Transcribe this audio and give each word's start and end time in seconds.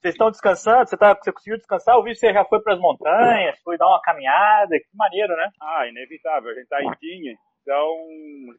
Vocês 0.00 0.14
estão 0.14 0.30
descansando? 0.30 0.88
Você, 0.88 0.96
tá, 0.96 1.14
você 1.14 1.32
conseguiu 1.32 1.56
descansar? 1.56 1.96
Eu 1.96 2.02
vi 2.04 2.12
que 2.12 2.18
você 2.18 2.32
já 2.32 2.44
foi 2.44 2.60
para 2.60 2.74
as 2.74 2.80
montanhas, 2.80 3.58
foi 3.60 3.76
dar 3.76 3.88
uma 3.88 4.00
caminhada, 4.00 4.78
que 4.78 4.96
maneiro, 4.96 5.36
né? 5.36 5.50
Ah, 5.60 5.88
inevitável. 5.88 6.50
A 6.50 6.54
gente 6.54 6.68
tá 6.68 6.80
em 6.82 6.90
Tinha, 7.00 7.36
então 7.62 7.96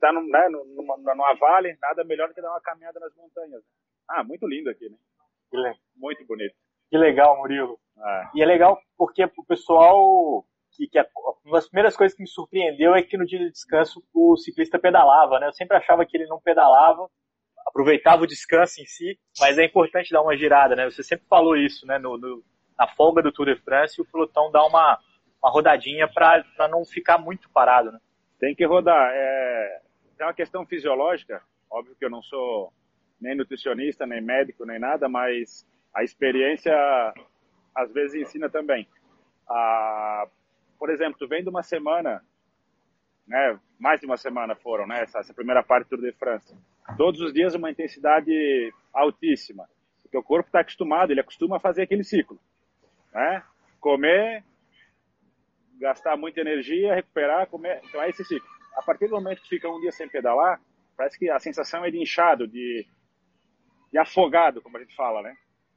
tá 0.01 0.11
num, 0.11 0.27
né, 0.27 0.49
numa, 0.49 0.97
numa 0.97 1.33
vale, 1.35 1.77
nada 1.81 2.03
melhor 2.03 2.27
do 2.27 2.33
que 2.33 2.41
dar 2.41 2.51
uma 2.51 2.61
caminhada 2.61 2.99
nas 2.99 3.15
montanhas. 3.15 3.63
Ah, 4.09 4.23
muito 4.23 4.45
lindo 4.47 4.69
aqui, 4.69 4.89
né? 4.89 5.73
Muito 5.95 6.25
bonito. 6.25 6.53
Que 6.89 6.97
legal, 6.97 7.37
Murilo. 7.37 7.79
É. 7.97 8.29
E 8.35 8.43
é 8.43 8.45
legal 8.45 8.77
porque 8.97 9.23
o 9.23 9.45
pessoal 9.45 10.43
que, 10.75 10.87
que 10.87 10.99
a, 10.99 11.05
uma 11.45 11.57
das 11.57 11.67
primeiras 11.67 11.95
coisas 11.95 12.15
que 12.15 12.23
me 12.23 12.29
surpreendeu 12.29 12.95
é 12.95 13.01
que 13.01 13.17
no 13.17 13.25
dia 13.25 13.39
de 13.39 13.51
descanso 13.51 14.03
o 14.13 14.35
ciclista 14.37 14.77
pedalava, 14.77 15.39
né? 15.39 15.47
Eu 15.47 15.53
sempre 15.53 15.77
achava 15.77 16.05
que 16.05 16.17
ele 16.17 16.27
não 16.27 16.39
pedalava, 16.41 17.09
aproveitava 17.69 18.23
o 18.23 18.27
descanso 18.27 18.81
em 18.81 18.85
si, 18.85 19.17
mas 19.39 19.57
é 19.57 19.65
importante 19.65 20.11
dar 20.11 20.21
uma 20.21 20.35
girada, 20.35 20.75
né? 20.75 20.89
Você 20.89 21.03
sempre 21.03 21.25
falou 21.27 21.55
isso, 21.55 21.85
né? 21.85 21.97
No, 21.97 22.17
no 22.17 22.43
na 22.77 22.87
folga 22.87 23.21
do 23.21 23.31
Tour 23.31 23.47
de 23.47 23.61
France, 23.61 23.99
o 24.01 24.05
pelotão 24.05 24.49
dá 24.51 24.65
uma, 24.65 24.97
uma 25.43 25.51
rodadinha 25.51 26.07
para 26.07 26.45
não 26.69 26.85
ficar 26.85 27.17
muito 27.17 27.49
parado, 27.49 27.91
né? 27.91 27.99
Tem 28.39 28.55
que 28.55 28.65
rodar. 28.65 29.11
É, 29.13 29.81
é 30.17 30.23
uma 30.23 30.33
questão 30.33 30.65
fisiológica. 30.65 31.41
Óbvio 31.69 31.95
que 31.95 32.05
eu 32.05 32.09
não 32.09 32.23
sou 32.23 32.71
nem 33.19 33.35
nutricionista, 33.35 34.05
nem 34.05 34.21
médico, 34.21 34.65
nem 34.65 34.79
nada, 34.79 35.09
mas 35.09 35.67
a 35.93 36.05
experiência 36.05 36.73
às 37.75 37.91
vezes 37.91 38.21
ensina 38.21 38.49
também. 38.49 38.87
Ah, 39.49 40.25
por 40.79 40.89
exemplo, 40.89 41.19
tu 41.19 41.27
vem 41.27 41.43
de 41.43 41.49
uma 41.49 41.63
semana, 41.63 42.23
né, 43.29 43.57
mais 43.79 44.01
de 44.01 44.05
uma 44.05 44.17
semana 44.17 44.55
foram, 44.55 44.85
né, 44.85 45.03
essa, 45.03 45.19
essa 45.19 45.33
primeira 45.33 45.63
parte 45.63 45.85
do 45.85 45.97
Tour 45.97 46.01
de 46.01 46.11
France 46.17 46.53
todos 46.97 47.21
os 47.21 47.33
dias 47.33 47.55
uma 47.55 47.71
intensidade 47.71 48.73
altíssima. 48.93 49.67
O 50.05 50.09
teu 50.09 50.23
corpo 50.23 50.47
está 50.47 50.61
acostumado, 50.61 51.11
ele 51.11 51.21
acostuma 51.21 51.57
a 51.57 51.59
fazer 51.59 51.83
aquele 51.83 52.03
ciclo. 52.03 52.39
Né? 53.13 53.43
Comer, 53.79 54.43
gastar 55.79 56.17
muita 56.17 56.41
energia, 56.41 56.95
recuperar, 56.95 57.47
comer. 57.47 57.81
Então 57.85 58.01
é 58.01 58.09
esse 58.09 58.23
ciclo. 58.23 58.47
A 58.75 58.81
partir 58.81 59.07
do 59.07 59.15
momento 59.15 59.41
que 59.41 59.49
fica 59.49 59.69
um 59.69 59.79
dia 59.79 59.91
sem 59.91 60.09
pedalar, 60.09 60.59
parece 60.97 61.17
que 61.17 61.29
a 61.29 61.39
sensação 61.39 61.85
é 61.85 61.91
de 61.91 62.01
inchado, 62.01 62.47
de, 62.47 62.85
de 63.91 63.97
afogado, 63.97 64.61
como 64.61 64.77
a 64.77 64.79
gente 64.79 64.95
fala, 64.95 65.21
né? 65.21 65.35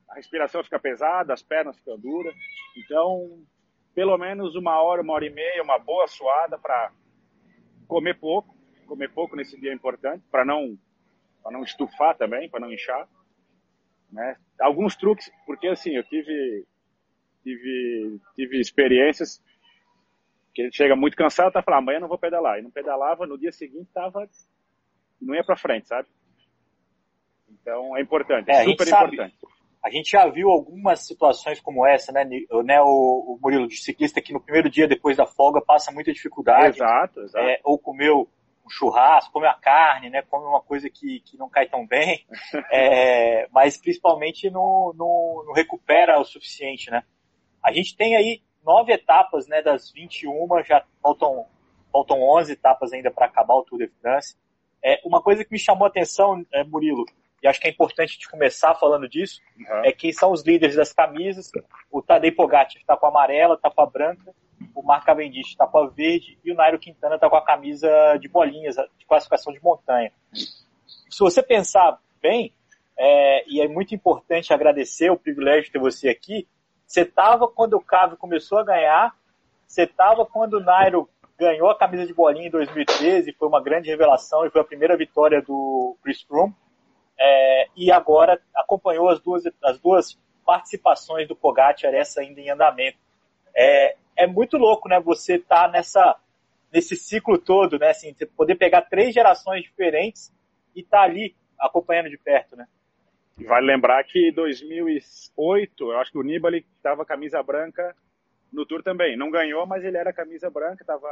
A 0.09 0.15
respiração 0.15 0.63
fica 0.63 0.79
pesada, 0.79 1.33
as 1.33 1.43
pernas 1.43 1.77
ficam 1.79 1.99
duras. 1.99 2.35
Então, 2.77 3.43
pelo 3.95 4.17
menos 4.19 4.55
uma 4.55 4.81
hora, 4.83 5.03
uma 5.03 5.15
hora 5.15 5.27
e 5.27 5.31
meia, 5.31 5.63
uma 5.63 5.79
boa 5.79 6.07
suada 6.07 6.59
para 6.59 6.91
comer 7.93 8.19
pouco. 8.19 8.55
Comer 8.87 9.11
pouco 9.11 9.37
nesse 9.37 9.59
dia 9.61 9.71
é 9.71 9.75
importante, 9.75 10.25
para 10.31 10.45
não 10.45 10.79
não 11.51 11.63
estufar 11.63 12.17
também, 12.17 12.49
para 12.49 12.61
não 12.61 12.73
inchar. 12.73 13.09
Né? 14.11 14.37
Alguns 14.61 14.95
truques, 14.95 15.31
porque 15.45 15.67
assim, 15.67 15.91
eu 15.91 16.05
tive, 16.05 16.65
tive, 17.43 18.21
tive 18.37 18.61
experiências 18.61 19.43
que 20.55 20.63
ele 20.63 20.73
chega 20.73 20.95
muito 20.95 21.17
cansado, 21.17 21.53
tá 21.53 21.63
falando, 21.63 21.81
amanhã 21.81 22.01
não 22.01 22.09
vou 22.09 22.19
pedalar. 22.19 22.59
E 22.59 22.63
não 22.63 22.71
pedalava, 22.71 23.27
no 23.27 23.39
dia 23.39 23.51
seguinte 23.51 23.91
tava, 23.93 24.29
não 25.21 25.35
ia 25.35 25.43
para 25.43 25.57
frente, 25.57 25.89
sabe? 25.89 26.09
Então 27.49 27.97
é 27.97 28.01
importante, 28.01 28.51
é, 28.51 28.65
super 28.65 28.87
importante. 28.87 29.37
A 29.85 29.91
gente 29.91 30.13
já 30.13 30.29
viu 30.29 30.49
algumas 30.49 31.01
situações 31.01 31.61
como 31.61 31.85
essa, 31.85 32.13
né, 32.13 32.25
né 32.25 32.81
o, 32.81 33.35
o 33.35 33.39
Murilo, 33.43 33.67
de 33.67 33.77
ciclista 33.77 34.21
que 34.21 34.33
no 34.33 34.41
primeiro 34.41 34.71
dia 34.71 34.87
depois 34.87 35.17
da 35.17 35.27
folga 35.27 35.61
passa 35.61 35.91
muita 35.91 36.13
dificuldade. 36.13 36.77
Exato, 36.77 37.21
exato. 37.21 37.45
É, 37.45 37.61
ou 37.65 37.77
comeu 37.77 38.29
um 38.65 38.71
churrasco, 38.71 39.33
come 39.33 39.47
a 39.47 39.55
carne, 39.55 40.09
né? 40.09 40.23
Come 40.23 40.47
uma 40.47 40.61
coisa 40.61 40.89
que, 40.89 41.21
que 41.21 41.37
não 41.37 41.49
cai 41.49 41.69
tão 41.69 41.85
bem, 41.85 42.25
é, 42.71 43.49
mas 43.51 43.77
principalmente 43.77 44.49
não, 44.51 44.93
não, 44.97 45.43
não, 45.47 45.53
recupera 45.53 46.21
o 46.21 46.25
suficiente, 46.25 46.89
né? 46.89 47.03
A 47.61 47.73
gente 47.73 47.97
tem 47.97 48.15
aí 48.15 48.41
nove 48.65 48.93
etapas, 48.93 49.49
né? 49.49 49.63
Das 49.63 49.91
21, 49.91 50.47
já 50.65 50.85
faltam, 51.03 51.47
faltam 51.91 52.23
11 52.23 52.53
etapas 52.53 52.93
ainda 52.93 53.11
para 53.11 53.27
acabar 53.27 53.55
o 53.55 53.65
Tour 53.65 53.81
de 53.81 53.89
France. 54.01 54.37
É, 54.81 55.01
uma 55.05 55.21
coisa 55.21 55.45
que 55.45 55.53
me 55.53 55.59
chamou 55.59 55.87
a 55.87 55.89
atenção, 55.89 56.45
é, 56.53 56.63
Murilo, 56.65 57.05
e 57.43 57.49
acho 57.49 57.61
que 57.61 57.67
é 57.67 57.71
importante 57.71 58.19
de 58.19 58.29
começar 58.29 58.75
falando 58.75 59.09
disso, 59.09 59.41
uhum. 59.59 59.85
é 59.85 59.93
quem 59.93 60.13
são 60.13 60.31
os 60.31 60.43
líderes 60.43 60.77
das 60.77 60.93
camisas. 60.93 61.51
O 61.91 62.01
Tadej 62.01 62.35
Pogacar 62.35 62.77
está 62.77 62.97
com 62.97 63.07
a 63.07 63.09
amarela, 63.09 63.55
está 63.55 63.71
com 63.71 63.83
a 63.83 63.87
branca, 63.87 64.33
o 64.75 64.83
Mark 64.83 65.05
Cavendish 65.05 65.49
está 65.49 65.67
com 65.67 65.79
a 65.79 65.89
verde 65.89 66.39
e 66.45 66.53
o 66.53 66.55
Nairo 66.55 66.79
Quintana 66.79 67.17
está 67.17 67.29
com 67.29 67.37
a 67.37 67.45
camisa 67.45 68.17
de 68.19 68.29
bolinhas, 68.29 68.77
de 68.97 69.05
classificação 69.07 69.53
de 69.53 69.63
montanha. 69.63 70.13
Se 70.33 71.19
você 71.19 71.43
pensar 71.43 71.99
bem, 72.23 72.53
é, 72.97 73.45
e 73.49 73.61
é 73.61 73.67
muito 73.67 73.95
importante 73.95 74.53
agradecer 74.53 75.11
o 75.11 75.19
privilégio 75.19 75.65
de 75.65 75.73
ter 75.73 75.79
você 75.81 76.09
aqui, 76.09 76.47
você 76.87 77.03
estava 77.03 77.49
quando 77.49 77.75
o 77.75 77.81
Cave 77.81 78.17
começou 78.17 78.59
a 78.59 78.65
ganhar, 78.65 79.17
você 79.67 79.83
estava 79.83 80.25
quando 80.25 80.55
o 80.55 80.61
Nairo 80.61 81.09
ganhou 81.39 81.71
a 81.71 81.77
camisa 81.77 82.07
de 82.07 82.15
bolinha 82.15 82.47
em 82.47 82.51
2013, 82.51 83.33
foi 83.33 83.49
uma 83.49 83.61
grande 83.61 83.89
revelação 83.89 84.47
e 84.47 84.51
foi 84.51 84.61
a 84.61 84.65
primeira 84.65 84.97
vitória 84.97 85.43
do 85.43 85.97
Chris 86.03 86.23
Froome, 86.23 86.55
é, 87.25 87.69
e 87.77 87.93
agora 87.93 88.41
acompanhou 88.53 89.09
as 89.09 89.21
duas, 89.21 89.45
as 89.63 89.79
duas 89.79 90.19
participações 90.45 91.29
do 91.29 91.37
Pogacar, 91.37 91.95
essa 91.95 92.21
ainda 92.21 92.41
em 92.41 92.51
andamento. 92.51 92.99
É, 93.57 93.95
é 94.17 94.27
muito 94.27 94.57
louco, 94.57 94.89
né? 94.89 94.99
Você 94.99 95.39
tá 95.39 95.69
nessa 95.69 96.19
nesse 96.73 96.97
ciclo 96.97 97.39
todo, 97.39 97.79
né? 97.79 97.91
Assim, 97.91 98.13
você 98.13 98.27
poder 98.27 98.57
pegar 98.57 98.83
três 98.83 99.15
gerações 99.15 99.63
diferentes 99.63 100.35
e 100.75 100.83
tá 100.83 101.03
ali 101.03 101.37
acompanhando 101.61 102.11
de 102.11 102.19
perto, 102.19 102.57
né? 102.57 102.67
Vale 103.37 103.67
lembrar 103.67 104.03
que 104.05 104.31
em 104.31 104.33
2008, 104.33 105.93
eu 105.93 105.99
acho 105.99 106.11
que 106.11 106.19
o 106.19 106.23
Nibali 106.23 106.67
estava 106.77 107.05
camisa 107.05 107.41
branca 107.43 107.95
no 108.53 108.67
Tour 108.67 108.83
também. 108.83 109.17
Não 109.17 109.31
ganhou, 109.31 109.65
mas 109.65 109.85
ele 109.85 109.97
era 109.97 110.13
camisa 110.13 110.51
branca, 110.51 110.83
estava 110.83 111.09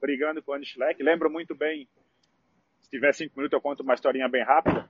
brigando 0.00 0.42
com 0.42 0.52
o 0.52 0.54
Andy 0.54 0.66
Schleck. 0.66 1.02
Lembro 1.02 1.28
muito 1.28 1.54
bem, 1.54 1.86
se 2.80 2.88
tiver 2.88 3.12
cinco 3.12 3.36
minutos 3.36 3.52
eu 3.52 3.60
conto 3.60 3.82
uma 3.82 3.94
historinha 3.94 4.28
bem 4.28 4.42
rápida. 4.42 4.88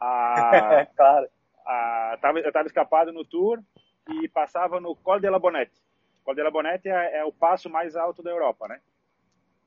A, 0.00 0.86
claro. 0.96 1.28
A, 1.66 2.18
tava, 2.20 2.40
eu 2.40 2.48
estava 2.48 2.66
escapado 2.66 3.12
no 3.12 3.24
Tour 3.24 3.62
e 4.08 4.28
passava 4.28 4.80
no 4.80 4.96
Col 4.96 5.20
de 5.20 5.28
la 5.28 5.38
Bonette. 5.38 5.80
Col 6.24 6.34
de 6.34 6.42
la 6.42 6.50
Bonette 6.50 6.88
é, 6.88 7.18
é, 7.18 7.24
o 7.24 7.32
passo 7.32 7.68
mais 7.68 7.96
alto 7.96 8.22
da 8.22 8.30
Europa, 8.30 8.66
né? 8.66 8.80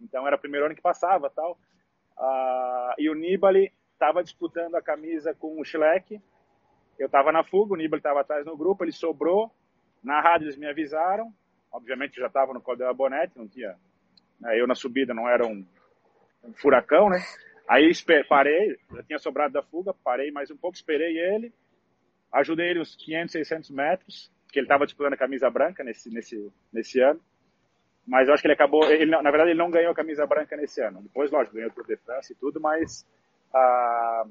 Então 0.01 0.25
era 0.25 0.35
o 0.35 0.39
primeiro 0.39 0.65
ano 0.65 0.75
que 0.75 0.81
passava 0.81 1.29
tal. 1.29 1.57
Uh, 2.17 2.93
e 2.97 3.09
o 3.09 3.15
Nibali 3.15 3.71
estava 3.93 4.23
disputando 4.23 4.75
a 4.75 4.81
camisa 4.81 5.33
com 5.33 5.59
o 5.59 5.65
Schleck. 5.65 6.21
Eu 6.99 7.05
estava 7.05 7.31
na 7.31 7.43
fuga, 7.43 7.73
o 7.73 7.77
Nibali 7.77 7.99
estava 7.99 8.21
atrás 8.21 8.45
no 8.45 8.57
grupo, 8.57 8.83
ele 8.83 8.91
sobrou. 8.91 9.51
Na 10.03 10.19
rádio 10.19 10.45
eles 10.45 10.57
me 10.57 10.67
avisaram. 10.67 11.33
Obviamente 11.71 12.19
já 12.19 12.27
estava 12.27 12.53
no 12.53 12.61
Col 12.61 12.75
de 12.75 12.83
la 12.83 12.93
Bonette, 12.93 13.37
não 13.37 13.47
tinha. 13.47 13.77
Né, 14.39 14.59
eu 14.59 14.67
na 14.67 14.75
subida 14.75 15.13
não 15.13 15.27
era 15.29 15.45
um, 15.45 15.65
um 16.43 16.53
furacão, 16.53 17.09
né? 17.09 17.23
Aí 17.67 17.91
parei, 18.27 18.77
já 18.91 19.03
tinha 19.03 19.19
sobrado 19.19 19.53
da 19.53 19.63
fuga, 19.63 19.93
parei 20.03 20.31
mais 20.31 20.51
um 20.51 20.57
pouco, 20.57 20.75
esperei 20.75 21.17
ele, 21.17 21.53
ajudei 22.31 22.69
ele 22.69 22.81
uns 22.81 22.95
500, 22.95 23.31
600 23.31 23.69
metros 23.69 24.31
que 24.51 24.59
ele 24.59 24.65
estava 24.65 24.85
disputando 24.85 25.13
a 25.13 25.17
camisa 25.17 25.49
branca 25.49 25.83
nesse, 25.83 26.09
nesse, 26.13 26.51
nesse 26.71 26.99
ano. 26.99 27.19
Mas 28.05 28.27
eu 28.27 28.33
acho 28.33 28.41
que 28.41 28.47
ele 28.47 28.53
acabou, 28.53 28.83
ele, 28.91 29.09
na 29.09 29.31
verdade 29.31 29.49
ele 29.49 29.59
não 29.59 29.71
ganhou 29.71 29.91
a 29.91 29.95
camisa 29.95 30.27
branca 30.27 30.55
nesse 30.55 30.81
ano. 30.81 31.01
Depois, 31.01 31.31
lógico, 31.31 31.55
ganhou 31.55 31.71
o 31.71 31.73
Tour 31.73 31.87
de 31.87 31.97
France 31.97 32.33
e 32.33 32.35
tudo, 32.35 32.59
mas 32.59 33.07
ah, 33.53 34.25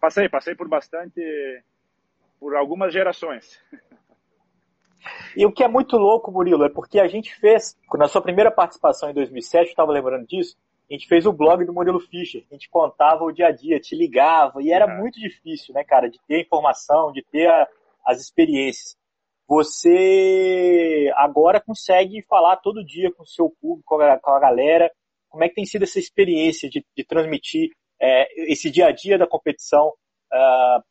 passei, 0.00 0.28
passei 0.28 0.54
por 0.54 0.68
bastante, 0.68 1.20
por 2.38 2.56
algumas 2.56 2.92
gerações. 2.92 3.60
E 5.36 5.46
o 5.46 5.52
que 5.52 5.64
é 5.64 5.68
muito 5.68 5.96
louco, 5.96 6.30
Murilo, 6.30 6.64
é 6.64 6.68
porque 6.68 7.00
a 7.00 7.08
gente 7.08 7.34
fez, 7.36 7.78
na 7.94 8.08
sua 8.08 8.22
primeira 8.22 8.50
participação 8.50 9.10
em 9.10 9.14
2007, 9.14 9.66
eu 9.66 9.70
estava 9.70 9.92
lembrando 9.92 10.26
disso, 10.26 10.56
a 10.90 10.94
gente 10.94 11.06
fez 11.06 11.24
o 11.24 11.32
blog 11.32 11.64
do 11.64 11.72
Murilo 11.72 12.00
Fischer, 12.00 12.44
a 12.50 12.54
gente 12.54 12.68
contava 12.68 13.22
o 13.24 13.32
dia 13.32 13.46
a 13.46 13.52
dia, 13.52 13.78
te 13.78 13.94
ligava, 13.94 14.62
e 14.62 14.72
era 14.72 14.86
é. 14.86 14.98
muito 14.98 15.20
difícil, 15.20 15.72
né, 15.74 15.84
cara, 15.84 16.08
de 16.08 16.18
ter 16.26 16.40
informação, 16.40 17.12
de 17.12 17.22
ter 17.22 17.46
a, 17.48 17.68
as 18.04 18.20
experiências 18.20 18.98
você 19.50 21.12
agora 21.16 21.60
consegue 21.60 22.22
falar 22.22 22.58
todo 22.58 22.86
dia 22.86 23.12
com 23.12 23.24
o 23.24 23.26
seu 23.26 23.50
público, 23.60 23.82
com 23.84 24.00
a, 24.00 24.16
com 24.16 24.30
a 24.30 24.38
galera. 24.38 24.88
Como 25.28 25.42
é 25.42 25.48
que 25.48 25.56
tem 25.56 25.66
sido 25.66 25.82
essa 25.82 25.98
experiência 25.98 26.70
de, 26.70 26.86
de 26.96 27.04
transmitir 27.04 27.72
é, 28.00 28.52
esse 28.52 28.70
dia 28.70 28.86
a 28.86 28.92
dia 28.92 29.18
da 29.18 29.26
competição 29.26 29.88
uh, 29.88 30.82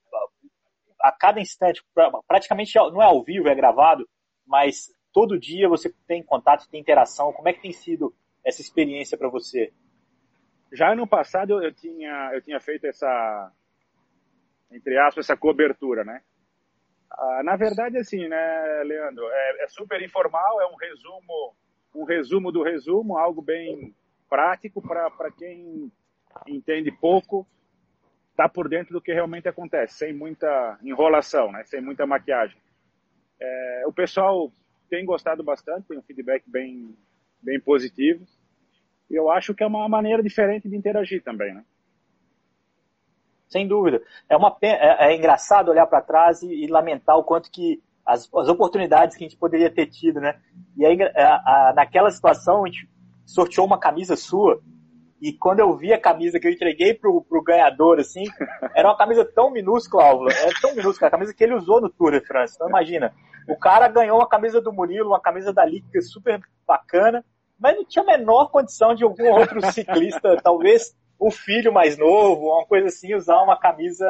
a 1.02 1.12
cada 1.18 1.40
instante? 1.40 1.82
Praticamente 2.28 2.76
não 2.76 3.02
é 3.02 3.06
ao 3.06 3.24
vivo, 3.24 3.48
é 3.48 3.56
gravado, 3.56 4.06
mas 4.46 4.88
todo 5.14 5.40
dia 5.40 5.70
você 5.70 5.90
tem 6.06 6.22
contato, 6.22 6.68
tem 6.70 6.82
interação. 6.82 7.32
Como 7.32 7.48
é 7.48 7.54
que 7.54 7.62
tem 7.62 7.72
sido 7.72 8.14
essa 8.44 8.60
experiência 8.60 9.18
para 9.18 9.30
você? 9.30 9.72
Já 10.72 10.92
ano 10.92 11.08
passado 11.08 11.64
eu 11.64 11.74
tinha, 11.74 12.32
eu 12.34 12.42
tinha 12.42 12.60
feito 12.60 12.86
essa, 12.86 13.52
entre 14.72 14.98
aspas, 14.98 15.26
essa 15.26 15.38
cobertura, 15.38 16.04
né? 16.04 16.22
Ah, 17.12 17.42
na 17.44 17.56
verdade, 17.56 17.98
assim, 17.98 18.28
né, 18.28 18.84
Leandro, 18.84 19.26
é, 19.28 19.64
é, 19.64 19.68
super 19.68 20.02
informal, 20.02 20.62
é 20.62 20.68
um 20.68 20.76
resumo, 20.76 21.56
um 21.96 22.04
resumo 22.04 22.52
do 22.52 22.62
resumo, 22.62 23.18
algo 23.18 23.42
bem 23.42 23.96
prático 24.30 24.82
para 24.82 25.32
quem 25.32 25.92
entende 26.48 26.92
pouco, 26.92 27.48
tá 28.36 28.48
por 28.48 28.70
dentro 28.70 28.94
do 28.94 29.02
que 29.02 29.12
realmente 29.12 29.50
acontece, 29.50 29.96
sem 29.96 30.14
muita 30.14 30.78
enrolação, 30.84 31.52
né, 31.52 31.64
sem 31.66 31.82
muita 31.82 32.06
maquiagem. 32.06 32.62
É, 33.42 33.84
o 33.88 33.92
pessoal 33.92 34.52
tem 34.90 35.04
gostado 35.04 35.44
bastante, 35.44 35.88
tem 35.88 35.98
um 35.98 36.04
feedback 36.04 36.44
bem, 36.48 36.96
bem 37.42 37.60
positivo. 37.60 38.26
E 39.10 39.16
eu 39.16 39.30
acho 39.32 39.54
que 39.54 39.64
é 39.64 39.68
uma 39.68 39.88
maneira 39.90 40.22
diferente 40.22 40.70
de 40.70 40.76
interagir 40.76 41.24
também, 41.24 41.54
né? 41.54 41.64
Sem 43.48 43.68
dúvida. 43.68 44.02
É, 44.30 44.38
uma, 44.38 44.56
é, 44.62 45.12
é 45.12 45.16
engraçado 45.16 45.70
olhar 45.70 45.88
para 45.88 46.02
trás 46.02 46.44
e, 46.44 46.66
e, 46.66 46.68
lamentar 46.68 47.18
o 47.18 47.24
quanto 47.24 47.50
que 47.50 47.82
as, 48.06 48.30
as, 48.34 48.48
oportunidades 48.48 49.18
que 49.18 49.24
a 49.24 49.28
gente 49.28 49.40
poderia 49.40 49.72
ter 49.72 49.88
tido, 49.88 50.20
né? 50.22 50.40
E 50.78 50.86
aí, 50.86 51.02
a, 51.02 51.70
a, 51.70 51.74
naquela 51.76 52.12
situação, 52.12 52.64
a 52.64 52.68
gente 52.68 52.88
sorteou 53.26 53.66
uma 53.66 53.80
camisa 53.80 54.16
sua 54.16 54.62
e 55.22 55.34
quando 55.34 55.60
eu 55.60 55.76
vi 55.76 55.92
a 55.92 56.00
camisa 56.00 56.40
que 56.40 56.48
eu 56.48 56.52
entreguei 56.52 56.94
pro, 56.94 57.22
pro 57.24 57.44
ganhador, 57.44 58.00
assim, 58.00 58.24
era 58.74 58.88
uma 58.88 58.98
camisa 58.98 59.26
tão 59.26 59.52
minúscula, 59.52 60.06
Álvaro, 60.06 60.32
é 60.32 60.50
tão 60.62 60.74
minúscula, 60.76 61.08
a 61.08 61.12
camisa 61.12 61.34
que 61.34 61.44
ele 61.44 61.56
usou 61.56 61.82
no 61.82 61.90
Tour 61.90 62.12
de 62.12 62.22
France. 62.22 62.54
Então 62.56 62.70
imagina, 62.70 63.14
o 63.48 63.58
cara 63.58 63.88
ganhou 63.90 64.18
uma 64.18 64.30
camisa 64.30 64.62
do 64.62 64.72
Murilo, 64.72 65.10
uma 65.10 65.20
camisa 65.20 65.52
da 65.52 65.66
Liga 65.66 66.02
super 66.02 66.40
bacana, 66.66 67.24
mas 67.60 67.76
não 67.76 67.86
tinha 67.86 68.04
a 68.04 68.18
menor 68.18 68.50
condição 68.50 68.96
de 68.96 69.04
algum 69.04 69.30
outro 69.32 69.62
ciclista, 69.72 70.40
talvez 70.42 70.96
o 71.20 71.30
filho 71.30 71.74
mais 71.74 71.98
novo, 71.98 72.48
uma 72.48 72.66
coisa 72.66 72.88
assim, 72.88 73.14
usar 73.14 73.42
uma 73.42 73.58
camisa 73.58 74.08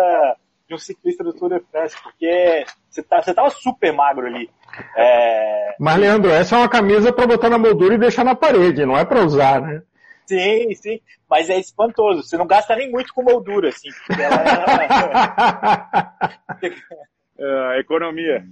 de 0.67 0.75
um 0.75 0.77
ciclista 0.77 1.23
do 1.23 1.33
Tour 1.33 1.49
de 1.49 1.65
France, 1.71 1.95
porque 2.03 2.65
você, 2.87 3.01
tá, 3.01 3.21
você 3.21 3.33
tava 3.33 3.49
super 3.49 3.91
magro 3.91 4.27
ali. 4.27 4.47
É... 4.95 5.75
Mas, 5.79 5.97
Leandro, 5.97 6.29
essa 6.29 6.55
é 6.55 6.59
uma 6.59 6.69
camisa 6.69 7.11
para 7.11 7.25
botar 7.25 7.49
na 7.49 7.57
moldura 7.57 7.95
e 7.95 7.99
deixar 7.99 8.23
na 8.23 8.35
parede, 8.35 8.85
não 8.85 8.95
é 8.95 9.03
para 9.03 9.25
usar, 9.25 9.59
né? 9.59 9.81
Sim, 10.27 10.75
sim. 10.75 11.01
Mas 11.27 11.49
é 11.49 11.59
espantoso. 11.59 12.21
Você 12.21 12.37
não 12.37 12.45
gasta 12.45 12.75
nem 12.75 12.91
muito 12.91 13.11
com 13.15 13.23
moldura, 13.23 13.69
assim. 13.69 13.89
Ela... 14.11 14.43
uh, 17.39 17.73
economia. 17.81 18.45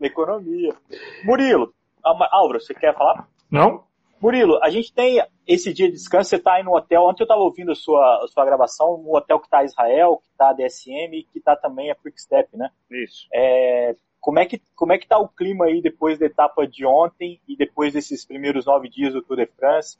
Economia. 0.00 0.74
Murilo, 1.22 1.72
Álvaro, 2.02 2.60
você 2.60 2.74
quer 2.74 2.92
falar? 2.96 3.28
Não. 3.48 3.84
Murilo, 4.24 4.58
a 4.62 4.70
gente 4.70 4.90
tem 4.90 5.22
esse 5.46 5.70
dia 5.70 5.86
de 5.86 5.92
descanso, 5.92 6.30
você 6.30 6.36
está 6.36 6.54
aí 6.54 6.62
no 6.62 6.74
hotel. 6.74 7.02
Ontem 7.02 7.22
eu 7.22 7.26
estava 7.26 7.42
ouvindo 7.42 7.72
a 7.72 7.74
sua, 7.74 8.24
a 8.24 8.26
sua 8.26 8.42
gravação, 8.46 8.96
no 8.96 9.14
hotel 9.14 9.38
que 9.38 9.46
está 9.46 9.62
Israel, 9.62 10.16
que 10.16 10.30
está 10.30 10.48
a 10.48 10.52
DSM 10.54 11.14
e 11.14 11.24
que 11.24 11.38
está 11.38 11.54
também 11.54 11.90
a 11.90 11.94
Quick 11.94 12.18
Step, 12.18 12.56
né? 12.56 12.70
Isso. 12.90 13.28
É, 13.30 13.94
como 14.18 14.38
é 14.38 14.46
que 14.46 14.62
como 14.74 14.94
é 14.94 14.98
que 14.98 15.04
está 15.04 15.18
o 15.18 15.28
clima 15.28 15.66
aí 15.66 15.82
depois 15.82 16.18
da 16.18 16.24
etapa 16.24 16.66
de 16.66 16.86
ontem 16.86 17.38
e 17.46 17.54
depois 17.54 17.92
desses 17.92 18.24
primeiros 18.24 18.64
nove 18.64 18.88
dias 18.88 19.12
do 19.12 19.20
Tour 19.20 19.36
de 19.36 19.46
France? 19.46 19.98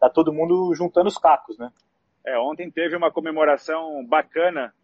tá 0.00 0.08
todo 0.08 0.32
mundo 0.32 0.74
juntando 0.74 1.08
os 1.08 1.18
cacos, 1.18 1.56
né? 1.56 1.70
É, 2.26 2.36
ontem 2.38 2.70
teve 2.70 2.96
uma 2.96 3.12
comemoração 3.12 4.04
bacana 4.04 4.74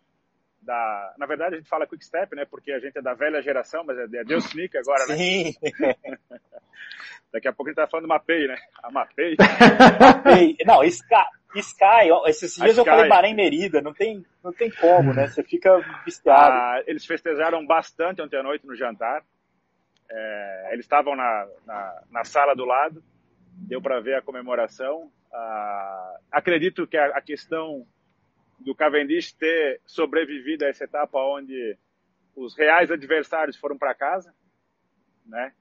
da, 0.66 1.14
na 1.16 1.26
verdade 1.26 1.54
a 1.54 1.58
gente 1.58 1.68
fala 1.68 1.86
Quick 1.86 2.04
Step, 2.04 2.34
né? 2.34 2.44
Porque 2.44 2.72
a 2.72 2.78
gente 2.78 2.98
é 2.98 3.02
da 3.02 3.14
velha 3.14 3.40
geração, 3.40 3.84
mas 3.84 3.96
é, 3.98 4.24
Deus 4.24 4.44
Sneak 4.46 4.76
agora, 4.76 5.06
né? 5.06 5.16
Sim. 5.16 5.54
Daqui 7.32 7.48
a 7.48 7.52
pouco 7.52 7.68
a 7.68 7.70
gente 7.70 7.76
tá 7.76 7.86
falando 7.86 8.08
Mapei, 8.08 8.46
né? 8.46 8.56
A 8.82 8.90
Mapei. 8.90 9.36
Mapei. 10.00 10.56
Não, 10.66 10.82
Sky, 10.84 11.14
Sky, 11.54 12.08
esses 12.26 12.56
dias 12.56 12.76
eu 12.76 12.84
falei 12.84 13.08
Bahrein 13.08 13.34
Merida, 13.34 13.80
não 13.80 13.94
tem, 13.94 14.24
não 14.42 14.52
tem 14.52 14.70
como, 14.70 15.14
né? 15.14 15.28
Você 15.28 15.42
fica 15.42 15.78
viciado. 16.04 16.52
Ah, 16.52 16.82
eles 16.86 17.06
festejaram 17.06 17.64
bastante 17.66 18.20
ontem 18.20 18.38
à 18.38 18.42
noite 18.42 18.66
no 18.66 18.74
jantar. 18.74 19.22
É, 20.10 20.70
eles 20.72 20.84
estavam 20.84 21.16
na, 21.16 21.48
na, 21.64 22.02
na 22.10 22.24
sala 22.24 22.54
do 22.54 22.64
lado 22.64 23.02
deu 23.56 23.80
para 23.80 24.00
ver 24.00 24.14
a 24.14 24.22
comemoração. 24.22 25.10
Ah, 25.32 26.18
acredito 26.30 26.86
que 26.86 26.96
a, 26.96 27.16
a, 27.16 27.20
questão 27.20 27.86
do 28.58 28.74
Cavendish 28.74 29.32
ter 29.32 29.80
sobrevivido 29.86 30.64
a 30.64 30.68
essa 30.68 30.84
etapa 30.84 31.18
onde 31.18 31.76
os 32.34 32.56
reais 32.56 32.90
adversários 32.90 33.56
foram 33.56 33.78
para 33.78 33.94
casa, 33.94 34.34
né? 35.24 35.52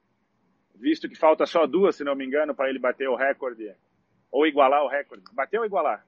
Visto 0.75 1.07
que 1.07 1.15
falta 1.15 1.45
só 1.45 1.65
duas, 1.65 1.95
se 1.95 2.03
não 2.03 2.15
me 2.15 2.25
engano, 2.25 2.53
para 2.53 2.69
ele 2.69 2.79
bater 2.79 3.07
o 3.07 3.15
recorde 3.15 3.73
ou 4.31 4.45
igualar 4.45 4.83
o 4.83 4.89
recorde. 4.89 5.23
Bateu 5.31 5.61
ou 5.61 5.65
igualar? 5.65 6.05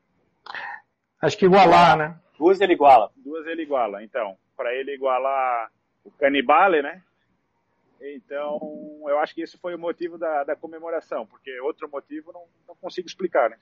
Acho 1.22 1.38
que 1.38 1.45
igualar, 1.45 1.98
né? 1.98 2.19
Duas 2.38 2.60
ele 2.60 2.74
iguala. 2.74 3.12
Duas 3.16 3.48
ele 3.48 3.63
iguala. 3.63 4.04
Então, 4.04 4.38
para 4.56 4.74
ele 4.75 4.94
igualar 4.94 5.72
o 6.04 6.12
Canibale, 6.12 6.81
né? 6.81 7.01
Então, 8.01 8.60
eu 9.07 9.18
acho 9.19 9.34
que 9.34 9.42
esse 9.42 9.57
foi 9.57 9.74
o 9.74 9.80
motivo 9.80 10.18
da, 10.18 10.44
da 10.44 10.56
comemoração, 10.56 11.25
porque 11.25 11.60
outro 11.62 11.89
motivo 11.89 12.31
não, 12.31 12.44
não 12.68 12.75
consigo 12.75 13.07
explicar, 13.07 13.50
né? 13.50 13.57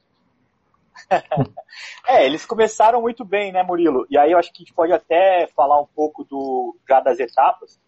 é, 2.08 2.26
eles 2.26 2.46
começaram 2.46 3.02
muito 3.02 3.26
bem, 3.26 3.52
né, 3.52 3.64
Murilo? 3.64 4.06
E 4.10 4.18
aí 4.18 4.32
eu 4.32 4.38
acho 4.38 4.52
que 4.52 4.60
a 4.60 4.66
gente 4.66 4.74
pode 4.74 4.94
até 4.94 5.48
falar 5.48 5.80
um 5.82 5.88
pouco 5.88 6.24
do 6.24 6.76
já 6.88 7.00
das 7.00 7.20
etapas. 7.20 7.80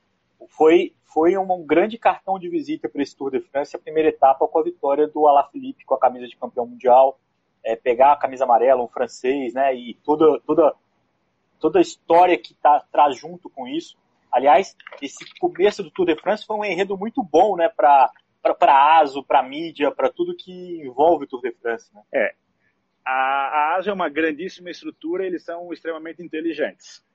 Foi, 0.49 0.93
foi 1.05 1.37
um, 1.37 1.65
grande 1.65 1.97
cartão 1.97 2.37
de 2.37 2.49
visita 2.49 2.87
para 2.87 3.01
esse 3.01 3.15
Tour 3.15 3.31
de 3.31 3.41
France, 3.41 3.75
a 3.75 3.79
primeira 3.79 4.09
etapa 4.09 4.47
com 4.47 4.59
a 4.59 4.63
vitória 4.63 5.07
do 5.07 5.27
Alaphilippe 5.27 5.85
com 5.85 5.95
a 5.95 5.99
camisa 5.99 6.27
de 6.27 6.37
campeão 6.37 6.67
mundial, 6.67 7.19
é, 7.63 7.75
pegar 7.75 8.13
a 8.13 8.17
camisa 8.17 8.43
amarela, 8.43 8.83
um 8.83 8.87
francês, 8.87 9.53
né, 9.53 9.73
e 9.73 9.95
toda, 10.05 10.39
toda, 10.41 10.73
toda 11.59 11.79
a 11.79 11.81
história 11.81 12.37
que 12.37 12.53
tá, 12.53 12.83
traz 12.91 13.17
junto 13.17 13.49
com 13.49 13.67
isso. 13.67 13.97
Aliás, 14.31 14.75
esse 15.01 15.25
começo 15.39 15.81
do 15.81 15.89
Tour 15.89 16.05
de 16.05 16.15
France 16.15 16.45
foi 16.45 16.55
um 16.55 16.65
enredo 16.65 16.97
muito 16.97 17.23
bom, 17.23 17.55
né, 17.55 17.69
para 17.69 18.11
para 18.53 19.01
ASO, 19.01 19.23
para 19.23 19.43
mídia, 19.43 19.91
para 19.91 20.09
tudo 20.09 20.35
que 20.35 20.81
envolve 20.81 21.25
o 21.25 21.27
Tour 21.27 21.41
de 21.41 21.51
France. 21.53 21.93
Né? 21.93 22.01
É. 22.13 22.35
A, 23.07 23.13
a 23.13 23.75
ASO 23.77 23.89
é 23.89 23.93
uma 23.93 24.09
grandíssima 24.09 24.69
estrutura, 24.69 25.25
eles 25.25 25.43
são 25.43 25.71
extremamente 25.71 26.21
inteligentes. 26.21 27.05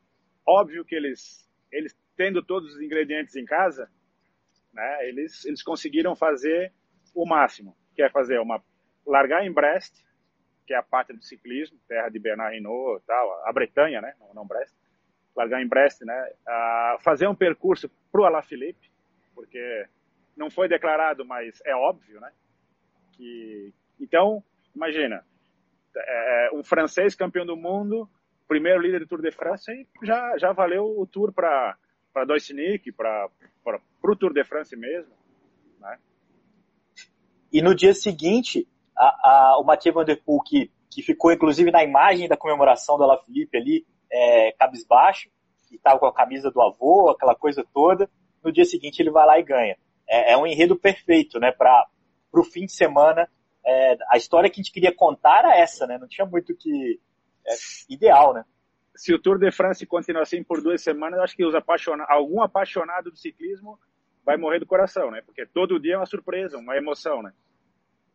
Óbvio 0.47 0.85
que 0.85 0.95
eles, 0.95 1.47
eles 1.71 1.95
tendo 2.17 2.43
todos 2.43 2.75
os 2.75 2.81
ingredientes 2.81 3.37
em 3.37 3.45
casa, 3.45 3.91
né, 4.73 5.09
eles, 5.09 5.45
eles 5.45 5.63
conseguiram 5.63 6.17
fazer 6.17 6.73
o 7.15 7.27
máximo, 7.27 7.77
que 7.95 8.03
é 8.03 8.09
fazer 8.09 8.41
uma 8.41 8.65
largar 9.07 9.45
em 9.45 9.53
Brest, 9.53 9.95
que 10.67 10.73
é 10.73 10.77
a 10.79 10.83
pátria 10.83 11.19
do 11.19 11.25
ciclismo, 11.25 11.79
terra 11.87 12.09
de 12.09 12.19
Bernard 12.19 12.57
Hinault, 12.57 13.05
tal, 13.07 13.47
a 13.47 13.53
Bretanha, 13.53 14.01
né, 14.01 14.15
não, 14.19 14.33
não 14.33 14.47
Brest 14.47 14.75
largar 15.35 15.63
em 15.63 15.69
Brest, 15.69 16.03
né? 16.03 16.33
fazer 17.01 17.27
um 17.27 17.35
percurso 17.35 17.91
para 18.11 18.21
o 18.21 18.25
Alaphilippe, 18.25 18.91
porque 19.35 19.87
não 20.37 20.51
foi 20.51 20.69
declarado, 20.69 21.25
mas 21.25 21.61
é 21.65 21.75
óbvio, 21.75 22.21
né? 22.21 22.31
Que 23.13 23.73
então 24.01 24.43
imagina 24.75 25.25
é, 25.97 26.49
é 26.49 26.57
um 26.57 26.63
francês 26.63 27.15
campeão 27.15 27.45
do 27.45 27.57
mundo, 27.57 28.09
primeiro 28.49 28.81
líder 28.81 29.01
do 29.01 29.07
Tour 29.07 29.23
de 29.23 29.31
France, 29.31 29.71
e 29.73 29.87
já 30.07 30.37
já 30.39 30.53
valeu 30.53 30.85
o 30.99 31.07
Tour 31.07 31.33
para 31.33 31.77
para 32.13 32.27
Doisnick, 32.27 32.93
para 32.93 33.29
o 34.03 34.17
Tour 34.17 34.33
de 34.33 34.45
France 34.45 34.77
mesmo, 34.77 35.13
né? 35.81 35.99
E 37.53 37.61
no 37.61 37.75
dia 37.75 37.95
seguinte, 37.95 38.67
a, 38.97 39.07
a, 39.55 39.59
o 39.59 39.65
Mathieu 39.65 39.93
Van 39.93 40.05
Der 40.05 40.23
Poel, 40.23 40.43
que, 40.43 40.71
que 40.91 41.03
ficou 41.03 41.33
inclusive 41.33 41.71
na 41.71 41.83
imagem 41.83 42.29
da 42.29 42.37
comemoração 42.37 42.97
do 42.97 43.05
Alaphilippe 43.05 43.57
ali, 43.57 43.87
é, 44.11 44.53
cabisbaixo, 44.53 45.31
e 45.71 45.77
estava 45.77 45.99
com 45.99 46.07
a 46.07 46.15
camisa 46.15 46.51
do 46.51 46.61
avô, 46.61 47.11
aquela 47.11 47.35
coisa 47.35 47.67
toda. 47.73 48.09
No 48.45 48.53
dia 48.53 48.65
seguinte 48.65 49.01
ele 49.01 49.11
vai 49.11 49.27
lá 49.27 49.39
e 49.39 49.43
ganha. 49.43 49.77
É, 50.09 50.33
é 50.33 50.37
um 50.37 50.47
enredo 50.47 50.77
perfeito, 50.77 51.39
né, 51.41 51.51
para 51.51 51.87
o 52.33 52.45
fim 52.45 52.67
de 52.67 52.73
semana. 52.73 53.29
É, 53.65 53.97
a 54.09 54.17
história 54.17 54.51
que 54.51 54.61
a 54.61 54.63
gente 54.63 54.73
queria 54.73 54.95
contar 54.95 55.41
era 55.41 55.57
essa, 55.57 55.87
né? 55.87 55.99
Não 55.99 56.09
tinha 56.09 56.27
muito 56.27 56.55
que 56.55 57.01
é, 57.47 57.55
ideal, 57.89 58.35
né? 58.35 58.45
Se 58.95 59.15
o 59.15 59.19
Tour 59.19 59.39
de 59.39 59.51
France 59.51 59.87
continuar 59.87 60.23
assim 60.23 60.43
por 60.43 60.61
duas 60.61 60.83
semanas, 60.83 61.21
acho 61.21 61.37
que 61.37 61.45
os 61.45 61.55
algum 62.09 62.43
apaixonado 62.43 63.11
do 63.11 63.17
ciclismo 63.17 63.79
vai 64.25 64.37
morrer 64.37 64.59
do 64.59 64.67
coração, 64.67 65.11
né? 65.11 65.23
Porque 65.25 65.47
todo 65.47 65.81
dia 65.81 65.95
é 65.95 65.97
uma 65.97 66.07
surpresa, 66.07 66.59
uma 66.59 66.77
emoção, 66.77 67.23
né? 67.23 67.33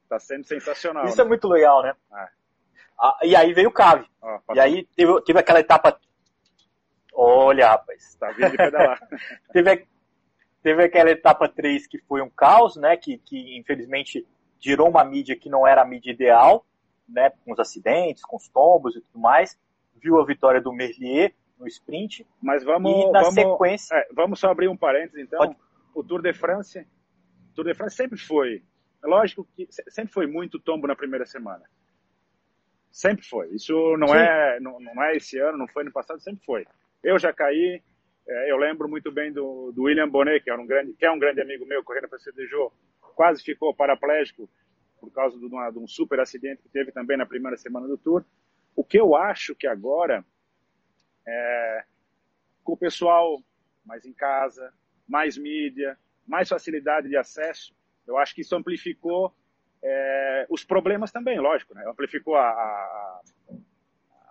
Tá 0.08 0.20
sendo 0.20 0.46
sensacional. 0.46 1.06
Isso 1.06 1.18
né? 1.18 1.24
é 1.24 1.28
muito 1.28 1.48
legal, 1.48 1.84
né? 1.84 1.94
É. 2.14 2.28
Ah, 3.00 3.20
e 3.24 3.36
aí 3.36 3.54
veio 3.54 3.70
o 3.70 3.74
Cave. 3.74 4.08
Ah, 4.22 4.40
e 4.56 4.60
aí 4.60 4.86
teve, 4.96 5.22
teve 5.22 5.40
aquela 5.40 5.60
etapa. 5.60 6.00
Olha, 7.14 7.70
rapaz. 7.70 8.16
Tá 8.16 8.32
vindo 8.32 8.52
de 8.52 8.58
pedalar. 8.58 9.00
teve, 9.52 9.88
teve 10.64 10.84
aquela 10.84 11.12
etapa 11.12 11.50
3 11.50 11.88
que 11.88 12.00
foi 12.00 12.22
um 12.22 12.30
caos, 12.30 12.76
né? 12.76 12.96
Que, 12.96 13.18
que 13.18 13.58
infelizmente 13.58 14.26
girou 14.60 14.90
uma 14.90 15.04
mídia 15.04 15.36
que 15.36 15.50
não 15.50 15.66
era 15.66 15.82
a 15.82 15.86
mídia 15.86 16.12
ideal, 16.12 16.66
né? 17.08 17.30
Com 17.44 17.54
os 17.54 17.60
acidentes, 17.60 18.24
com 18.24 18.38
os 18.38 18.48
tombos 18.48 18.96
e 18.96 19.02
tudo 19.02 19.20
mais. 19.20 19.58
Viu 19.96 20.20
a 20.20 20.26
vitória 20.26 20.62
do 20.62 20.74
Merlier 20.74 21.34
no 21.60 21.68
sprint. 21.68 22.26
Mas 22.42 22.64
vamos. 22.64 22.92
E 22.92 23.12
na 23.12 23.22
vamos, 23.22 23.36
sequência. 23.36 23.96
É, 23.96 24.08
vamos 24.14 24.40
só 24.40 24.50
abrir 24.50 24.68
um 24.68 24.78
parênteses 24.78 25.20
então. 25.20 25.40
Pode. 25.40 25.56
O 25.94 26.04
Tour 26.04 26.22
de 26.22 26.34
France. 26.34 26.80
O 26.80 27.56
Tour 27.56 27.66
de 27.66 27.74
France 27.74 27.96
sempre 27.96 28.18
foi. 28.18 28.64
Lógico 29.04 29.48
que 29.56 29.68
sempre 29.90 30.14
foi 30.14 30.28
muito 30.28 30.60
tombo 30.60 30.88
na 30.88 30.96
primeira 30.96 31.26
semana. 31.26 31.64
Sempre 32.92 33.26
foi. 33.26 33.50
Isso 33.50 33.96
não 33.98 34.14
é, 34.14 34.60
não, 34.60 34.80
não, 34.80 35.04
é 35.04 35.16
esse 35.16 35.38
ano, 35.40 35.58
não 35.58 35.68
foi 35.68 35.84
no 35.84 35.92
passado, 35.92 36.20
sempre 36.20 36.44
foi. 36.46 36.66
Eu 37.04 37.20
já 37.20 37.32
caí. 37.32 37.82
É, 38.28 38.52
eu 38.52 38.58
lembro 38.58 38.90
muito 38.90 39.12
bem 39.12 39.32
do, 39.32 39.72
do 39.72 39.84
William 39.84 40.10
Bonet, 40.10 40.44
que, 40.44 40.50
era 40.50 40.60
um 40.60 40.66
grande, 40.66 40.94
que 40.94 41.06
é 41.06 41.12
um 41.12 41.20
grande 41.20 41.40
amigo 41.40 41.66
meu, 41.66 41.84
correndo 41.84 42.10
para 42.10 42.20
CDJ, 42.20 42.70
quase 43.18 43.44
ficou 43.44 43.74
paraplégico 43.74 44.48
por 45.00 45.12
causa 45.12 45.40
de, 45.40 45.46
uma, 45.46 45.72
de 45.72 45.80
um 45.80 45.88
super 45.88 46.20
acidente 46.20 46.62
que 46.62 46.70
teve 46.70 46.92
também 46.92 47.18
na 47.18 47.26
primeira 47.26 47.58
semana 47.58 47.88
do 47.88 47.98
Tour. 47.98 48.24
O 48.76 48.84
que 48.84 49.00
eu 49.00 49.16
acho 49.16 49.56
que 49.56 49.66
agora, 49.66 50.24
é, 51.28 51.84
com 52.64 52.74
o 52.74 52.78
pessoal 52.78 53.42
mais 53.84 54.06
em 54.06 54.14
casa, 54.14 54.72
mais 55.08 55.36
mídia, 55.36 55.98
mais 56.28 56.48
facilidade 56.48 57.10
de 57.10 57.18
acesso. 57.18 57.76
Eu 58.06 58.18
acho 58.18 58.36
que 58.36 58.42
isso 58.42 58.56
amplificou 58.56 59.34
é, 59.82 60.46
os 60.48 60.64
problemas 60.64 61.12
também, 61.12 61.40
lógico, 61.40 61.74
né? 61.74 61.84
Amplificou 61.88 62.36
a, 62.36 62.48
a, 62.48 63.22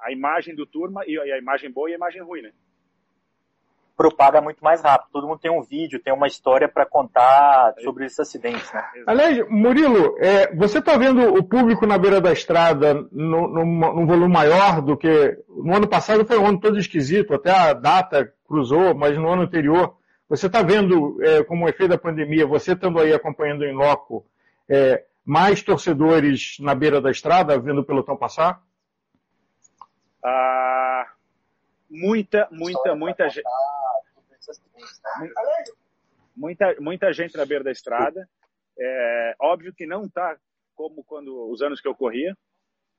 a 0.02 0.12
imagem 0.12 0.54
do 0.54 0.64
turma 0.64 1.02
e 1.06 1.18
a 1.18 1.38
imagem 1.38 1.72
boa 1.72 1.90
e 1.90 1.94
a 1.94 1.96
imagem 1.96 2.22
ruim, 2.22 2.42
né? 2.42 2.52
Propaga 3.96 4.40
muito 4.40 4.62
mais 4.62 4.82
rápido. 4.82 5.08
Todo 5.10 5.26
mundo 5.26 5.38
tem 5.38 5.50
um 5.50 5.62
vídeo, 5.62 6.00
tem 6.02 6.12
uma 6.12 6.26
história 6.26 6.68
para 6.68 6.84
contar 6.84 7.74
sobre 7.82 8.04
esses 8.04 8.20
acidentes. 8.20 8.70
Né? 8.72 8.84
Aliás, 9.06 9.48
Murilo, 9.48 10.16
é, 10.18 10.54
você 10.54 10.78
está 10.78 10.96
vendo 10.96 11.34
o 11.34 11.42
público 11.42 11.86
na 11.86 11.96
beira 11.96 12.20
da 12.20 12.32
estrada 12.32 12.94
num, 13.10 13.48
num, 13.48 14.06
volume 14.06 14.32
maior 14.32 14.82
do 14.82 14.96
que. 14.96 15.38
No 15.48 15.74
ano 15.74 15.88
passado 15.88 16.26
foi 16.26 16.38
um 16.38 16.46
ano 16.46 16.60
todo 16.60 16.78
esquisito, 16.78 17.34
até 17.34 17.50
a 17.50 17.72
data 17.72 18.32
cruzou, 18.46 18.94
mas 18.94 19.16
no 19.16 19.30
ano 19.30 19.42
anterior. 19.42 19.96
Você 20.28 20.48
está 20.48 20.60
vendo, 20.60 21.22
é, 21.22 21.44
como 21.44 21.68
efeito 21.68 21.90
da 21.90 21.98
pandemia, 21.98 22.46
você 22.46 22.72
estando 22.72 22.98
aí 22.98 23.12
acompanhando 23.14 23.64
em 23.64 23.72
loco, 23.72 24.26
é, 24.68 25.04
mais 25.24 25.62
torcedores 25.62 26.56
na 26.58 26.74
beira 26.74 27.00
da 27.00 27.12
estrada, 27.12 27.58
vendo 27.58 27.80
o 27.80 27.84
pelotão 27.84 28.16
passar? 28.16 28.60
Ah, 30.24 31.06
muita, 31.88 32.48
muita, 32.50 32.96
muita 32.96 33.28
gente 33.28 33.46
Muita, 36.36 36.74
muita 36.80 37.12
gente 37.12 37.36
na 37.36 37.46
beira 37.46 37.64
da 37.64 37.70
estrada. 37.70 38.28
É, 38.78 39.34
óbvio 39.40 39.74
que 39.74 39.86
não 39.86 40.04
está 40.04 40.38
como 40.74 41.02
quando 41.02 41.50
os 41.50 41.62
anos 41.62 41.80
que 41.80 41.88
eu 41.88 41.94
corria, 41.94 42.36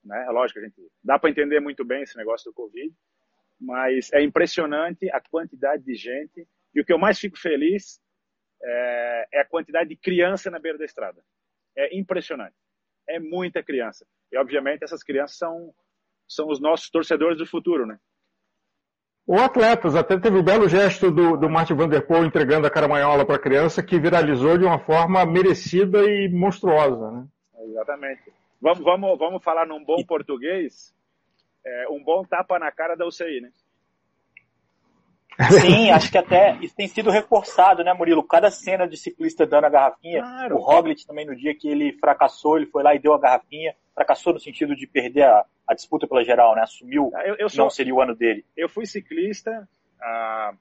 né? 0.03 0.25
É 0.27 0.31
lógico, 0.31 0.59
a 0.59 0.63
gente 0.63 0.81
dá 1.03 1.19
para 1.19 1.29
entender 1.29 1.59
muito 1.59 1.85
bem 1.85 2.01
esse 2.01 2.17
negócio 2.17 2.49
do 2.49 2.55
Covid, 2.55 2.93
mas 3.59 4.11
é 4.13 4.21
impressionante 4.21 5.09
a 5.11 5.21
quantidade 5.21 5.83
de 5.83 5.95
gente. 5.95 6.47
E 6.73 6.81
o 6.81 6.85
que 6.85 6.93
eu 6.93 6.97
mais 6.97 7.19
fico 7.19 7.37
feliz 7.37 7.99
é, 8.63 9.27
é 9.33 9.41
a 9.41 9.45
quantidade 9.45 9.89
de 9.89 9.95
criança 9.95 10.49
na 10.49 10.59
beira 10.59 10.77
da 10.77 10.85
estrada. 10.85 11.23
É 11.75 11.95
impressionante. 11.95 12.55
É 13.07 13.19
muita 13.19 13.63
criança. 13.63 14.05
E, 14.31 14.37
obviamente, 14.37 14.83
essas 14.83 15.03
crianças 15.03 15.37
são, 15.37 15.73
são 16.27 16.47
os 16.49 16.59
nossos 16.59 16.89
torcedores 16.89 17.37
do 17.37 17.45
futuro, 17.45 17.85
né? 17.85 17.99
Ou 19.27 19.39
atletas, 19.39 19.93
até 19.93 20.17
teve 20.17 20.37
o 20.37 20.43
belo 20.43 20.69
gesto 20.69 21.11
do, 21.11 21.35
do 21.35 21.49
Martin 21.49 21.73
Van 21.73 21.89
Der 21.89 22.07
Poel 22.07 22.23
entregando 22.23 22.65
a 22.65 22.69
caramanhola 22.69 23.25
para 23.25 23.35
a 23.35 23.39
criança, 23.39 23.83
que 23.83 23.99
viralizou 23.99 24.57
de 24.57 24.63
uma 24.63 24.79
forma 24.79 25.25
merecida 25.25 26.01
e 26.05 26.29
monstruosa. 26.29 27.11
Né? 27.11 27.27
Exatamente. 27.59 28.21
Vamos, 28.61 28.79
vamos, 28.79 29.19
vamos 29.19 29.43
falar 29.43 29.67
num 29.67 29.83
bom 29.83 30.01
português, 30.05 30.95
é, 31.65 31.87
um 31.89 32.01
bom 32.01 32.23
tapa 32.23 32.57
na 32.57 32.71
cara 32.71 32.95
da 32.95 33.05
UCI, 33.05 33.41
né? 33.41 33.49
Sim, 35.51 35.91
acho 35.91 36.09
que 36.09 36.17
até 36.17 36.57
isso 36.61 36.75
tem 36.75 36.87
sido 36.87 37.11
reforçado, 37.11 37.83
né, 37.83 37.93
Murilo? 37.93 38.23
Cada 38.23 38.49
cena 38.49 38.87
de 38.87 38.95
ciclista 38.95 39.45
dando 39.45 39.65
a 39.65 39.69
garrafinha. 39.69 40.21
Claro. 40.21 40.55
O 40.55 40.59
Roglic 40.61 41.05
também, 41.05 41.25
no 41.25 41.35
dia 41.35 41.53
que 41.53 41.67
ele 41.67 41.97
fracassou, 41.99 42.57
ele 42.57 42.67
foi 42.67 42.81
lá 42.81 42.95
e 42.95 42.99
deu 42.99 43.13
a 43.13 43.19
garrafinha. 43.19 43.75
Fracassou 43.97 44.33
no 44.33 44.39
sentido 44.39 44.75
de 44.75 44.85
perder 44.85 45.23
a, 45.23 45.43
a 45.67 45.73
disputa 45.73 46.07
pela 46.07 46.23
geral, 46.23 46.53
né? 46.53 46.61
Assumiu 46.61 47.09
eu, 47.25 47.35
eu 47.39 47.49
sou, 47.49 47.65
não 47.65 47.71
seria 47.71 47.95
o 47.95 47.99
ano 47.99 48.15
dele. 48.15 48.45
Eu 48.55 48.69
fui 48.69 48.85
ciclista, 48.85 49.67
ah, 49.99 50.53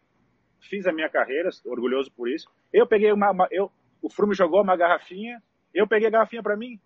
fiz 0.58 0.86
a 0.86 0.92
minha 0.92 1.10
carreira, 1.10 1.50
orgulhoso 1.66 2.10
por 2.10 2.30
isso. 2.30 2.48
Eu 2.72 2.86
peguei 2.86 3.12
uma, 3.12 3.30
uma 3.30 3.46
eu, 3.50 3.70
o 4.00 4.08
Frume 4.08 4.34
jogou 4.34 4.62
uma 4.62 4.74
garrafinha, 4.74 5.42
eu 5.74 5.86
peguei 5.86 6.08
a 6.08 6.10
garrafinha 6.10 6.42
para 6.42 6.56
mim. 6.56 6.80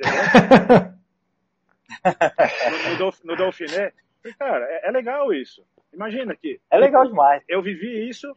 no, 2.98 3.06
no, 3.06 3.12
no 3.22 3.36
Dauphiné. 3.36 3.92
E, 4.24 4.34
cara, 4.34 4.64
é, 4.64 4.88
é 4.88 4.90
legal 4.90 5.32
isso. 5.32 5.64
Imagina 5.94 6.34
que. 6.34 6.60
É 6.68 6.78
legal 6.78 7.06
demais. 7.06 7.44
Eu 7.48 7.62
vivi 7.62 8.08
isso 8.08 8.36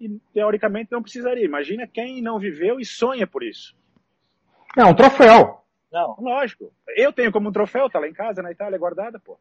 e 0.00 0.08
teoricamente 0.34 0.90
não 0.90 1.02
precisaria. 1.02 1.44
Imagina 1.44 1.86
quem 1.86 2.20
não 2.20 2.36
viveu 2.36 2.80
e 2.80 2.84
sonha 2.84 3.28
por 3.28 3.44
isso. 3.44 3.76
É 4.76 4.84
um 4.84 4.94
troféu. 4.94 5.59
Não. 5.92 6.16
Lógico. 6.18 6.72
Eu 6.96 7.12
tenho 7.12 7.32
como 7.32 7.48
um 7.48 7.52
troféu, 7.52 7.90
tá 7.90 7.98
lá 7.98 8.08
em 8.08 8.12
casa, 8.12 8.42
na 8.42 8.52
Itália, 8.52 8.78
guardada, 8.78 9.18
pô. 9.18 9.38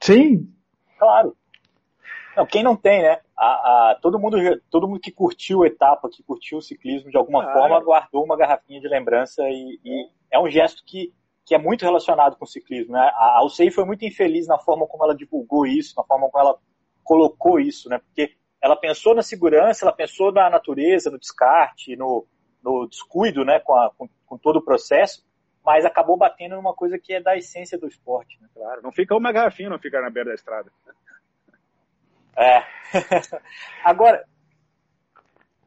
Sim. 0.00 0.52
Claro. 0.98 1.36
Não, 2.36 2.46
quem 2.46 2.62
não 2.62 2.76
tem, 2.76 3.02
né? 3.02 3.20
A, 3.36 3.90
a, 3.90 3.98
todo, 4.00 4.18
mundo, 4.18 4.38
todo 4.70 4.88
mundo 4.88 5.00
que 5.00 5.12
curtiu 5.12 5.62
a 5.62 5.66
etapa, 5.66 6.08
que 6.10 6.22
curtiu 6.22 6.58
o 6.58 6.62
ciclismo 6.62 7.10
de 7.10 7.16
alguma 7.16 7.42
claro. 7.42 7.58
forma, 7.58 7.80
guardou 7.80 8.24
uma 8.24 8.36
garrafinha 8.36 8.80
de 8.80 8.88
lembrança 8.88 9.42
e, 9.48 9.78
e 9.84 10.08
é 10.30 10.38
um 10.38 10.50
gesto 10.50 10.82
que 10.84 11.12
que 11.44 11.54
é 11.54 11.58
muito 11.58 11.82
relacionado 11.82 12.36
com 12.36 12.44
o 12.44 12.48
ciclismo. 12.48 12.92
Né? 12.92 13.00
A 13.00 13.38
Alcei 13.38 13.70
foi 13.70 13.84
muito 13.84 14.04
infeliz 14.04 14.46
na 14.46 14.58
forma 14.58 14.86
como 14.86 15.04
ela 15.04 15.14
divulgou 15.14 15.66
isso, 15.66 15.94
na 15.96 16.04
forma 16.04 16.28
como 16.30 16.44
ela 16.44 16.58
colocou 17.02 17.58
isso, 17.58 17.88
né? 17.88 17.98
porque 17.98 18.34
ela 18.62 18.76
pensou 18.76 19.14
na 19.14 19.22
segurança, 19.22 19.84
ela 19.84 19.92
pensou 19.92 20.32
na 20.32 20.48
natureza, 20.48 21.10
no 21.10 21.18
descarte, 21.18 21.96
no, 21.96 22.26
no 22.62 22.86
descuido 22.86 23.44
né? 23.44 23.58
com, 23.58 23.74
a, 23.74 23.90
com, 23.96 24.08
com 24.24 24.38
todo 24.38 24.56
o 24.56 24.64
processo, 24.64 25.24
mas 25.64 25.84
acabou 25.84 26.16
batendo 26.16 26.56
numa 26.56 26.74
coisa 26.74 26.98
que 26.98 27.14
é 27.14 27.20
da 27.20 27.36
essência 27.36 27.78
do 27.78 27.86
esporte. 27.86 28.40
Né? 28.40 28.48
Claro, 28.54 28.82
não 28.82 28.92
fica 28.92 29.16
uma 29.16 29.32
garrafinha, 29.32 29.70
não 29.70 29.78
fica 29.78 30.00
na 30.00 30.10
beira 30.10 30.30
da 30.30 30.34
estrada. 30.34 30.70
É. 32.36 32.62
agora, 33.84 34.24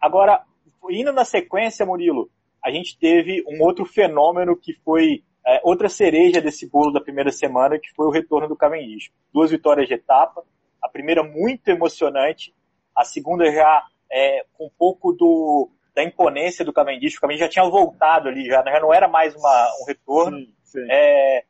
agora, 0.01 0.43
indo 0.89 1.13
na 1.13 1.23
sequência, 1.23 1.85
Murilo, 1.85 2.29
a 2.63 2.71
gente 2.71 2.97
teve 2.97 3.43
um 3.47 3.63
outro 3.63 3.85
fenômeno 3.85 4.55
que 4.55 4.73
foi 4.73 5.23
é, 5.45 5.61
outra 5.63 5.87
cereja 5.87 6.41
desse 6.41 6.67
bolo 6.67 6.91
da 6.91 6.99
primeira 6.99 7.31
semana, 7.31 7.79
que 7.79 7.93
foi 7.93 8.07
o 8.07 8.11
retorno 8.11 8.47
do 8.47 8.55
Cavendish. 8.55 9.11
Duas 9.31 9.51
vitórias 9.51 9.87
de 9.87 9.93
etapa, 9.93 10.43
a 10.81 10.89
primeira 10.89 11.23
muito 11.23 11.67
emocionante, 11.69 12.53
a 12.95 13.03
segunda 13.03 13.51
já 13.51 13.83
é, 14.11 14.45
com 14.53 14.65
um 14.65 14.71
pouco 14.77 15.13
do, 15.13 15.69
da 15.95 16.03
imponência 16.03 16.65
do 16.65 16.73
Cavendish. 16.73 17.17
O 17.17 17.21
Cavendish 17.21 17.45
já 17.45 17.49
tinha 17.49 17.65
voltado 17.65 18.27
ali, 18.27 18.45
já, 18.45 18.61
já 18.61 18.79
não 18.79 18.93
era 18.93 19.07
mais 19.07 19.33
uma, 19.33 19.67
um 19.81 19.85
retorno. 19.85 20.37
Sim, 20.37 20.53
sim. 20.63 20.87
É, 20.91 21.45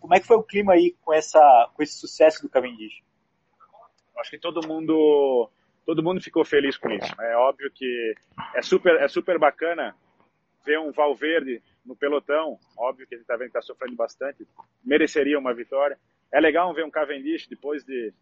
como 0.00 0.14
é 0.14 0.20
que 0.20 0.26
foi 0.26 0.36
o 0.36 0.42
clima 0.42 0.74
aí 0.74 0.94
com, 1.00 1.14
essa, 1.14 1.70
com 1.72 1.82
esse 1.82 1.94
sucesso 1.94 2.42
do 2.42 2.48
Cavendish? 2.48 3.02
Acho 4.18 4.30
que 4.30 4.38
todo 4.38 4.66
mundo 4.66 5.48
todo 5.86 6.02
mundo 6.02 6.20
ficou 6.20 6.44
feliz 6.44 6.76
com 6.76 6.90
isso. 6.90 7.14
É 7.20 7.36
óbvio 7.36 7.70
que 7.72 8.14
é 8.54 8.62
super 8.62 9.00
é 9.00 9.08
super 9.08 9.38
bacana 9.38 9.94
ver 10.64 10.78
um 10.78 10.92
Valverde 10.92 11.62
no 11.84 11.94
pelotão, 11.94 12.58
óbvio 12.76 13.06
que 13.06 13.14
ele 13.14 13.22
está 13.22 13.34
vendo 13.34 13.50
que 13.50 13.58
está 13.58 13.62
sofrendo 13.62 13.94
bastante, 13.94 14.46
mereceria 14.82 15.38
uma 15.38 15.52
vitória. 15.52 15.98
É 16.32 16.40
legal 16.40 16.72
ver 16.72 16.84
um 16.84 16.90
Cavendish 16.90 17.46
depois 17.46 17.84
de, 17.84 18.12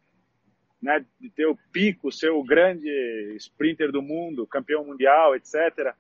né, 0.83 1.05
de 1.21 1.31
ter 1.31 1.47
o 1.47 1.57
pico, 1.71 2.11
ser 2.11 2.31
o 2.31 2.43
grande 2.43 2.89
sprinter 3.37 3.93
do 3.93 4.03
mundo, 4.03 4.47
campeão 4.47 4.85
mundial, 4.85 5.37
etc. 5.37 5.95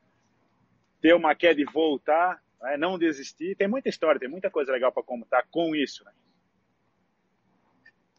Ter 1.01 1.15
uma 1.15 1.35
queda 1.35 1.61
e 1.61 1.65
voltar, 1.65 2.43
né, 2.61 2.77
não 2.77 2.99
desistir. 2.99 3.57
Tem 3.57 3.69
muita 3.69 3.89
história, 3.89 4.19
tem 4.19 4.29
muita 4.29 4.51
coisa 4.51 4.73
legal 4.73 4.91
para 4.91 5.05
contar 5.05 5.45
com 5.51 5.77
isso. 5.77 6.05
Né? 6.05 6.13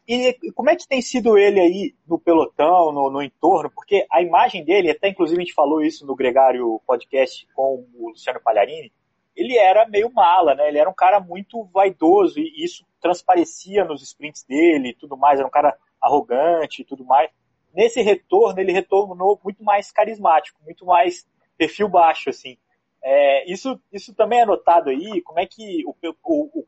E 0.08 0.52
como 0.52 0.70
é 0.70 0.76
que 0.76 0.88
tem 0.88 1.02
sido 1.02 1.36
ele 1.36 1.60
aí 1.60 1.94
no 2.06 2.18
pelotão, 2.18 2.92
no, 2.92 3.10
no, 3.10 3.22
entorno? 3.22 3.70
Porque 3.70 4.06
a 4.10 4.22
imagem 4.22 4.64
dele, 4.64 4.90
até 4.90 5.08
inclusive 5.08 5.40
a 5.40 5.44
gente 5.44 5.54
falou 5.54 5.82
isso 5.82 6.06
no 6.06 6.16
Gregário 6.16 6.80
Podcast 6.86 7.46
com 7.54 7.86
o 7.94 8.08
Luciano 8.08 8.40
Palharini, 8.40 8.92
ele 9.36 9.56
era 9.56 9.86
meio 9.88 10.10
mala, 10.12 10.54
né? 10.54 10.68
Ele 10.68 10.78
era 10.78 10.88
um 10.88 10.94
cara 10.94 11.20
muito 11.20 11.64
vaidoso 11.72 12.38
e 12.38 12.64
isso 12.64 12.86
transparecia 13.00 13.84
nos 13.84 14.02
sprints 14.02 14.44
dele 14.44 14.90
e 14.90 14.94
tudo 14.94 15.16
mais. 15.16 15.38
Era 15.38 15.48
um 15.48 15.50
cara 15.50 15.76
arrogante 16.04 16.82
e 16.82 16.84
tudo 16.84 17.04
mais. 17.04 17.30
Nesse 17.72 18.02
retorno, 18.02 18.60
ele 18.60 18.72
retornou 18.72 19.40
muito 19.42 19.64
mais 19.64 19.90
carismático, 19.90 20.60
muito 20.62 20.84
mais 20.84 21.26
perfil 21.56 21.88
baixo, 21.88 22.30
assim. 22.30 22.56
É, 23.02 23.50
isso, 23.50 23.80
isso 23.92 24.14
também 24.14 24.40
é 24.40 24.46
notado 24.46 24.90
aí. 24.90 25.20
Como 25.22 25.40
é 25.40 25.46
que 25.46 25.82
o, 25.86 25.94
o, 26.02 26.60
o, 26.60 26.66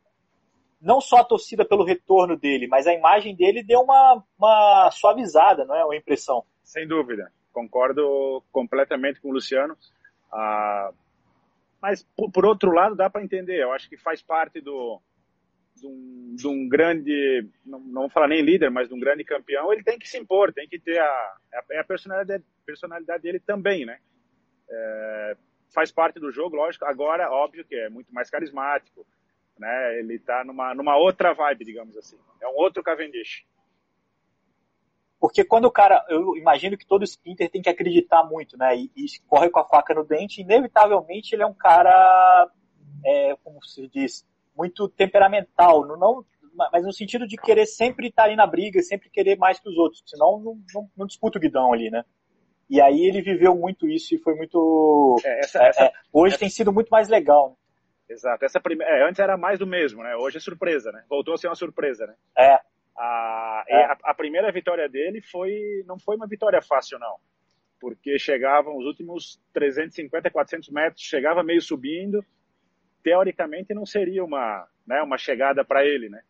não 0.81 1.01
só 1.01 1.19
a 1.19 1.25
torcida 1.25 1.65
pelo 1.65 1.85
retorno 1.85 2.37
dele, 2.37 2.67
mas 2.67 2.87
a 2.87 2.95
imagem 2.95 3.37
dele 3.37 3.63
deu 3.63 3.81
uma, 3.81 4.23
uma 4.39 4.91
suavizada, 4.91 5.65
não 5.65 5.75
é? 5.75 5.85
Uma 5.85 5.97
impressão. 5.97 6.45
Sem 6.63 6.87
dúvida. 6.89 7.31
Concordo 7.53 8.43
completamente 8.51 9.21
com 9.21 9.29
o 9.29 9.33
Luciano. 9.33 9.77
Ah, 10.33 10.91
mas, 11.81 12.03
por, 12.17 12.31
por 12.31 12.45
outro 12.45 12.73
lado, 12.73 12.97
dá 12.97 13.09
para 13.09 13.23
entender. 13.23 13.63
Eu 13.63 13.73
acho 13.73 13.89
que 13.89 13.97
faz 13.97 14.21
parte 14.21 14.61
do, 14.61 15.01
de 15.77 15.87
um, 15.87 16.35
de 16.35 16.49
um, 16.49 16.69
grande, 16.69 17.47
não, 17.65 17.79
não 17.81 18.03
vou 18.03 18.11
falar 18.11 18.29
nem 18.29 18.43
líder, 18.43 18.71
mas 18.71 18.89
de 18.89 18.95
um 18.95 19.01
grande 19.01 19.25
campeão, 19.25 19.73
ele 19.73 19.85
tem 19.85 19.99
que 19.99 20.09
se 20.09 20.19
impor, 20.19 20.53
tem 20.53 20.69
que 20.69 20.79
ter 20.79 20.99
a, 20.99 21.05
a, 21.05 21.81
a 21.81 21.85
personalidade, 21.85 22.45
personalidade 22.65 23.23
dele 23.23 23.41
também, 23.41 23.85
né? 23.85 23.99
É, 24.69 25.37
faz 25.73 25.93
parte 25.93 26.19
do 26.19 26.33
jogo, 26.33 26.57
lógico. 26.57 26.85
Agora, 26.87 27.31
óbvio 27.31 27.65
que 27.65 27.75
é 27.75 27.89
muito 27.89 28.13
mais 28.13 28.31
carismático, 28.31 29.07
né? 29.59 29.99
Ele 29.99 30.15
está 30.15 30.45
numa, 30.45 30.75
numa 30.75 30.97
outra 30.97 31.35
vibe, 31.35 31.65
digamos 31.65 31.97
assim. 31.97 32.19
É 32.41 32.49
um 32.49 32.57
outro 32.57 32.83
Cavendish. 32.83 33.45
Porque 35.19 35.45
quando 35.45 35.67
o 35.67 35.71
cara, 35.71 36.05
eu 36.09 36.37
imagino 36.37 36.77
que 36.77 36.87
todo 36.87 37.05
sprinter 37.05 37.51
tem 37.51 37.63
que 37.63 37.69
acreditar 37.69 38.25
muito, 38.25 38.57
né? 38.57 38.77
E, 38.77 38.91
e 38.97 39.07
corre 39.27 39.51
com 39.51 39.61
a 39.61 39.65
faca 39.65 39.95
no 39.95 40.05
dente, 40.05 40.41
inevitavelmente 40.41 41.35
ele 41.35 41.43
é 41.43 41.47
um 41.47 41.55
cara, 41.55 42.51
é, 43.05 43.37
como 43.43 43.63
se 43.65 43.89
diz, 43.89 44.27
muito 44.57 44.89
temperamental, 44.89 45.87
não, 45.87 46.25
mas 46.73 46.85
no 46.85 46.93
sentido 46.93 47.27
de 47.27 47.37
querer 47.37 47.67
sempre 47.67 48.09
estar 48.09 48.25
ali 48.25 48.37
na 48.37 48.47
briga, 48.47 48.81
sempre 48.83 49.11
querer 49.11 49.37
mais 49.37 49.61
que 49.61 49.69
os 49.69 49.77
outros, 49.77 50.03
senão 50.07 50.41
não, 50.41 50.59
não, 50.75 50.91
não 50.97 51.07
disputa 51.07 51.39
o 51.39 51.41
guidão 51.41 51.73
ali, 51.73 51.91
né? 51.91 52.05
E 52.69 52.81
aí 52.81 53.07
ele 53.07 53.23
viveu 53.23 53.55
muito 53.55 53.89
isso 53.89 54.15
e 54.15 54.19
foi 54.19 54.35
muito. 54.35 55.17
É, 55.25 55.41
essa, 55.41 55.63
essa, 55.63 55.85
é, 55.85 55.93
hoje 56.13 56.35
essa... 56.35 56.41
tem 56.41 56.49
sido 56.49 56.73
muito 56.73 56.89
mais 56.89 57.09
legal. 57.09 57.51
Né? 57.51 58.15
Exato. 58.15 58.45
Essa 58.45 58.61
prime... 58.61 58.83
É, 58.85 59.09
antes 59.09 59.21
era 59.21 59.37
mais 59.37 59.59
do 59.59 59.67
mesmo, 59.67 60.03
né? 60.03 60.17
Hoje 60.17 60.39
é 60.39 60.41
surpresa, 60.41 60.91
né? 60.91 61.05
Voltou 61.09 61.35
a 61.35 61.39
ser 61.39 61.49
uma 61.49 61.55
surpresa, 61.55 62.07
né? 62.07 62.15
É. 62.37 62.59
A, 62.97 63.65
é. 63.69 63.85
a, 63.85 63.99
a 64.05 64.15
primeira 64.15 64.51
vitória 64.51 64.89
dele 64.89 65.21
foi 65.21 65.85
não 65.87 65.99
foi 65.99 66.17
uma 66.17 66.27
vitória 66.27 66.61
fácil, 66.61 66.99
não. 66.99 67.17
Porque 67.79 68.19
chegavam 68.19 68.77
os 68.77 68.87
últimos 68.87 69.41
350, 69.53 70.31
400 70.31 70.69
metros, 70.71 71.03
chegava 71.03 71.43
meio 71.45 71.61
subindo. 71.61 72.25
Teoricamente 73.07 73.73
não 73.73 73.87
seria 73.87 74.25
uma, 74.25 74.67
né, 74.85 75.01
uma 75.01 75.17
chegada 75.17 75.65
para 75.65 75.85
ele, 75.85 76.09
né? 76.09 76.25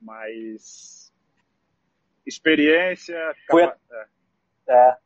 Mas 0.00 1.12
experiência. 2.26 3.14
Foi, 3.46 3.66
capa... 3.66 3.78
é. 4.68 4.72
é 4.72 4.96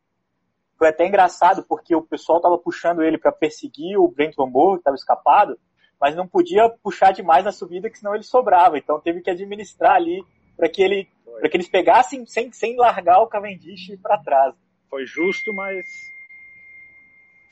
foi 0.79 0.89
até 0.89 1.05
engraçado 1.05 1.65
porque 1.65 1.93
o 1.93 2.03
pessoal 2.03 2.39
estava 2.39 2.57
puxando 2.57 3.03
ele 3.03 3.19
para 3.19 3.33
perseguir 3.33 3.99
o 3.99 4.07
Brent 4.07 4.37
Borg, 4.37 4.77
que 4.77 4.83
estava 4.83 4.95
escapado, 4.95 5.59
mas 6.01 6.15
não 6.15 6.29
podia 6.29 6.69
puxar 6.69 7.11
demais 7.11 7.45
na 7.45 7.51
subida, 7.51 7.91
que 7.91 7.99
senão 7.99 8.15
ele 8.15 8.23
sobrava. 8.23 8.79
Então 8.79 9.01
teve 9.01 9.23
que 9.23 9.31
administrar 9.31 9.97
ali 9.97 10.25
para 10.57 10.69
que 10.69 10.81
ele 10.81 11.09
para 11.41 11.49
que 11.49 11.57
eles 11.57 11.69
pegassem 11.69 12.25
sem, 12.27 12.53
sem 12.53 12.77
largar 12.77 13.19
o 13.23 13.27
Cavendish 13.27 13.99
para 14.01 14.23
trás. 14.23 14.55
Foi 14.89 15.05
justo, 15.05 15.53
mas 15.53 15.85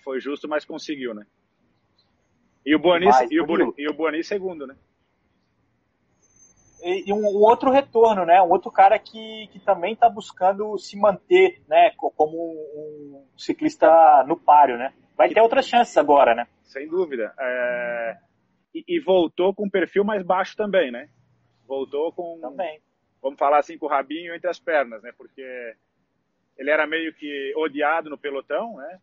foi 0.04 0.20
justo, 0.20 0.46
mas 0.46 0.64
conseguiu, 0.64 1.12
né? 1.12 1.26
E 2.68 2.74
o 2.74 2.78
Boani, 2.78 3.06
e, 3.30 3.40
o 3.40 3.74
e 3.78 3.88
o 3.88 4.24
segundo, 4.24 4.66
né? 4.66 4.76
e, 6.82 7.10
um, 7.14 7.16
um, 7.16 7.42
outro 7.42 7.70
retorno, 7.70 8.26
né? 8.26 8.42
Um 8.42 8.50
outro 8.50 8.70
cara 8.70 8.98
que, 8.98 9.48
que 9.50 9.58
também 9.58 9.94
está 9.94 10.10
buscando 10.10 10.76
se 10.76 10.94
manter, 10.94 11.62
né? 11.66 11.92
Como 11.96 12.36
um 12.36 13.26
ciclista 13.38 13.88
no 14.28 14.36
páreo, 14.36 14.76
né? 14.76 14.92
Vai 15.16 15.30
ter 15.30 15.40
outras 15.40 15.66
chances 15.66 15.96
agora, 15.96 16.34
né? 16.34 16.46
Sem 16.64 16.86
dúvida. 16.86 17.32
É... 17.40 18.18
E, 18.74 18.84
e, 18.86 19.00
voltou 19.00 19.54
com 19.54 19.64
um 19.64 19.70
perfil 19.70 20.04
mais 20.04 20.22
baixo 20.22 20.54
também, 20.54 20.90
né? 20.90 21.08
Voltou 21.66 22.12
com... 22.12 22.38
Também. 22.38 22.82
Vamos 23.22 23.38
falar 23.38 23.60
assim, 23.60 23.78
com 23.78 23.86
o 23.86 23.88
rabinho 23.88 24.34
entre 24.34 24.50
as 24.50 24.58
pernas, 24.58 25.02
né? 25.02 25.10
Porque 25.16 25.74
ele 26.54 26.70
era 26.70 26.86
meio 26.86 27.14
que 27.14 27.54
odiado 27.56 28.10
no 28.10 28.18
pelotão, 28.18 28.76
né? 28.76 29.00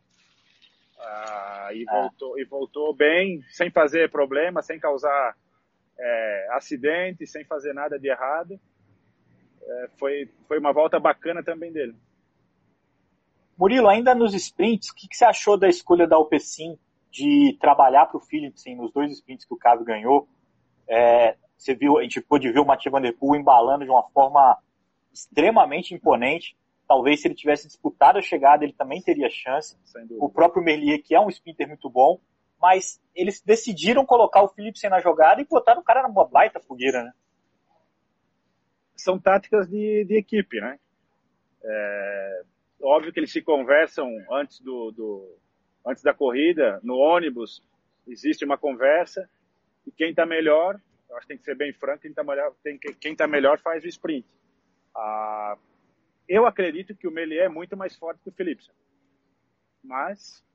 Ah, 1.08 1.70
e, 1.72 1.84
é. 1.84 1.86
voltou, 1.86 2.40
e 2.40 2.46
voltou 2.46 2.96
bem, 2.96 3.44
sem 3.50 3.70
fazer 3.70 4.10
problema, 4.10 4.62
sem 4.62 4.80
causar 4.80 5.36
é, 5.98 6.48
acidente, 6.52 7.28
sem 7.28 7.46
fazer 7.46 7.74
nada 7.74 8.00
de 8.00 8.08
errado. 8.08 8.60
É, 9.62 9.90
foi, 9.98 10.30
foi 10.48 10.60
uma 10.60 10.74
volta 10.74 11.00
bacana 11.00 11.44
também 11.44 11.72
dele. 11.72 11.96
Murilo, 13.58 13.88
ainda 13.88 14.14
nos 14.14 14.34
sprints, 14.34 14.90
o 14.90 14.96
que, 14.96 15.08
que 15.08 15.16
você 15.16 15.26
achou 15.26 15.58
da 15.58 15.70
escolha 15.70 16.08
da 16.08 16.16
Alpecin 16.16 16.78
de 17.10 17.58
trabalhar 17.62 18.08
para 18.08 18.18
o 18.18 18.22
Philipsen 18.22 18.76
nos 18.76 18.92
dois 18.92 19.12
sprints 19.14 19.46
que 19.46 19.54
o 19.54 19.58
Caio 19.58 19.86
ganhou? 19.86 20.28
É, 20.88 21.38
você 21.58 21.74
viu, 21.74 21.98
a 21.98 22.04
gente 22.04 22.20
pôde 22.20 22.52
ver 22.52 22.60
o 22.60 22.66
Mathieu 22.66 22.92
Van 22.92 23.02
Der 23.02 23.16
Poel 23.16 23.40
embalando 23.40 23.86
de 23.86 23.92
uma 23.92 24.04
forma 24.10 24.58
extremamente 25.14 25.94
imponente. 25.94 26.58
Talvez 26.88 27.22
se 27.22 27.28
ele 27.28 27.36
tivesse 27.36 27.68
disputado 27.68 28.20
a 28.20 28.22
chegada, 28.22 28.64
ele 28.64 28.74
também 28.74 29.02
teria 29.02 29.30
chance. 29.30 29.78
O 30.20 30.30
próprio 30.30 30.64
Merlier, 30.64 31.02
que 31.02 31.16
é 31.16 31.20
um 31.20 31.30
sprinter 31.30 31.68
muito 31.68 31.90
bom, 31.90 32.20
mas 32.62 33.02
eles 33.16 33.42
decidiram 33.42 34.06
colocar 34.06 34.44
o 34.44 34.50
Philipsen 34.50 34.90
na 34.90 35.00
jogada 35.00 35.42
e 35.42 35.46
botaram 35.46 35.82
o 35.82 35.84
cara 35.84 36.08
numa 36.08 36.28
baita 36.28 36.60
fogueira, 36.60 37.04
né? 37.04 37.12
São 38.96 39.20
táticas 39.20 39.68
de, 39.68 40.06
de 40.06 40.18
equipe, 40.18 40.60
né? 40.62 40.80
É, 41.64 42.44
óbvio 42.82 43.12
que 43.12 43.20
eles 43.20 43.32
se 43.32 43.42
conversam 43.42 44.10
antes 44.32 44.60
do, 44.60 44.92
do 44.92 45.38
antes 45.86 46.04
da 46.04 46.14
corrida, 46.14 46.80
no 46.84 46.96
ônibus, 46.98 47.62
existe 48.08 48.46
uma 48.46 48.58
conversa 48.58 49.30
e 49.86 49.92
quem 49.92 50.12
está 50.12 50.26
melhor, 50.26 50.80
eu 51.10 51.18
acho 51.18 51.28
que 51.28 51.34
tem 51.34 51.38
que 51.38 51.44
ser 51.44 51.56
bem 51.56 51.74
franco, 51.74 52.02
quem 52.02 52.12
está 52.12 52.24
melhor, 52.24 52.54
tem, 52.64 52.78
quem 52.78 53.12
está 53.12 53.28
melhor 53.28 53.60
faz 53.60 53.84
o 53.84 53.88
sprint. 53.88 54.28
Ah, 54.96 55.58
eu 56.28 56.46
acredito 56.46 56.96
que 56.96 57.08
o 57.08 57.12
Melier 57.12 57.46
é 57.46 57.50
muito 57.50 57.76
mais 57.78 57.96
forte 57.96 58.22
que 58.22 58.30
o 58.30 58.34
Philipsen, 58.34 58.74
mas 59.84 60.46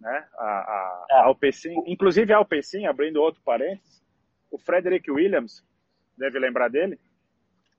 né? 0.00 0.26
A, 0.38 0.44
a, 0.44 1.06
é. 1.10 1.14
a 1.14 1.24
Alpecin, 1.24 1.82
inclusive 1.86 2.32
a 2.32 2.38
Alpecin, 2.38 2.86
abrindo 2.86 3.20
outro 3.20 3.42
parênteses, 3.44 4.02
o 4.50 4.58
Frederick 4.58 5.10
Williams, 5.10 5.62
deve 6.16 6.38
lembrar 6.38 6.68
dele, 6.68 6.98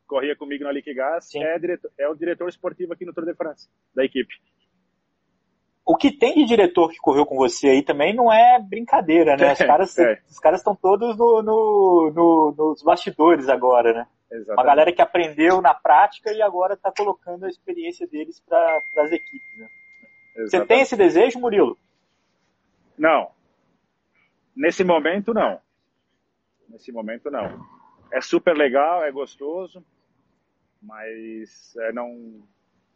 corria 0.05 0.35
comigo 0.35 0.63
na 0.63 0.71
Liquigás, 0.71 1.33
é, 1.35 1.57
diretor, 1.57 1.91
é 1.97 2.07
o 2.07 2.15
diretor 2.15 2.47
esportivo 2.47 2.93
aqui 2.93 3.05
no 3.05 3.13
Tour 3.13 3.25
de 3.25 3.33
France, 3.33 3.67
da 3.95 4.05
equipe. 4.05 4.35
O 5.83 5.97
que 5.97 6.11
tem 6.11 6.35
de 6.35 6.45
diretor 6.45 6.91
que 6.91 6.97
correu 6.97 7.25
com 7.25 7.35
você 7.35 7.69
aí 7.69 7.83
também 7.83 8.13
não 8.13 8.31
é 8.31 8.59
brincadeira, 8.59 9.35
né? 9.35 9.53
Os 9.53 9.57
caras 9.65 9.97
é. 9.97 10.21
caras 10.41 10.59
estão 10.59 10.75
todos 10.75 11.17
no, 11.17 11.41
no, 11.41 12.11
no, 12.13 12.55
nos 12.55 12.83
bastidores 12.83 13.49
agora, 13.49 13.91
né? 13.93 14.07
Exatamente. 14.31 14.57
Uma 14.57 14.63
galera 14.63 14.93
que 14.93 15.01
aprendeu 15.01 15.61
na 15.61 15.73
prática 15.73 16.31
e 16.31 16.41
agora 16.41 16.75
está 16.75 16.91
colocando 16.91 17.45
a 17.45 17.49
experiência 17.49 18.07
deles 18.07 18.39
para 18.39 18.81
as 18.97 19.11
equipes. 19.11 19.57
Né? 19.57 19.67
Você 20.45 20.65
tem 20.65 20.81
esse 20.81 20.95
desejo, 20.95 21.37
Murilo? 21.37 21.77
Não. 22.97 23.31
Nesse 24.55 24.83
momento, 24.83 25.33
não. 25.33 25.59
Nesse 26.69 26.91
momento, 26.91 27.29
não. 27.29 27.65
É 28.13 28.21
super 28.21 28.55
legal, 28.55 29.03
é 29.03 29.11
gostoso, 29.11 29.83
mas 30.81 31.75
é, 31.77 31.91
não, 31.91 32.41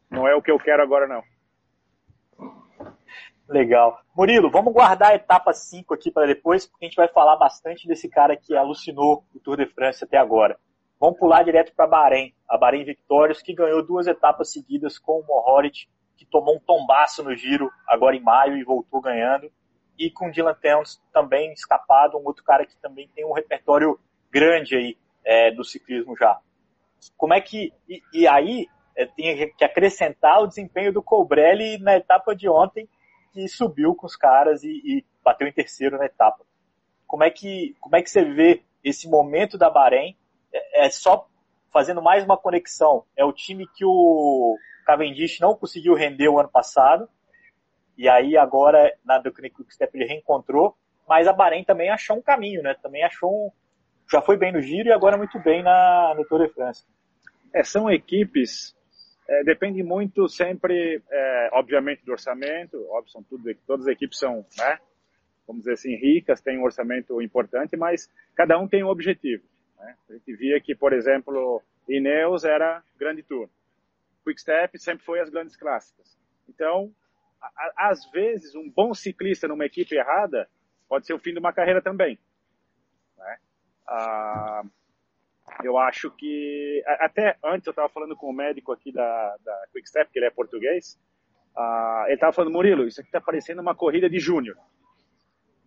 não 0.09 0.27
é 0.27 0.35
o 0.35 0.41
que 0.41 0.51
eu 0.51 0.59
quero 0.59 0.81
agora, 0.81 1.07
não. 1.07 1.23
Legal. 3.47 4.01
Murilo, 4.15 4.49
vamos 4.49 4.73
guardar 4.73 5.11
a 5.11 5.15
etapa 5.15 5.53
5 5.53 5.93
aqui 5.93 6.09
para 6.09 6.25
depois, 6.25 6.65
porque 6.65 6.85
a 6.85 6.87
gente 6.87 6.95
vai 6.95 7.07
falar 7.09 7.35
bastante 7.35 7.87
desse 7.87 8.09
cara 8.09 8.35
que 8.37 8.55
alucinou 8.55 9.25
o 9.33 9.39
Tour 9.39 9.57
de 9.57 9.67
France 9.67 10.03
até 10.03 10.17
agora. 10.17 10.57
Vamos 11.05 11.19
pular 11.19 11.43
direto 11.43 11.71
para 11.75 11.85
Bahrein, 11.85 12.33
a 12.49 12.57
Bahrein 12.57 12.83
Victorious, 12.83 13.39
que 13.39 13.53
ganhou 13.53 13.85
duas 13.85 14.07
etapas 14.07 14.51
seguidas 14.51 14.97
com 14.97 15.19
o 15.19 15.23
Mohoric, 15.23 15.87
que 16.17 16.25
tomou 16.25 16.55
um 16.55 16.59
tombaço 16.59 17.23
no 17.23 17.35
giro 17.35 17.69
agora 17.87 18.15
em 18.15 18.19
maio 18.19 18.57
e 18.57 18.63
voltou 18.63 18.99
ganhando 18.99 19.51
e 19.99 20.09
com 20.09 20.31
Dylan 20.31 20.55
Towns 20.55 20.99
também 21.13 21.53
escapado, 21.53 22.17
um 22.17 22.25
outro 22.25 22.43
cara 22.43 22.65
que 22.65 22.75
também 22.77 23.07
tem 23.13 23.23
um 23.23 23.33
repertório 23.33 23.99
grande 24.31 24.75
aí 24.75 24.97
é, 25.23 25.51
do 25.51 25.63
ciclismo 25.63 26.17
já. 26.17 26.39
Como 27.15 27.35
é 27.35 27.39
que. 27.39 27.71
E, 27.87 28.01
e 28.11 28.27
aí 28.27 28.65
é, 28.97 29.05
tem 29.05 29.53
que 29.53 29.63
acrescentar 29.63 30.41
o 30.41 30.47
desempenho 30.47 30.91
do 30.91 31.03
Colbrelli 31.03 31.77
na 31.77 31.95
etapa 31.95 32.35
de 32.35 32.49
ontem, 32.49 32.89
que 33.31 33.47
subiu 33.47 33.93
com 33.93 34.07
os 34.07 34.15
caras 34.15 34.63
e, 34.63 34.81
e, 34.83 35.05
bateu 35.23 35.47
em 35.47 35.53
terceiro 35.53 35.99
na 35.99 36.05
etapa. 36.05 36.43
Como 37.05 37.23
é 37.23 37.29
que, 37.29 37.75
como 37.79 37.95
é 37.95 38.01
que 38.01 38.09
você 38.09 38.25
vê 38.25 38.63
esse 38.83 39.07
momento 39.07 39.55
da 39.55 39.69
Bahrein? 39.69 40.17
É, 40.55 40.85
é 40.85 40.89
só 40.89 41.27
fazendo 41.71 42.01
mais 42.01 42.23
uma 42.23 42.37
conexão. 42.37 43.03
É 43.17 43.25
o 43.25 43.33
time 43.33 43.67
que 43.75 43.83
o 43.83 44.57
Cavendish 44.85 45.39
não 45.39 45.55
conseguiu 45.55 45.93
render 45.93 46.29
o 46.29 46.39
ano 46.39 46.49
passado 46.49 47.09
e 47.97 48.07
aí 48.07 48.37
agora 48.37 48.93
na 49.03 49.21
Quick 49.21 49.73
Step 49.73 49.95
ele 49.95 50.05
reencontrou, 50.05 50.75
mas 51.07 51.27
a 51.27 51.33
Bahrein 51.33 51.63
também 51.63 51.89
achou 51.89 52.17
um 52.17 52.21
caminho, 52.21 52.61
né? 52.61 52.75
Também 52.81 53.03
achou 53.03 53.29
um, 53.29 53.51
já 54.09 54.21
foi 54.21 54.37
bem 54.37 54.51
no 54.51 54.61
giro 54.61 54.89
e 54.89 54.91
agora 54.91 55.17
muito 55.17 55.39
bem 55.39 55.63
na 55.63 56.13
no 56.15 56.25
Tour 56.25 56.45
de 56.45 56.53
France. 56.53 56.85
É, 57.53 57.63
são 57.63 57.89
equipes 57.89 58.75
é, 59.27 59.43
depende 59.43 59.81
muito 59.81 60.27
sempre, 60.27 61.01
é, 61.09 61.49
obviamente, 61.53 62.05
do 62.05 62.11
orçamento. 62.11 62.77
Óbvio, 62.89 63.11
são 63.11 63.23
tudo, 63.23 63.53
todas 63.65 63.87
as 63.87 63.93
equipes 63.93 64.19
são, 64.19 64.45
né, 64.57 64.79
vamos 65.47 65.63
dizer 65.63 65.73
assim, 65.73 65.95
ricas, 65.95 66.41
têm 66.41 66.59
um 66.59 66.63
orçamento 66.63 67.21
importante, 67.21 67.75
mas 67.75 68.09
cada 68.35 68.57
um 68.59 68.67
tem 68.67 68.83
um 68.83 68.89
objetivo. 68.89 69.43
Né? 69.85 69.95
A 70.09 70.13
gente 70.13 70.35
via 70.35 70.59
que, 70.59 70.75
por 70.75 70.93
exemplo, 70.93 71.61
Ineos 71.87 72.43
era 72.43 72.83
grande 72.97 73.21
tour. 73.21 73.47
Quickstep 74.23 74.79
sempre 74.79 75.05
foi 75.05 75.19
as 75.19 75.29
grandes 75.29 75.55
clássicas. 75.55 76.17
Então, 76.49 76.91
às 77.77 78.09
vezes, 78.09 78.55
um 78.55 78.69
bom 78.69 78.93
ciclista 78.93 79.47
numa 79.47 79.65
equipe 79.65 79.95
errada 79.95 80.49
pode 80.89 81.05
ser 81.05 81.13
o 81.13 81.19
fim 81.19 81.33
de 81.33 81.39
uma 81.39 81.53
carreira 81.53 81.81
também. 81.81 82.17
Né? 83.15 83.37
Ah, 83.87 84.63
eu 85.63 85.77
acho 85.77 86.09
que 86.09 86.83
até 86.99 87.37
antes 87.43 87.67
eu 87.67 87.71
estava 87.71 87.87
falando 87.87 88.15
com 88.15 88.27
o 88.27 88.33
médico 88.33 88.71
aqui 88.71 88.91
da, 88.91 89.37
da 89.43 89.67
Quickstep, 89.71 90.11
que 90.11 90.17
ele 90.17 90.25
é 90.25 90.31
português. 90.31 90.99
Ah, 91.55 92.05
ele 92.07 92.15
estava 92.15 92.33
falando, 92.33 92.53
Murilo, 92.53 92.87
isso 92.87 92.99
aqui 92.99 93.09
está 93.09 93.21
parecendo 93.21 93.61
uma 93.61 93.75
corrida 93.75 94.09
de 94.09 94.19
júnior. 94.19 94.57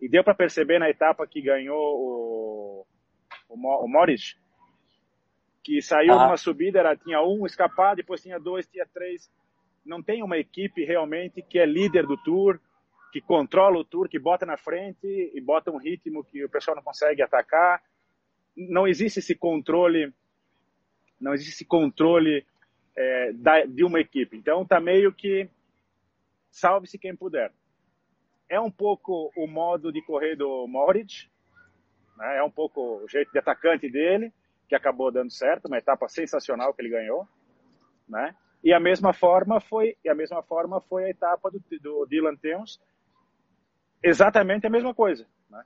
E 0.01 0.09
deu 0.09 0.23
para 0.23 0.35
perceber 0.35 0.79
na 0.79 0.89
etapa 0.89 1.25
que 1.25 1.41
ganhou 1.41 1.77
o, 1.77 2.48
o, 3.49 3.55
o 3.55 3.87
Morris, 3.87 4.37
que 5.63 5.81
saiu 5.81 6.13
ah. 6.13 6.23
numa 6.23 6.37
subida, 6.37 6.79
era, 6.79 6.95
tinha 6.95 7.21
um 7.21 7.45
escapado, 7.45 7.97
depois 7.97 8.21
tinha 8.21 8.39
dois, 8.39 8.65
tinha 8.67 8.85
três 8.85 9.29
não 9.89 10.01
tem 10.01 10.21
uma 10.23 10.37
equipe 10.37 10.85
realmente 10.85 11.41
que 11.41 11.57
é 11.57 11.65
líder 11.65 12.05
do 12.05 12.15
tour, 12.17 12.59
que 13.11 13.19
controla 13.19 13.79
o 13.79 13.83
tour, 13.83 14.07
que 14.07 14.19
bota 14.19 14.45
na 14.45 14.55
frente 14.55 15.31
e 15.33 15.41
bota 15.41 15.71
um 15.71 15.77
ritmo 15.77 16.23
que 16.23 16.45
o 16.45 16.49
pessoal 16.49 16.75
não 16.75 16.83
consegue 16.83 17.21
atacar. 17.21 17.81
Não 18.55 18.87
existe 18.87 19.19
esse 19.19 19.33
controle, 19.35 20.13
não 21.19 21.33
existe 21.33 21.53
esse 21.53 21.65
controle 21.65 22.45
é, 22.95 23.33
da, 23.33 23.65
de 23.65 23.83
uma 23.83 23.99
equipe. 23.99 24.37
Então 24.37 24.63
tá 24.63 24.79
meio 24.79 25.11
que 25.11 25.49
salve-se 26.51 26.99
quem 26.99 27.15
puder. 27.15 27.51
É 28.47 28.59
um 28.59 28.71
pouco 28.71 29.31
o 29.35 29.47
modo 29.47 29.91
de 29.91 30.01
correr 30.03 30.35
do 30.35 30.67
Moritz, 30.67 31.27
né? 32.19 32.37
é 32.37 32.43
um 32.43 32.51
pouco 32.51 33.01
o 33.03 33.07
jeito 33.07 33.31
de 33.31 33.39
atacante 33.39 33.89
dele, 33.89 34.31
que 34.67 34.75
acabou 34.75 35.11
dando 35.11 35.31
certo, 35.31 35.65
uma 35.65 35.77
etapa 35.77 36.07
sensacional 36.07 36.73
que 36.73 36.81
ele 36.81 36.89
ganhou, 36.89 37.27
né? 38.07 38.35
E 38.63 38.73
a 38.73 38.79
mesma 38.79 39.13
forma 39.13 39.61
foi, 39.61 39.95
a 40.07 40.13
mesma 40.13 40.43
forma 40.43 40.81
foi 40.81 41.05
a 41.05 41.09
etapa 41.09 41.49
do, 41.49 41.63
do 41.81 42.05
Dylan 42.05 42.35
Teuns, 42.35 42.79
exatamente 44.03 44.67
a 44.67 44.69
mesma 44.69 44.93
coisa, 44.93 45.25
né? 45.49 45.63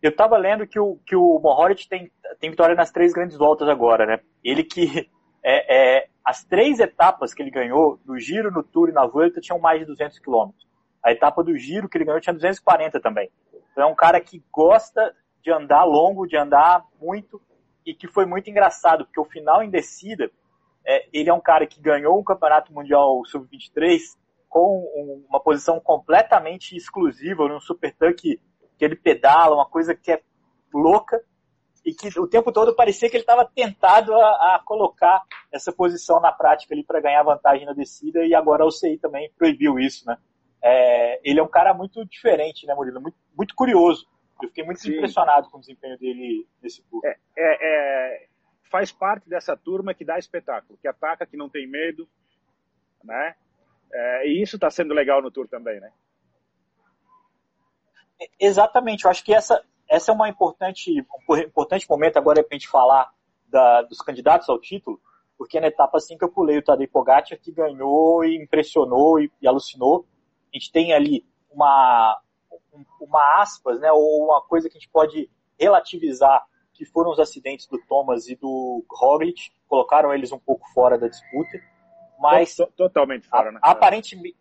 Eu 0.00 0.10
estava 0.10 0.38
lendo 0.38 0.66
que 0.66 0.78
o, 0.78 0.96
que 1.04 1.14
o 1.14 1.38
Mohoric 1.40 1.86
tem, 1.88 2.10
tem 2.38 2.50
vitória 2.50 2.74
nas 2.74 2.90
três 2.90 3.12
grandes 3.12 3.36
voltas 3.36 3.68
agora, 3.68 4.06
né? 4.06 4.20
Ele 4.42 4.64
que 4.64 5.10
é, 5.42 5.98
é, 5.98 6.08
as 6.24 6.44
três 6.44 6.80
etapas 6.80 7.34
que 7.34 7.42
ele 7.42 7.50
ganhou, 7.50 7.98
no 8.06 8.18
Giro, 8.18 8.50
no 8.50 8.62
Tour 8.62 8.88
e 8.88 8.92
na 8.92 9.06
Vuelta, 9.06 9.40
tinham 9.40 9.58
mais 9.58 9.80
de 9.80 9.86
200 9.86 10.18
quilômetros. 10.18 10.66
A 11.02 11.12
etapa 11.12 11.42
do 11.42 11.56
Giro 11.56 11.88
que 11.88 11.98
ele 11.98 12.04
ganhou 12.04 12.20
tinha 12.20 12.34
240 12.34 13.00
também. 13.00 13.30
É 13.76 13.84
um 13.84 13.94
cara 13.94 14.20
que 14.20 14.42
gosta 14.52 15.14
de 15.42 15.50
andar 15.50 15.84
longo, 15.84 16.26
de 16.26 16.36
andar 16.36 16.84
muito, 17.00 17.40
e 17.84 17.94
que 17.94 18.06
foi 18.06 18.26
muito 18.26 18.50
engraçado, 18.50 19.04
porque 19.04 19.20
o 19.20 19.24
final 19.24 19.62
em 19.62 19.70
descida, 19.70 20.30
é, 20.84 21.08
ele 21.12 21.30
é 21.30 21.34
um 21.34 21.40
cara 21.40 21.66
que 21.66 21.80
ganhou 21.80 22.18
um 22.18 22.24
campeonato 22.24 22.72
mundial 22.72 23.24
sub-23 23.24 24.00
com 24.48 25.24
uma 25.28 25.40
posição 25.40 25.80
completamente 25.80 26.76
exclusiva, 26.76 27.48
num 27.48 27.60
super 27.60 27.94
tanque 27.94 28.40
que 28.76 28.84
ele 28.84 28.96
pedala, 28.96 29.54
uma 29.54 29.66
coisa 29.66 29.94
que 29.94 30.10
é 30.10 30.22
louca, 30.72 31.22
e 31.84 31.94
que 31.94 32.18
o 32.18 32.26
tempo 32.26 32.52
todo 32.52 32.74
parecia 32.74 33.08
que 33.08 33.16
ele 33.16 33.22
estava 33.22 33.44
tentado 33.44 34.14
a, 34.14 34.56
a, 34.56 34.62
colocar 34.64 35.22
essa 35.50 35.72
posição 35.72 36.20
na 36.20 36.30
prática 36.30 36.74
ali 36.74 36.84
para 36.84 37.00
ganhar 37.00 37.22
vantagem 37.22 37.64
na 37.64 37.72
descida, 37.72 38.24
e 38.24 38.34
agora 38.34 38.64
a 38.64 38.66
UCI 38.66 38.98
também 38.98 39.32
proibiu 39.38 39.78
isso, 39.78 40.06
né? 40.06 40.18
É, 40.62 41.20
ele 41.28 41.40
é 41.40 41.42
um 41.42 41.48
cara 41.48 41.72
muito 41.72 42.04
diferente, 42.04 42.66
né, 42.66 42.74
Murilo? 42.74 43.00
Muito, 43.00 43.16
muito 43.36 43.54
curioso. 43.54 44.06
Eu 44.42 44.48
fiquei 44.48 44.64
muito 44.64 44.80
Sim. 44.80 44.96
impressionado 44.96 45.50
com 45.50 45.58
o 45.58 45.60
desempenho 45.60 45.98
dele 45.98 46.46
nesse 46.62 46.82
tour. 46.84 47.02
É, 47.04 47.16
é, 47.36 47.58
é, 47.62 48.26
faz 48.70 48.92
parte 48.92 49.28
dessa 49.28 49.56
turma 49.56 49.94
que 49.94 50.04
dá 50.04 50.18
espetáculo, 50.18 50.78
que 50.80 50.88
ataca, 50.88 51.26
que 51.26 51.36
não 51.36 51.48
tem 51.48 51.66
medo, 51.66 52.08
né? 53.04 53.34
É, 53.92 54.28
e 54.28 54.42
isso 54.42 54.56
está 54.56 54.70
sendo 54.70 54.94
legal 54.94 55.20
no 55.20 55.30
tour 55.30 55.48
também, 55.48 55.80
né? 55.80 55.90
Exatamente, 58.38 59.04
eu 59.04 59.10
acho 59.10 59.24
que 59.24 59.34
essa, 59.34 59.64
essa 59.88 60.12
é 60.12 60.14
uma 60.14 60.28
importante, 60.28 61.04
um 61.28 61.36
importante 61.36 61.88
momento 61.88 62.18
agora 62.18 62.42
para 62.42 62.54
a 62.54 62.58
gente 62.58 62.68
falar 62.68 63.10
da, 63.48 63.82
dos 63.82 64.00
candidatos 64.00 64.48
ao 64.48 64.60
título, 64.60 65.00
porque 65.36 65.58
na 65.58 65.68
etapa 65.68 65.98
5 65.98 66.22
eu 66.22 66.28
pulei 66.28 66.58
o 66.58 66.62
Tadej 66.62 66.86
Pogacar 66.86 67.38
que 67.40 67.50
ganhou 67.50 68.24
e 68.24 68.36
impressionou 68.36 69.18
e, 69.18 69.30
e, 69.40 69.48
alucinou. 69.48 70.06
A 70.52 70.58
gente 70.58 70.72
tem 70.72 70.92
ali 70.92 71.26
uma, 71.50 72.20
uma 73.00 73.40
aspas, 73.40 73.80
né, 73.80 73.90
ou 73.92 74.24
uma 74.24 74.42
coisa 74.42 74.68
que 74.68 74.76
a 74.76 74.80
gente 74.80 74.90
pode 74.90 75.30
relativizar, 75.58 76.44
que 76.72 76.84
foram 76.84 77.10
os 77.10 77.18
acidentes 77.18 77.66
do 77.66 77.78
Thomas 77.86 78.28
e 78.28 78.36
do 78.36 78.84
Roglic, 78.90 79.50
colocaram 79.68 80.14
eles 80.14 80.32
um 80.32 80.38
pouco 80.38 80.66
fora 80.72 80.98
da 80.98 81.08
disputa, 81.08 81.60
mas... 82.18 82.56
Totalmente 82.76 83.26
fora, 83.28 83.52
né? 83.52 83.60
Aparentemente... 83.62 84.36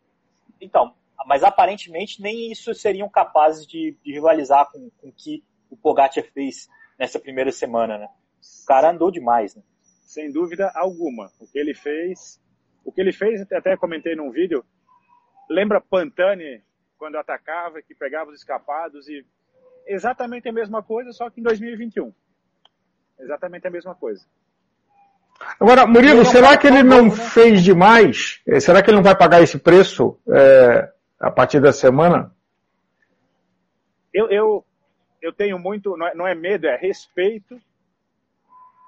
Então, 0.61 0.93
mas 1.25 1.43
aparentemente 1.43 2.21
nem 2.21 2.51
isso 2.51 2.73
seriam 2.73 3.09
capazes 3.09 3.65
de, 3.65 3.97
de 4.03 4.13
rivalizar 4.13 4.69
com, 4.71 4.89
com 5.01 5.09
o 5.09 5.13
que 5.13 5.43
o 5.69 5.77
Pogacar 5.77 6.23
fez 6.33 6.69
nessa 6.97 7.19
primeira 7.19 7.51
semana, 7.51 7.97
né? 7.97 8.07
O 8.63 8.65
cara 8.65 8.91
andou 8.91 9.11
demais, 9.11 9.55
né? 9.55 9.61
Sem 10.05 10.31
dúvida 10.31 10.71
alguma. 10.75 11.31
O 11.39 11.45
que 11.45 11.59
ele 11.59 11.73
fez, 11.73 12.41
o 12.83 12.91
que 12.91 12.99
ele 12.99 13.11
fez, 13.11 13.41
até 13.51 13.77
comentei 13.77 14.15
num 14.15 14.31
vídeo, 14.31 14.65
lembra 15.49 15.81
Pantani 15.81 16.61
quando 16.97 17.17
atacava, 17.17 17.81
que 17.81 17.95
pegava 17.95 18.29
os 18.29 18.39
escapados 18.39 19.07
e 19.07 19.25
exatamente 19.87 20.47
a 20.47 20.53
mesma 20.53 20.83
coisa, 20.83 21.11
só 21.11 21.29
que 21.29 21.39
em 21.39 21.43
2021. 21.43 22.13
Exatamente 23.19 23.67
a 23.67 23.71
mesma 23.71 23.95
coisa. 23.95 24.25
Agora, 25.59 25.87
Murilo, 25.87 26.25
será 26.25 26.57
que 26.57 26.67
ele 26.67 26.83
não 26.83 27.05
né? 27.05 27.11
fez 27.11 27.63
demais? 27.63 28.41
Eh, 28.45 28.59
será 28.59 28.83
que 28.83 28.89
ele 28.89 28.97
não 28.97 29.03
vai 29.03 29.15
pagar 29.15 29.41
esse 29.41 29.57
preço 29.57 30.19
é, 30.27 30.91
a 31.19 31.31
partir 31.31 31.61
da 31.61 31.71
semana? 31.71 32.33
Eu, 34.13 34.29
eu, 34.29 34.65
eu 35.21 35.31
tenho 35.31 35.57
muito, 35.57 35.95
não 35.95 36.07
é, 36.07 36.13
não 36.13 36.27
é, 36.27 36.35
medo, 36.35 36.67
é 36.67 36.75
respeito 36.75 37.59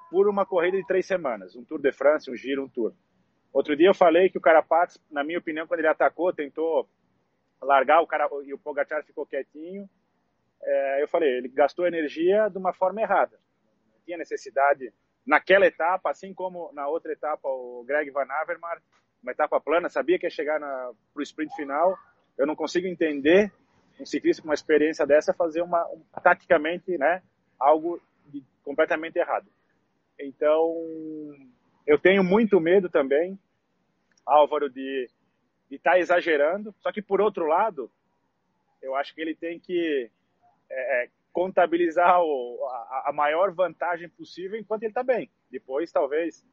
por 0.10 0.28
uma 0.28 0.46
corrida 0.46 0.78
de 0.78 0.86
três 0.86 1.06
semanas, 1.06 1.56
um 1.56 1.64
Tour 1.64 1.80
de 1.80 1.92
France, 1.94 2.30
um 2.30 2.36
Giro, 2.36 2.66
um 2.66 2.68
Tour. 2.68 2.94
Outro 3.54 3.76
dia 3.76 3.88
eu 3.88 3.94
falei 3.94 4.30
que 4.30 4.38
o 4.38 4.42
Carapaz, 4.42 5.00
na 5.10 5.24
minha 5.24 5.40
opinião, 5.40 5.68
quando 5.68 5.82
ele 5.82 5.88
atacou, 5.88 6.34
tentou 6.34 6.88
largar 7.62 8.02
o 8.02 8.08
cara 8.08 8.30
e 8.46 8.54
o 8.54 8.58
Pogacar 8.58 9.04
ficou 9.04 9.26
quietinho. 9.26 9.90
É, 10.64 11.04
eu 11.04 11.08
falei, 11.08 11.38
ele 11.38 11.50
gastou 11.50 11.86
energia 11.86 12.50
de 12.50 12.58
uma 12.58 12.74
forma 12.74 13.02
errada. 13.02 13.38
Não 13.92 14.00
tinha 14.06 14.18
necessidade 14.18 14.94
naquela 15.26 15.66
etapa, 15.66 16.10
assim 16.10 16.34
como 16.34 16.72
na 16.74 16.88
outra 16.88 17.12
etapa 17.12 17.48
o 17.48 17.84
Greg 17.86 18.10
Van 18.10 18.28
Avermaet, 18.30 18.82
uma 19.22 19.32
etapa 19.32 19.60
plana, 19.60 19.90
sabia 19.90 20.18
que 20.18 20.26
ia 20.26 20.32
chegar 20.32 20.60
para 20.60 20.94
o 21.16 21.22
sprint 21.22 21.56
final, 21.56 21.98
eu 22.38 22.48
não 22.48 22.56
consigo 22.56 22.88
entender 22.88 23.52
um 24.00 24.06
ciclista 24.06 24.42
com 24.42 24.48
uma 24.48 24.56
experiência 24.56 25.06
dessa 25.06 25.34
fazer 25.34 25.62
uma 25.62 25.86
um, 25.90 26.02
taticamente, 26.24 26.98
né, 26.98 27.22
algo 27.60 28.02
de, 28.26 28.44
completamente 28.64 29.18
errado. 29.18 29.48
Então, 30.20 30.74
eu 31.92 32.00
tenho 32.00 32.24
muito 32.24 32.58
medo 32.58 32.90
também, 32.90 33.38
Álvaro, 34.26 34.70
de 34.70 35.10
estar 35.70 35.92
tá 35.92 36.00
exagerando. 36.00 36.74
Só 36.80 36.90
que 36.90 37.02
por 37.02 37.20
outro 37.20 37.46
lado, 37.46 37.92
eu 38.82 38.96
acho 38.96 39.14
que 39.14 39.20
ele 39.20 39.36
tem 39.36 39.60
que 39.60 40.10
é, 40.70 41.04
é 41.04 41.10
contabilizar 41.34 42.22
o, 42.22 42.66
a, 42.66 43.10
a, 43.10 43.14
maior 43.14 43.52
vantagem 43.54 44.08
possível 44.08 44.58
enquanto 44.58 44.84
ele 44.84 44.92
está 44.92 45.04
bem. 45.04 45.30
Depois, 45.52 45.92
talvez, 45.92 46.46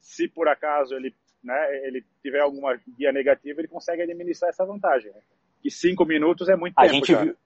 se 0.00 0.26
por 0.26 0.48
acaso 0.48 0.94
ele 0.94 1.14
né, 1.44 1.86
ele 1.86 2.02
tiver 2.22 2.40
alguma 2.40 2.80
guia 2.96 3.12
negativa, 3.12 3.60
ele 3.60 3.68
consegue 3.68 4.00
administrar 4.00 4.48
essa 4.48 4.64
vantagem. 4.64 5.12
Né? 5.12 5.20
Que 5.60 5.70
cinco 5.70 6.06
minutos 6.06 6.48
é 6.48 6.56
muito 6.56 6.72
a 6.78 6.88
tempo. 6.88 6.94
Gente 6.94 7.14
viu, 7.14 7.36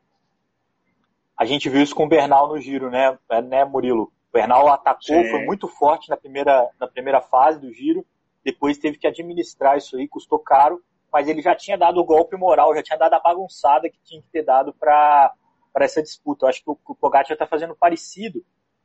a 1.37 1.45
gente 1.45 1.69
viu 1.69 1.83
isso 1.83 1.95
com 1.95 2.05
o 2.05 2.09
Bernal 2.09 2.49
no 2.49 2.61
giro, 2.61 2.89
né, 2.89 3.19
é, 3.29 3.43
né 3.43 3.65
Murilo? 3.65 4.13
O 4.33 4.38
Bernal 4.38 4.68
atacou, 4.68 5.23
Sim. 5.23 5.31
foi 5.31 5.45
muito 5.45 5.68
forte 5.68 6.09
na 6.09 6.16
primeira, 6.16 6.68
na 6.81 6.88
primeira 6.88 7.21
fase 7.21 7.61
do 7.61 7.73
giro, 7.73 8.05
depois 8.42 8.79
teve 8.79 8.97
que 8.97 9.07
administrar 9.07 9.77
isso 9.77 9.97
aí, 9.97 10.09
custou 10.09 10.38
caro, 10.38 10.83
mas 11.12 11.29
ele 11.29 11.42
já 11.42 11.55
tinha 11.55 11.77
dado 11.77 12.01
o 12.01 12.05
golpe 12.05 12.37
moral, 12.37 12.75
já 12.75 12.83
tinha 12.83 12.99
dado 12.99 13.14
a 13.14 13.21
bagunçada 13.21 13.90
que 13.90 13.99
tinha 14.03 14.23
que 14.23 14.29
ter 14.29 14.42
dado 14.42 14.73
para 14.73 15.35
essa 15.77 16.03
disputa. 16.03 16.47
Eu 16.47 16.49
acho 16.49 16.64
que 16.64 16.71
o, 16.71 16.79
o 16.88 16.95
Pogacar 16.95 17.33
está 17.33 17.47
fazendo 17.47 17.77
parecido 17.77 18.42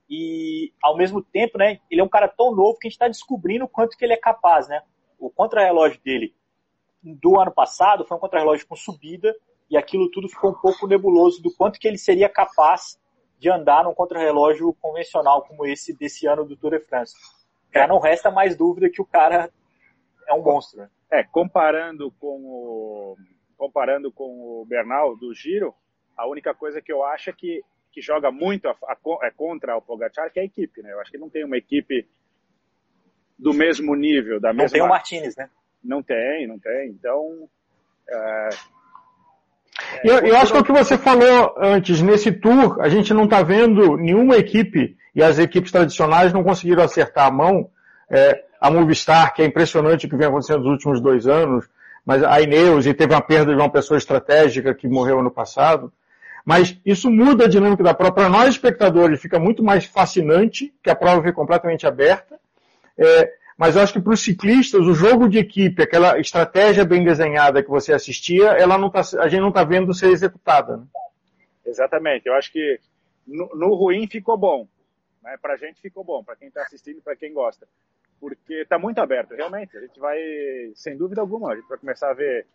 e, 0.09 0.73
ao 0.83 0.97
mesmo 0.97 1.23
tempo, 1.23 1.57
né, 1.57 1.79
ele 1.89 2.01
é 2.01 2.03
um 2.03 2.09
cara 2.09 2.27
tão 2.27 2.53
novo 2.53 2.77
que 2.77 2.87
a 2.87 2.89
gente 2.89 2.95
está 2.95 3.07
descobrindo 3.07 3.65
o 3.65 3.69
quanto 3.69 3.97
que 3.97 4.03
ele 4.03 4.13
é 4.13 4.17
capaz, 4.17 4.67
né? 4.67 4.81
o 5.19 5.29
contrarrelógio 5.29 5.99
dele 6.03 6.35
do 7.01 7.39
ano 7.39 7.51
passado 7.51 8.05
foi 8.05 8.17
um 8.17 8.19
contrarrelógio 8.19 8.67
com 8.67 8.75
subida 8.75 9.33
e 9.69 9.77
aquilo 9.77 10.09
tudo 10.11 10.29
ficou 10.29 10.51
um 10.51 10.55
pouco 10.55 10.87
nebuloso 10.87 11.41
do 11.41 11.53
quanto 11.55 11.79
que 11.79 11.87
ele 11.87 11.97
seria 11.97 12.29
capaz 12.29 12.99
de 13.37 13.49
andar 13.49 13.83
num 13.83 13.93
contrarrelógio 13.93 14.73
convencional 14.81 15.43
como 15.43 15.65
esse 15.65 15.93
desse 15.93 16.27
ano 16.27 16.45
do 16.45 16.55
Tour 16.55 16.71
de 16.71 16.79
France. 16.79 17.13
Já 17.73 17.87
não 17.87 17.99
resta 17.99 18.31
mais 18.31 18.55
dúvida 18.55 18.89
que 18.89 19.01
o 19.01 19.05
cara 19.05 19.51
é 20.27 20.33
um 20.33 20.41
monstro. 20.41 20.87
É, 21.11 21.23
comparando 21.23 22.11
com 22.19 22.43
o 22.43 23.17
comparando 23.57 24.11
com 24.11 24.61
o 24.61 24.65
Bernal 24.65 25.15
do 25.17 25.33
Giro, 25.33 25.73
a 26.15 26.27
única 26.27 26.53
coisa 26.53 26.81
que 26.81 26.91
eu 26.91 27.03
acho 27.03 27.29
é 27.29 27.33
que 27.33 27.63
que 27.91 28.01
joga 28.01 28.31
muito 28.31 28.67
a, 28.67 28.75
a, 28.83 28.97
é 29.23 29.31
contra 29.31 29.75
o 29.75 29.81
Pogacar, 29.81 30.31
que 30.31 30.39
é 30.39 30.43
a 30.43 30.45
equipe, 30.45 30.83
né? 30.83 30.93
Eu 30.93 30.99
acho 30.99 31.09
que 31.09 31.17
não 31.17 31.31
tem 31.31 31.43
uma 31.43 31.57
equipe 31.57 32.07
do 33.37 33.53
mesmo 33.53 33.95
nível, 33.95 34.39
da 34.39 34.49
não 34.49 34.63
mesma... 34.63 34.65
Não 34.65 34.71
tem 34.71 34.81
o 34.81 34.89
Martinez, 34.89 35.35
né? 35.35 35.49
Não 35.83 36.03
tem, 36.03 36.45
não 36.45 36.59
tem. 36.59 36.89
Então, 36.89 37.49
é... 38.07 38.49
Eu, 40.03 40.19
eu, 40.19 40.37
acho 40.37 40.51
que 40.51 40.57
é 40.57 40.61
o 40.61 40.63
que 40.63 40.71
você 40.71 40.97
falou 40.97 41.55
antes, 41.57 42.01
nesse 42.01 42.31
tour, 42.31 42.79
a 42.81 42.89
gente 42.89 43.13
não 43.13 43.25
está 43.25 43.41
vendo 43.41 43.97
nenhuma 43.97 44.37
equipe, 44.37 44.95
e 45.15 45.23
as 45.23 45.39
equipes 45.39 45.71
tradicionais 45.71 46.31
não 46.31 46.43
conseguiram 46.43 46.83
acertar 46.83 47.27
a 47.27 47.31
mão. 47.31 47.69
É, 48.09 48.43
a 48.59 48.71
Movistar, 48.71 49.33
que 49.33 49.41
é 49.41 49.45
impressionante 49.45 50.05
o 50.05 50.09
que 50.09 50.15
vem 50.15 50.27
acontecendo 50.27 50.59
nos 50.59 50.71
últimos 50.71 51.01
dois 51.01 51.27
anos, 51.27 51.65
mas 52.05 52.23
a 52.23 52.41
Ineos, 52.41 52.87
e 52.87 52.93
teve 52.93 53.13
uma 53.13 53.21
perda 53.21 53.53
de 53.53 53.59
uma 53.59 53.69
pessoa 53.69 53.97
estratégica 53.97 54.73
que 54.73 54.87
morreu 54.87 55.19
ano 55.19 55.31
passado. 55.31 55.91
Mas 56.45 56.77
isso 56.85 57.11
muda 57.11 57.45
a 57.45 57.49
dinâmica 57.49 57.83
da 57.83 57.93
prova. 57.93 58.13
Para 58.13 58.29
nós, 58.29 58.49
espectadores, 58.49 59.19
fica 59.21 59.37
muito 59.37 59.61
mais 59.61 59.85
fascinante, 59.85 60.73
que 60.81 60.89
a 60.89 60.95
prova 60.95 61.21
fica 61.21 61.33
completamente 61.33 61.85
aberta. 61.85 62.39
É, 62.97 63.33
mas 63.57 63.75
eu 63.75 63.81
acho 63.81 63.93
que 63.93 63.99
para 63.99 64.13
os 64.13 64.23
ciclistas, 64.23 64.85
o 64.85 64.93
jogo 64.93 65.27
de 65.27 65.39
equipe, 65.39 65.81
aquela 65.81 66.19
estratégia 66.19 66.85
bem 66.85 67.03
desenhada 67.03 67.63
que 67.63 67.69
você 67.69 67.91
assistia, 67.91 68.49
ela 68.49 68.77
não 68.77 68.89
tá, 68.89 69.01
a 69.19 69.27
gente 69.27 69.41
não 69.41 69.49
está 69.49 69.63
vendo 69.63 69.93
ser 69.95 70.09
executada. 70.09 70.77
Né? 70.77 70.85
Exatamente. 71.65 72.27
Eu 72.27 72.35
acho 72.35 72.51
que 72.51 72.79
no, 73.25 73.49
no 73.55 73.73
ruim 73.73 74.07
ficou 74.07 74.37
bom. 74.37 74.67
Né? 75.23 75.35
Para 75.41 75.55
a 75.55 75.57
gente 75.57 75.81
ficou 75.81 76.03
bom, 76.03 76.23
para 76.23 76.35
quem 76.35 76.49
está 76.49 76.61
assistindo, 76.61 77.01
para 77.01 77.15
quem 77.15 77.33
gosta. 77.33 77.67
porque 78.19 78.61
está 78.61 78.77
muito 78.77 78.99
aberto, 78.99 79.33
realmente. 79.33 79.75
A 79.75 79.81
gente 79.81 79.99
vai, 79.99 80.19
sem 80.75 80.95
dúvida 80.95 81.19
alguma, 81.21 81.51
a 81.51 81.55
gente 81.55 81.67
vai 81.67 81.79
começar 81.79 82.11
a 82.11 82.13
ver 82.13 82.45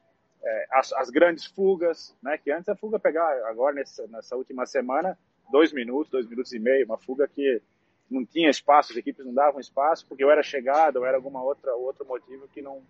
é, 0.45 0.67
as, 0.71 0.93
as, 0.93 1.11
grandes 1.11 1.47
fugas, 1.47 2.17
né? 2.23 2.38
Que 2.38 2.53
antes 2.53 2.69
a 2.69 2.77
fuga 2.77 3.01
pegar, 3.01 3.29
agora 3.49 3.75
nessa, 3.75 4.07
nessa 4.07 4.37
última 4.37 4.67
semana, 4.67 5.19
dois 5.51 5.73
minutos, 5.73 6.12
dois 6.12 6.29
minutos 6.29 6.53
e 6.53 6.61
meio, 6.61 6.87
uma 6.87 6.99
fuga 6.99 7.27
que 7.27 7.61
não 8.12 8.25
tinha 8.25 8.51
espaço, 8.51 8.92
as 8.92 8.98
equipes 8.98 9.25
não 9.25 9.35
davam 9.35 9.61
espaço, 9.61 10.07
porque 10.07 10.22
eu 10.22 10.31
era 10.31 10.42
chegada 10.42 10.98
ou 10.98 11.07
era 11.07 11.16
alguma 11.16 11.42
outra 11.42 11.75
outro 11.75 12.07
motivo 12.07 12.48
que 12.48 12.62
não 12.62 12.83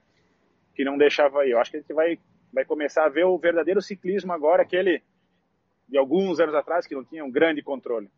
que 0.74 0.84
não 0.84 0.98
deixava 0.98 1.40
aí. 1.40 1.50
Eu 1.50 1.58
acho 1.58 1.70
que 1.70 1.76
a 1.76 1.80
gente 1.80 1.92
vai 1.92 2.18
vai 2.52 2.64
começar 2.64 3.04
a 3.04 3.08
ver 3.08 3.24
o 3.24 3.38
verdadeiro 3.38 3.80
ciclismo 3.80 4.32
agora, 4.32 4.62
aquele 4.62 5.02
de 5.88 5.96
alguns 5.98 6.40
anos 6.40 6.54
atrás 6.54 6.86
que 6.86 6.94
não 6.94 7.04
tinha 7.04 7.24
um 7.24 7.30
grande 7.30 7.62
controle. 7.62 8.10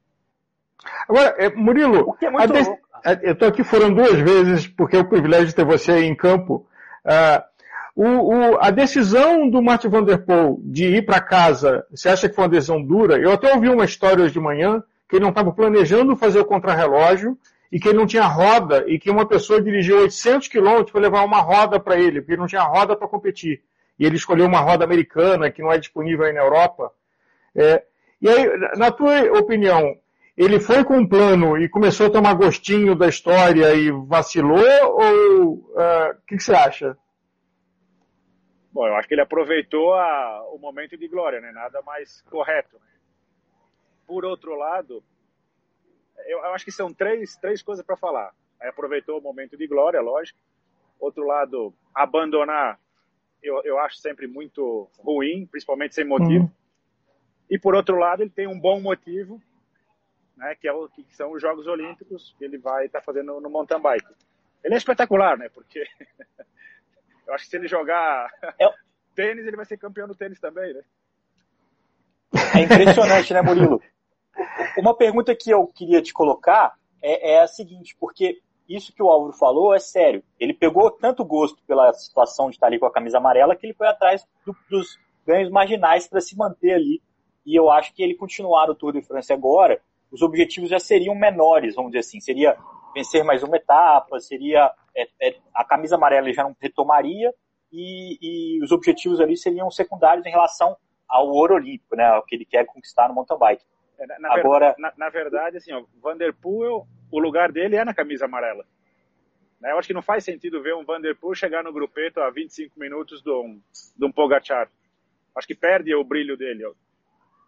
Agora, 1.09 1.35
é, 1.39 1.51
Murilo, 1.51 2.17
é 2.21 3.29
eu 3.29 3.33
estou 3.33 3.49
aqui 3.49 3.63
foram 3.63 3.93
duas 3.93 4.19
vezes, 4.19 4.67
porque 4.67 4.97
é 4.97 5.01
o 5.01 5.09
privilégio 5.09 5.47
de 5.47 5.55
ter 5.55 5.65
você 5.65 5.93
aí 5.93 6.05
em 6.05 6.17
campo. 6.17 6.67
Uh, 7.05 7.43
o, 7.97 8.07
o, 8.07 8.59
a 8.59 8.71
decisão 8.71 9.49
do 9.49 9.63
Martin 9.63 9.89
Van 9.89 10.03
Der 10.03 10.25
Poel 10.25 10.59
de 10.63 10.97
ir 10.97 11.07
para 11.07 11.21
casa, 11.21 11.87
você 11.91 12.09
acha 12.09 12.29
que 12.29 12.35
foi 12.35 12.45
uma 12.45 12.51
decisão 12.51 12.83
dura? 12.83 13.19
Eu 13.19 13.33
até 13.33 13.55
ouvi 13.55 13.69
uma 13.69 13.85
história 13.85 14.25
hoje 14.25 14.33
de 14.33 14.41
manhã 14.41 14.83
que 15.09 15.17
ele 15.17 15.23
não 15.23 15.31
estava 15.31 15.53
planejando 15.53 16.17
fazer 16.17 16.41
o 16.41 16.45
contrarrelógio 16.45 17.39
e 17.71 17.81
que 17.81 17.89
ele 17.89 17.99
não 17.99 18.07
tinha 18.07 18.27
roda 18.27 18.85
e 18.87 18.99
que 18.99 19.11
uma 19.11 19.27
pessoa 19.27 19.61
dirigiu 19.61 19.99
800 19.99 20.49
quilômetros 20.49 20.93
para 20.93 21.01
levar 21.01 21.25
uma 21.25 21.41
roda 21.41 21.81
para 21.81 21.97
ele, 21.99 22.21
porque 22.21 22.33
ele 22.33 22.41
não 22.41 22.47
tinha 22.47 22.63
roda 22.63 22.97
para 22.97 23.09
competir. 23.09 23.63
E 23.99 24.05
ele 24.05 24.17
escolheu 24.17 24.47
uma 24.47 24.61
roda 24.61 24.85
americana 24.85 25.51
que 25.51 25.63
não 25.63 25.73
é 25.73 25.79
disponível 25.79 26.25
aí 26.25 26.33
na 26.33 26.41
Europa. 26.41 26.93
É, 27.55 27.85
e 28.21 28.29
aí, 28.29 28.47
na 28.77 28.91
tua 28.91 29.39
opinião, 29.39 29.97
ele 30.37 30.59
foi 30.59 30.83
com 30.85 30.97
um 30.97 31.07
plano 31.07 31.57
e 31.57 31.69
começou 31.69 32.07
a 32.07 32.11
tomar 32.11 32.35
gostinho 32.35 32.95
da 32.95 33.09
história 33.09 33.73
e 33.75 33.91
vacilou? 33.91 34.59
Ou 34.59 35.43
o 35.43 35.53
uh, 35.73 36.15
que, 36.27 36.37
que, 36.37 36.43
você 36.43 36.55
acha? 36.55 36.97
Bom, 38.73 38.87
eu 38.87 38.97
acho 38.97 39.07
que 39.07 39.15
ele 39.15 39.21
aproveitou 39.21 39.95
a, 39.95 40.45
o 40.53 40.59
momento 40.59 40.97
de 40.97 41.07
glória, 41.07 41.41
né? 41.41 41.53
Nada 41.53 41.81
mais 41.83 42.23
correto. 42.23 42.77
Né? 42.77 42.94
Por 44.15 44.25
outro 44.25 44.55
lado, 44.55 45.03
eu, 46.25 46.39
eu, 46.39 46.55
acho 46.55 46.65
que 46.65 46.71
são 46.71 46.95
três, 46.95 47.37
três 47.37 47.61
coisas 47.61 47.85
para 47.85 47.97
falar. 47.97 48.33
Aí 48.61 48.69
aproveitou 48.69 49.19
o 49.19 49.21
momento 49.21 49.57
de 49.57 49.67
glória, 49.67 50.01
lógico. 50.01 50.39
Outro 51.01 51.27
lado, 51.27 51.75
abandonar, 51.93 52.79
eu, 53.43 53.61
eu 53.65 53.77
acho 53.81 53.97
sempre 53.97 54.29
muito 54.29 54.89
ruim, 55.01 55.47
principalmente 55.47 55.97
sem 55.97 56.05
motivo. 56.05 56.45
Uhum. 56.45 56.51
E 57.51 57.59
por 57.59 57.75
outro 57.75 57.97
lado, 57.97 58.23
ele 58.23 58.31
tem 58.31 58.47
um 58.47 58.57
bom 58.57 58.81
motivo, 58.81 59.43
né, 60.37 60.55
que, 60.55 60.69
é 60.69 60.73
o, 60.73 60.89
que 60.89 61.05
são 61.17 61.33
os 61.33 61.43
Jogos 61.43 61.67
Olímpicos 61.67 62.37
que 62.39 62.45
ele 62.45 62.57
vai 62.57 62.87
estar 62.87 63.01
tá 63.01 63.05
fazendo 63.05 63.41
no 63.41 63.51
mountain 63.51 63.81
bike. 63.81 64.15
Ele 64.63 64.75
é 64.75 64.79
espetacular, 64.79 65.37
né? 65.37 65.49
Porque 65.49 65.85
eu 67.27 67.35
acho 67.35 67.47
que 67.47 67.51
se 67.51 67.57
ele 67.57 67.67
jogar 67.67 68.31
é... 68.61 68.73
tênis, 69.13 69.45
ele 69.45 69.57
vai 69.57 69.65
ser 69.65 69.77
campeão 69.77 70.07
do 70.07 70.15
tênis 70.15 70.39
também, 70.39 70.73
né? 70.73 70.85
É 72.55 72.61
impressionante, 72.61 73.33
né, 73.33 73.43
Murilo? 73.43 73.83
Uma 74.79 74.95
pergunta 74.95 75.35
que 75.35 75.51
eu 75.51 75.67
queria 75.67 76.03
te 76.03 76.13
colocar 76.13 76.75
é, 77.03 77.35
é, 77.35 77.41
a 77.41 77.47
seguinte, 77.47 77.97
porque 77.99 78.41
isso 78.69 78.93
que 78.95 79.03
o 79.03 79.09
Álvaro 79.09 79.33
falou 79.33 79.75
é 79.75 79.79
sério. 79.79 80.23
Ele 80.39 80.55
pegou 80.55 80.91
tanto 80.91 81.25
gosto 81.25 81.63
pela 81.67 81.93
situação 81.93 82.49
de 82.49 82.57
estar 82.57 82.67
ali 82.67 82.79
com 82.79 82.87
a 82.87 82.93
camisa 82.93 83.19
amarela 83.19 83.55
que 83.55 83.67
ele 83.67 83.75
foi 83.75 83.87
atrás 83.87 84.27
do, 84.45 84.57
dos 84.71 84.99
ganhos 85.27 85.51
marginais 85.51 86.07
para 86.07 86.21
se 86.21 86.37
manter 86.37 86.75
ali. 86.75 87.03
E 87.45 87.55
eu 87.55 87.71
acho 87.71 87.95
que 87.95 88.03
ele 88.03 88.15
continuar 88.15 88.71
o 88.71 88.75
Tour 88.75 88.93
de 88.93 89.03
França 89.03 89.35
agora, 89.35 89.81
os 90.11 90.23
objetivos 90.23 90.71
já 90.71 90.79
seriam 90.79 91.15
menores, 91.15 91.75
vamos 91.75 91.91
dizer 91.91 92.01
assim. 92.01 92.21
Seria 92.21 92.57
vencer 92.95 93.25
mais 93.25 93.43
uma 93.43 93.57
etapa, 93.57 94.19
seria 94.21 94.73
é, 94.97 95.09
é, 95.21 95.37
a 95.55 95.65
camisa 95.65 95.97
amarela 95.97 96.33
já 96.33 96.45
não 96.45 96.57
retomaria 96.61 97.35
e, 97.73 98.19
e, 98.23 98.65
os 98.65 98.71
objetivos 98.71 99.21
ali 99.21 99.37
seriam 99.37 99.71
secundários 99.71 100.25
em 100.25 100.31
relação 100.31 100.77
ao 101.09 101.29
ouro 101.29 101.57
olímpico, 101.57 101.97
né, 101.97 102.09
o 102.17 102.23
que 102.23 102.37
ele 102.37 102.45
quer 102.45 102.65
conquistar 102.65 103.09
no 103.09 103.15
mountain 103.15 103.37
bike. 103.37 103.65
É, 103.99 104.19
na, 104.19 104.35
Agora, 104.35 104.73
ver, 104.73 104.81
na, 104.81 104.93
na, 104.97 105.09
verdade, 105.09 105.57
assim, 105.57 105.73
o 105.73 105.87
Vanderpool, 106.03 106.87
o 107.11 107.19
lugar 107.19 107.53
dele 107.53 107.77
é 107.77 107.85
na 107.85 107.95
camisa 107.95 108.25
amarela. 108.25 108.65
Né? 109.61 109.73
Eu 109.73 109.79
acho 109.79 109.89
que 109.89 109.95
não 109.95 110.03
faz 110.03 110.25
sentido 110.25 110.63
ver 110.63 110.75
um 110.75 110.85
Vanderpool 110.85 111.35
chegar 111.35 111.63
no 111.63 111.73
grupeto 111.73 112.21
a 112.21 112.31
25 112.31 112.79
minutos 112.79 113.23
de 113.23 113.31
um, 113.31 113.61
de 113.97 114.05
um 114.05 114.13
Pogacar. 114.13 114.71
Acho 115.35 115.47
que 115.47 115.55
perde 115.55 115.95
o 115.95 116.05
brilho 116.05 116.37
dele. 116.37 116.65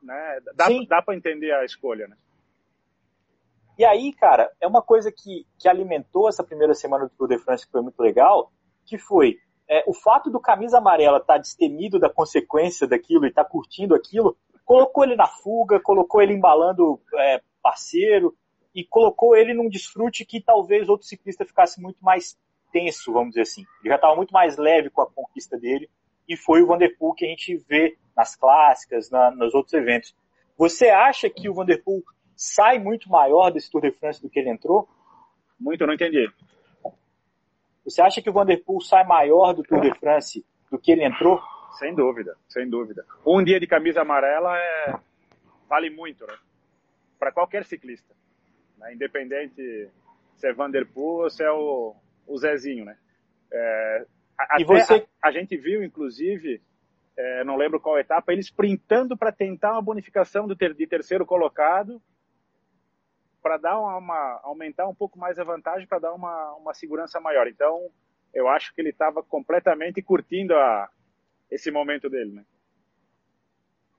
Né? 0.02 0.40
Dá, 0.54 0.66
dá 0.88 1.02
para 1.02 1.16
entender 1.16 1.52
a 1.52 1.64
escolha, 1.64 2.08
né? 2.08 2.16
E 3.78 3.84
aí, 3.84 4.12
cara, 4.14 4.50
é 4.60 4.66
uma 4.66 4.80
coisa 4.80 5.12
que, 5.12 5.46
que 5.58 5.68
alimentou 5.68 6.28
essa 6.28 6.42
primeira 6.42 6.72
semana 6.72 7.04
do 7.04 7.10
Tour 7.10 7.28
de 7.28 7.38
France 7.38 7.66
que 7.66 7.72
foi 7.72 7.82
muito 7.82 8.00
legal, 8.00 8.50
que 8.86 8.96
foi 8.96 9.38
é, 9.68 9.84
o 9.86 9.92
fato 9.92 10.30
do 10.30 10.40
camisa 10.40 10.78
amarela 10.78 11.18
estar 11.18 11.34
tá 11.34 11.38
destemido 11.38 11.98
da 11.98 12.08
consequência 12.08 12.86
daquilo 12.86 13.26
e 13.26 13.28
estar 13.28 13.44
tá 13.44 13.50
curtindo 13.50 13.94
aquilo, 13.94 14.36
colocou 14.66 15.04
ele 15.04 15.14
na 15.14 15.28
fuga, 15.28 15.80
colocou 15.80 16.20
ele 16.20 16.34
embalando 16.34 17.00
é, 17.14 17.40
parceiro 17.62 18.36
e 18.74 18.84
colocou 18.84 19.34
ele 19.36 19.54
num 19.54 19.68
desfrute 19.68 20.26
que 20.26 20.40
talvez 20.40 20.88
outro 20.88 21.06
ciclista 21.06 21.46
ficasse 21.46 21.80
muito 21.80 22.04
mais 22.04 22.36
tenso, 22.72 23.12
vamos 23.12 23.30
dizer 23.30 23.42
assim. 23.42 23.64
Ele 23.80 23.90
já 23.90 23.94
estava 23.94 24.16
muito 24.16 24.32
mais 24.32 24.58
leve 24.58 24.90
com 24.90 25.00
a 25.00 25.10
conquista 25.10 25.56
dele 25.56 25.88
e 26.28 26.36
foi 26.36 26.62
o 26.62 26.66
Vanderpool 26.66 27.14
que 27.14 27.24
a 27.24 27.28
gente 27.28 27.56
vê 27.68 27.96
nas 28.14 28.34
clássicas, 28.34 29.08
na, 29.08 29.30
nos 29.30 29.54
outros 29.54 29.72
eventos. 29.72 30.14
Você 30.58 30.88
acha 30.88 31.30
que 31.30 31.48
o 31.48 31.54
Vanderpool 31.54 32.02
sai 32.34 32.78
muito 32.78 33.08
maior 33.08 33.50
desse 33.50 33.70
Tour 33.70 33.82
de 33.82 33.92
France 33.92 34.20
do 34.20 34.28
que 34.28 34.40
ele 34.40 34.50
entrou? 34.50 34.88
Muito, 35.58 35.86
não 35.86 35.94
entendi. 35.94 36.28
Você 37.84 38.02
acha 38.02 38.20
que 38.20 38.28
o 38.28 38.32
Vanderpool 38.32 38.80
sai 38.80 39.04
maior 39.04 39.54
do 39.54 39.62
Tour 39.62 39.80
de 39.80 39.96
France 40.00 40.44
do 40.70 40.78
que 40.78 40.90
ele 40.90 41.04
entrou? 41.04 41.40
Sem 41.78 41.94
dúvida, 41.94 42.36
sem 42.48 42.68
dúvida. 42.68 43.04
Um 43.26 43.42
dia 43.44 43.60
de 43.60 43.66
camisa 43.66 44.00
amarela 44.00 44.58
é... 44.58 44.94
vale 45.68 45.90
muito, 45.90 46.26
né? 46.26 46.36
Para 47.18 47.32
qualquer 47.32 47.64
ciclista. 47.64 48.14
Né? 48.78 48.94
Independente 48.94 49.90
se 50.36 50.48
é 50.48 50.52
Vanderpool 50.52 51.22
ou 51.22 51.30
se 51.30 51.44
é 51.44 51.50
o, 51.50 51.94
o 52.26 52.38
Zezinho, 52.38 52.84
né? 52.84 52.96
É... 53.52 54.06
e 54.58 54.64
você... 54.64 55.06
A, 55.22 55.28
a, 55.28 55.30
gente 55.30 55.56
viu, 55.56 55.84
inclusive, 55.84 56.62
é, 57.16 57.44
não 57.44 57.56
lembro 57.56 57.80
qual 57.80 57.98
etapa, 57.98 58.32
ele 58.32 58.40
sprintando 58.40 59.16
para 59.16 59.32
tentar 59.32 59.72
uma 59.72 59.82
bonificação 59.82 60.48
ter, 60.56 60.74
de 60.74 60.86
terceiro 60.86 61.26
colocado 61.26 62.00
para 63.42 63.58
dar 63.58 63.78
uma, 63.78 63.96
uma, 63.98 64.40
aumentar 64.42 64.88
um 64.88 64.94
pouco 64.94 65.18
mais 65.18 65.38
a 65.38 65.44
vantagem 65.44 65.86
para 65.86 65.98
dar 65.98 66.14
uma, 66.14 66.54
uma 66.54 66.74
segurança 66.74 67.20
maior. 67.20 67.46
Então, 67.46 67.90
eu 68.34 68.48
acho 68.48 68.74
que 68.74 68.80
ele 68.80 68.90
estava 68.90 69.22
completamente 69.22 70.02
curtindo 70.02 70.54
a, 70.54 70.90
esse 71.50 71.70
momento 71.70 72.08
dele, 72.08 72.32
né? 72.32 72.42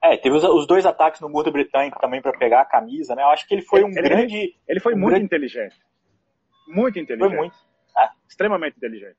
É, 0.03 0.15
teve 0.15 0.35
os, 0.35 0.43
os 0.43 0.67
dois 0.67 0.85
ataques 0.85 1.19
no 1.21 1.29
Muro 1.29 1.51
Britânico 1.51 1.99
também 1.99 2.21
para 2.21 2.37
pegar 2.37 2.61
a 2.61 2.65
camisa, 2.65 3.15
né? 3.15 3.23
Eu 3.23 3.29
acho 3.29 3.47
que 3.47 3.53
ele 3.53 3.63
foi 3.63 3.83
um 3.83 3.89
ele, 3.89 4.01
grande. 4.01 4.55
Ele 4.67 4.79
foi 4.79 4.93
um 4.93 4.97
muito 4.97 5.11
grande... 5.11 5.25
inteligente. 5.25 5.75
Muito 6.67 6.99
inteligente. 6.99 7.29
Foi 7.29 7.37
muito. 7.37 7.55
É. 7.97 8.09
Extremamente 8.27 8.77
inteligente. 8.77 9.15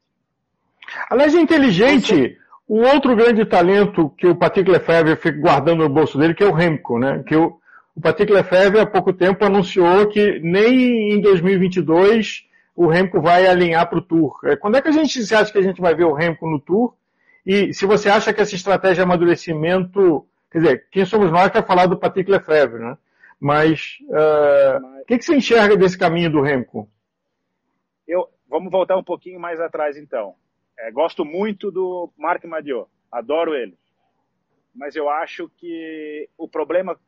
Aliás, 1.10 1.34
inteligente, 1.34 2.14
Você... 2.14 2.38
o 2.66 2.80
outro 2.80 3.16
grande 3.16 3.44
talento 3.44 4.10
que 4.10 4.26
o 4.26 4.36
Patrick 4.36 4.70
Lefebvre 4.70 5.16
fica 5.16 5.38
guardando 5.38 5.82
no 5.82 5.88
bolso 5.88 6.16
dele, 6.16 6.34
que 6.34 6.44
é 6.44 6.46
o 6.46 6.52
Remco, 6.52 6.98
né? 6.98 7.22
Que 7.26 7.36
o, 7.36 7.58
o 7.96 8.00
Patrick 8.00 8.32
Lefebvre 8.32 8.80
há 8.80 8.86
pouco 8.86 9.12
tempo 9.12 9.44
anunciou 9.44 10.08
que 10.08 10.38
nem 10.40 11.14
em 11.14 11.20
2022 11.20 12.46
o 12.76 12.86
Remco 12.86 13.20
vai 13.20 13.46
alinhar 13.46 13.88
para 13.88 13.98
o 13.98 14.02
Tour. 14.02 14.38
É, 14.44 14.54
quando 14.54 14.76
é 14.76 14.82
que 14.82 14.88
a 14.88 14.92
gente 14.92 15.20
se 15.24 15.34
acha 15.34 15.50
que 15.50 15.58
a 15.58 15.62
gente 15.62 15.80
vai 15.80 15.94
ver 15.96 16.04
o 16.04 16.14
Remco 16.14 16.48
no 16.48 16.60
Tour? 16.60 16.94
E 17.48 17.72
se 17.72 17.86
você 17.86 18.10
acha 18.10 18.34
que 18.34 18.42
essa 18.42 18.54
estratégia 18.54 18.96
de 18.96 19.00
amadurecimento, 19.00 20.28
quer 20.50 20.58
dizer, 20.58 20.88
quem 20.90 21.06
somos 21.06 21.32
nós 21.32 21.50
para 21.50 21.62
falar 21.62 21.86
do 21.86 21.98
Patrick 21.98 22.30
Lefebvre, 22.30 22.78
né? 22.78 22.98
Mas 23.40 23.96
uh, 24.02 25.00
o 25.00 25.04
que, 25.06 25.16
que 25.16 25.24
você 25.24 25.34
enxerga 25.34 25.74
desse 25.74 25.96
caminho 25.96 26.30
do 26.30 26.42
Remco? 26.42 26.86
Eu, 28.06 28.28
vamos 28.46 28.70
voltar 28.70 28.98
um 28.98 29.02
pouquinho 29.02 29.40
mais 29.40 29.58
atrás 29.60 29.96
então. 29.96 30.34
É, 30.78 30.90
gosto 30.90 31.24
muito 31.24 31.70
do 31.70 32.12
Marc 32.18 32.44
Madiot, 32.44 32.86
adoro 33.10 33.54
ele. 33.54 33.78
Mas 34.74 34.94
eu 34.94 35.08
acho 35.08 35.50
que 35.56 36.28
o 36.36 36.46
problema, 36.46 37.00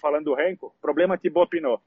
falando 0.00 0.24
do 0.24 0.34
Renko, 0.34 0.68
o 0.68 0.80
problema 0.80 1.18
Thibaut 1.18 1.50
Pinot. 1.50 1.82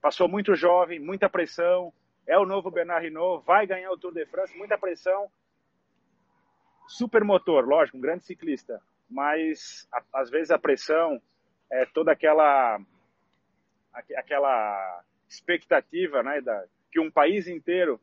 Passou 0.00 0.28
muito 0.28 0.54
jovem, 0.54 0.98
muita 0.98 1.28
pressão, 1.28 1.92
é 2.26 2.38
o 2.38 2.46
novo 2.46 2.70
Bernard 2.70 3.06
Hinault, 3.06 3.44
vai 3.44 3.66
ganhar 3.66 3.90
o 3.90 3.98
Tour 3.98 4.14
de 4.14 4.24
France, 4.24 4.56
muita 4.56 4.78
pressão, 4.78 5.28
super 6.88 7.22
motor, 7.22 7.66
lógico, 7.66 7.96
um 7.98 8.00
grande 8.00 8.24
ciclista, 8.24 8.80
mas 9.08 9.86
a, 9.92 10.20
às 10.20 10.30
vezes 10.30 10.50
a 10.50 10.58
pressão 10.58 11.20
é 11.70 11.86
toda 11.86 12.12
aquela 12.12 12.80
aquela 14.16 15.02
expectativa, 15.28 16.22
né, 16.22 16.40
da, 16.40 16.64
que 16.90 17.00
um 17.00 17.10
país 17.10 17.48
inteiro 17.48 18.00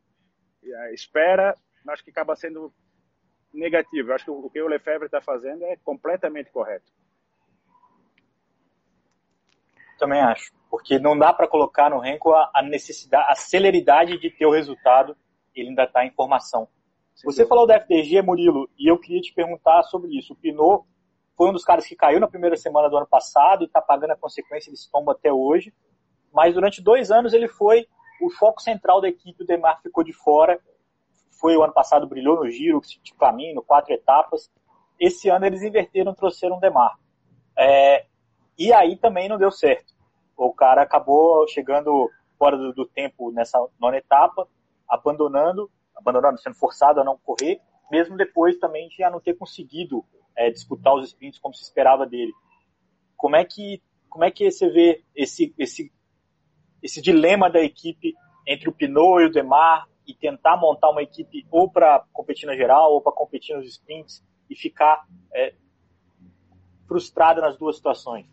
é, 0.64 0.94
espera, 0.94 1.56
acho 1.88 2.04
que 2.04 2.12
acaba 2.12 2.36
sendo 2.36 2.72
negativo. 3.54 4.14
acho 4.14 4.26
que 4.26 4.32
o 4.32 4.50
que 4.50 4.62
o 4.62 4.68
Lefebvre 4.68 5.06
está 5.06 5.22
fazendo 5.22 5.64
é 5.64 5.78
completamente 5.78 6.52
correto. 6.52 6.92
Também 9.98 10.20
acho, 10.20 10.52
porque 10.70 11.00
não 11.00 11.18
dá 11.18 11.32
para 11.32 11.48
colocar 11.48 11.90
no 11.90 12.00
Renko 12.00 12.34
a, 12.34 12.52
a 12.54 12.62
necessidade, 12.62 13.32
a 13.32 13.36
celeridade 13.36 14.20
de 14.20 14.30
ter 14.30 14.46
o 14.46 14.52
resultado 14.52 15.16
ele 15.56 15.70
ainda 15.70 15.86
está 15.86 16.06
em 16.06 16.12
formação. 16.12 16.68
Você 17.24 17.46
falou 17.46 17.66
da 17.66 17.76
FDG, 17.76 18.22
Murilo, 18.22 18.70
e 18.78 18.90
eu 18.90 19.00
queria 19.00 19.22
te 19.22 19.34
perguntar 19.34 19.84
sobre 19.84 20.18
isso. 20.18 20.34
O 20.34 20.36
Pinot 20.36 20.84
foi 21.38 21.50
um 21.50 21.54
dos 21.54 21.64
caras 21.64 21.86
que 21.86 21.96
caiu 21.96 22.20
na 22.20 22.28
primeira 22.28 22.58
semana 22.58 22.90
do 22.90 22.98
ano 22.98 23.08
passado 23.08 23.64
e 23.64 23.68
está 23.68 23.82
pagando 23.82 24.12
a 24.12 24.18
consequência 24.18 24.72
desse 24.72 24.92
tombo 24.92 25.12
até 25.12 25.32
hoje. 25.32 25.74
Mas 26.34 26.54
durante 26.54 26.82
dois 26.82 27.12
anos 27.12 27.34
ele 27.34 27.48
foi 27.48 27.88
o 28.22 28.30
foco 28.30 28.62
central 28.62 29.00
da 29.00 29.08
equipe, 29.08 29.44
o 29.44 29.46
Demar 29.46 29.82
ficou 29.82 30.04
de 30.04 30.12
fora. 30.12 30.60
Foi 31.40 31.56
o 31.56 31.64
ano 31.64 31.74
passado, 31.74 32.08
brilhou 32.08 32.36
no 32.38 32.50
giro, 32.50 32.82
de 32.82 33.14
caminho, 33.14 33.62
quatro 33.62 33.94
etapas. 33.94 34.52
Esse 35.00 35.30
ano 35.30 35.46
eles 35.46 35.62
inverteram, 35.62 36.14
trouxeram 36.14 36.58
o 36.58 36.60
Demar. 36.60 36.98
É, 37.58 38.06
e 38.58 38.74
aí 38.74 38.98
também 38.98 39.30
não 39.30 39.38
deu 39.38 39.52
certo. 39.52 39.94
O 40.38 40.54
cara 40.54 40.82
acabou 40.82 41.48
chegando 41.48 42.10
fora 42.38 42.58
do, 42.58 42.74
do 42.74 42.86
tempo 42.86 43.32
nessa 43.32 43.58
nona 43.80 43.98
etapa, 43.98 44.48
abandonando, 44.88 45.70
abandonando, 45.96 46.40
sendo 46.40 46.56
forçado 46.56 47.00
a 47.00 47.04
não 47.04 47.18
correr, 47.18 47.60
mesmo 47.92 48.18
depois 48.18 48.58
também 48.58 48.88
de 48.90 48.98
já 48.98 49.10
não 49.10 49.20
ter 49.20 49.36
conseguido 49.36 50.04
é, 50.36 50.50
disputar 50.50 50.94
os 50.96 51.08
sprints 51.08 51.40
como 51.40 51.54
se 51.54 51.64
esperava 51.64 52.06
dele. 52.06 52.34
Como 53.16 53.36
é 53.36 53.46
que 53.46 53.82
como 54.10 54.24
é 54.24 54.32
que 54.32 54.50
você 54.50 54.70
vê 54.70 55.04
esse 55.16 55.54
esse 55.58 55.92
esse 56.82 57.02
dilema 57.02 57.50
da 57.50 57.60
equipe 57.60 58.14
entre 58.48 58.70
o 58.70 58.74
Pinot 58.74 59.22
e 59.22 59.26
o 59.26 59.32
Demar 59.32 59.88
e 60.08 60.14
tentar 60.14 60.56
montar 60.58 60.90
uma 60.90 61.02
equipe 61.02 61.46
ou 61.50 61.70
para 61.70 62.06
competir 62.14 62.46
na 62.46 62.56
geral 62.56 62.94
ou 62.94 63.02
para 63.02 63.12
competir 63.12 63.56
nos 63.56 63.68
sprints 63.68 64.24
e 64.50 64.56
ficar 64.56 65.06
é, 65.34 65.56
frustrada 66.88 67.42
nas 67.42 67.58
duas 67.58 67.76
situações? 67.76 68.28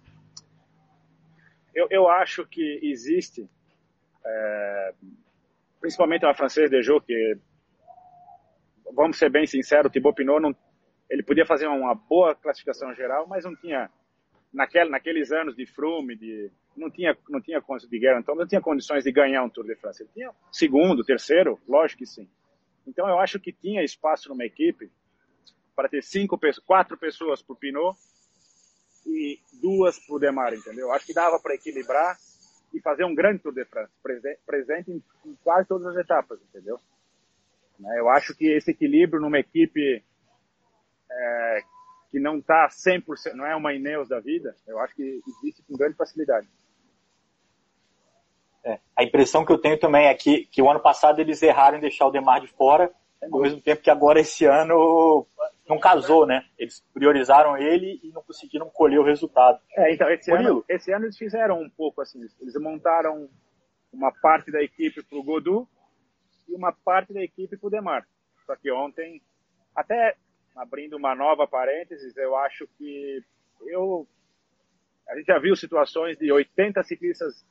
Eu, 1.74 1.86
eu 1.90 2.08
acho 2.08 2.46
que 2.46 2.80
existe, 2.82 3.48
é, 4.24 4.94
principalmente 5.80 6.26
a 6.26 6.34
francesa 6.34 6.68
de 6.68 6.82
Jô, 6.82 7.00
que, 7.00 7.38
vamos 8.94 9.18
ser 9.18 9.30
bem 9.30 9.46
sinceros, 9.46 9.90
o 9.90 9.92
Thibaut 9.92 10.16
Pinot, 10.16 10.40
não, 10.40 10.54
ele 11.08 11.22
podia 11.22 11.44
fazer 11.44 11.66
uma 11.66 11.94
boa 11.94 12.34
classificação 12.34 12.94
geral, 12.94 13.26
mas 13.26 13.44
não 13.44 13.54
tinha, 13.54 13.90
naquele, 14.52 14.90
naqueles 14.90 15.30
anos 15.30 15.54
de 15.54 15.66
Froome, 15.66 16.16
de, 16.16 16.50
não 16.76 16.90
tinha, 16.90 17.16
não 17.28 17.40
tinha 17.40 17.60
de 17.60 17.98
guerra, 17.98 18.20
então 18.20 18.34
não 18.34 18.46
tinha 18.46 18.60
condições 18.60 19.04
de 19.04 19.12
ganhar 19.12 19.42
um 19.42 19.48
Tour 19.48 19.66
de 19.66 19.76
France. 19.76 20.02
Ele 20.02 20.10
tinha 20.14 20.30
segundo, 20.50 21.04
terceiro, 21.04 21.60
lógico 21.68 22.00
que 22.00 22.06
sim. 22.06 22.28
Então 22.86 23.08
eu 23.08 23.18
acho 23.18 23.38
que 23.38 23.52
tinha 23.52 23.84
espaço 23.84 24.28
numa 24.28 24.44
equipe 24.44 24.90
para 25.76 25.88
ter 25.88 26.02
cinco, 26.02 26.38
quatro 26.66 26.96
pessoas 26.96 27.44
o 27.46 27.54
Pinot 27.54 27.96
e 29.06 29.38
duas 29.60 29.98
o 30.08 30.18
Demar, 30.18 30.54
entendeu? 30.54 30.92
Acho 30.92 31.06
que 31.06 31.14
dava 31.14 31.38
para 31.38 31.54
equilibrar 31.54 32.16
e 32.72 32.80
fazer 32.80 33.04
um 33.04 33.14
grande 33.14 33.40
Tour 33.40 33.52
de 33.52 33.64
France, 33.66 33.92
presente 34.46 34.90
em 34.90 35.34
quase 35.42 35.68
todas 35.68 35.86
as 35.88 35.96
etapas, 35.96 36.40
entendeu? 36.42 36.78
Né, 37.82 37.98
eu 37.98 38.08
acho 38.08 38.34
que 38.34 38.46
esse 38.46 38.70
equilíbrio 38.70 39.20
numa 39.20 39.40
equipe 39.40 40.02
é, 41.10 41.62
que 42.10 42.20
não 42.20 42.38
está 42.38 42.68
100%, 42.68 43.34
não 43.34 43.44
é 43.44 43.56
uma 43.56 43.74
Ineos 43.74 44.08
da 44.08 44.20
vida, 44.20 44.54
eu 44.68 44.78
acho 44.78 44.94
que 44.94 45.20
existe 45.26 45.62
com 45.64 45.76
grande 45.76 45.96
facilidade. 45.96 46.48
É, 48.64 48.78
a 48.96 49.02
impressão 49.02 49.44
que 49.44 49.50
eu 49.50 49.58
tenho 49.58 49.78
também 49.78 50.06
é 50.06 50.14
que, 50.14 50.46
que 50.46 50.62
o 50.62 50.70
ano 50.70 50.78
passado 50.78 51.20
eles 51.20 51.42
erraram 51.42 51.78
em 51.78 51.80
deixar 51.80 52.06
o 52.06 52.12
Demar 52.12 52.40
de 52.40 52.46
fora, 52.46 52.92
ao 53.20 53.40
mesmo 53.40 53.60
tempo 53.60 53.82
que 53.82 53.90
agora 53.90 54.20
esse 54.20 54.44
ano 54.44 55.26
não 55.68 55.78
casou, 55.78 56.26
né? 56.26 56.44
Eles 56.56 56.84
priorizaram 56.94 57.56
ele 57.56 58.00
e 58.02 58.12
não 58.12 58.22
conseguiram 58.22 58.68
colher 58.70 59.00
o 59.00 59.04
resultado. 59.04 59.60
É, 59.76 59.92
então, 59.92 60.08
esse 60.08 60.30
ano, 60.32 60.64
esse 60.68 60.92
ano 60.92 61.06
eles 61.06 61.16
fizeram 61.16 61.60
um 61.60 61.70
pouco 61.70 62.00
assim, 62.00 62.20
eles 62.40 62.54
montaram 62.60 63.28
uma 63.92 64.12
parte 64.12 64.50
da 64.52 64.62
equipe 64.62 65.02
para 65.02 65.18
o 65.18 65.22
Godu 65.22 65.68
e 66.48 66.54
uma 66.54 66.72
parte 66.72 67.12
da 67.12 67.22
equipe 67.22 67.56
para 67.56 67.66
o 67.66 67.70
Demar. 67.70 68.06
Só 68.46 68.56
que 68.56 68.70
ontem, 68.70 69.22
até 69.74 70.16
abrindo 70.54 70.96
uma 70.96 71.14
nova 71.14 71.46
parênteses, 71.46 72.16
eu 72.16 72.36
acho 72.36 72.66
que 72.78 73.22
eu 73.66 74.06
a 75.08 75.16
gente 75.16 75.26
já 75.26 75.38
viu 75.38 75.54
situações 75.56 76.16
de 76.16 76.30
80 76.30 76.82
ciclistas 76.84 77.44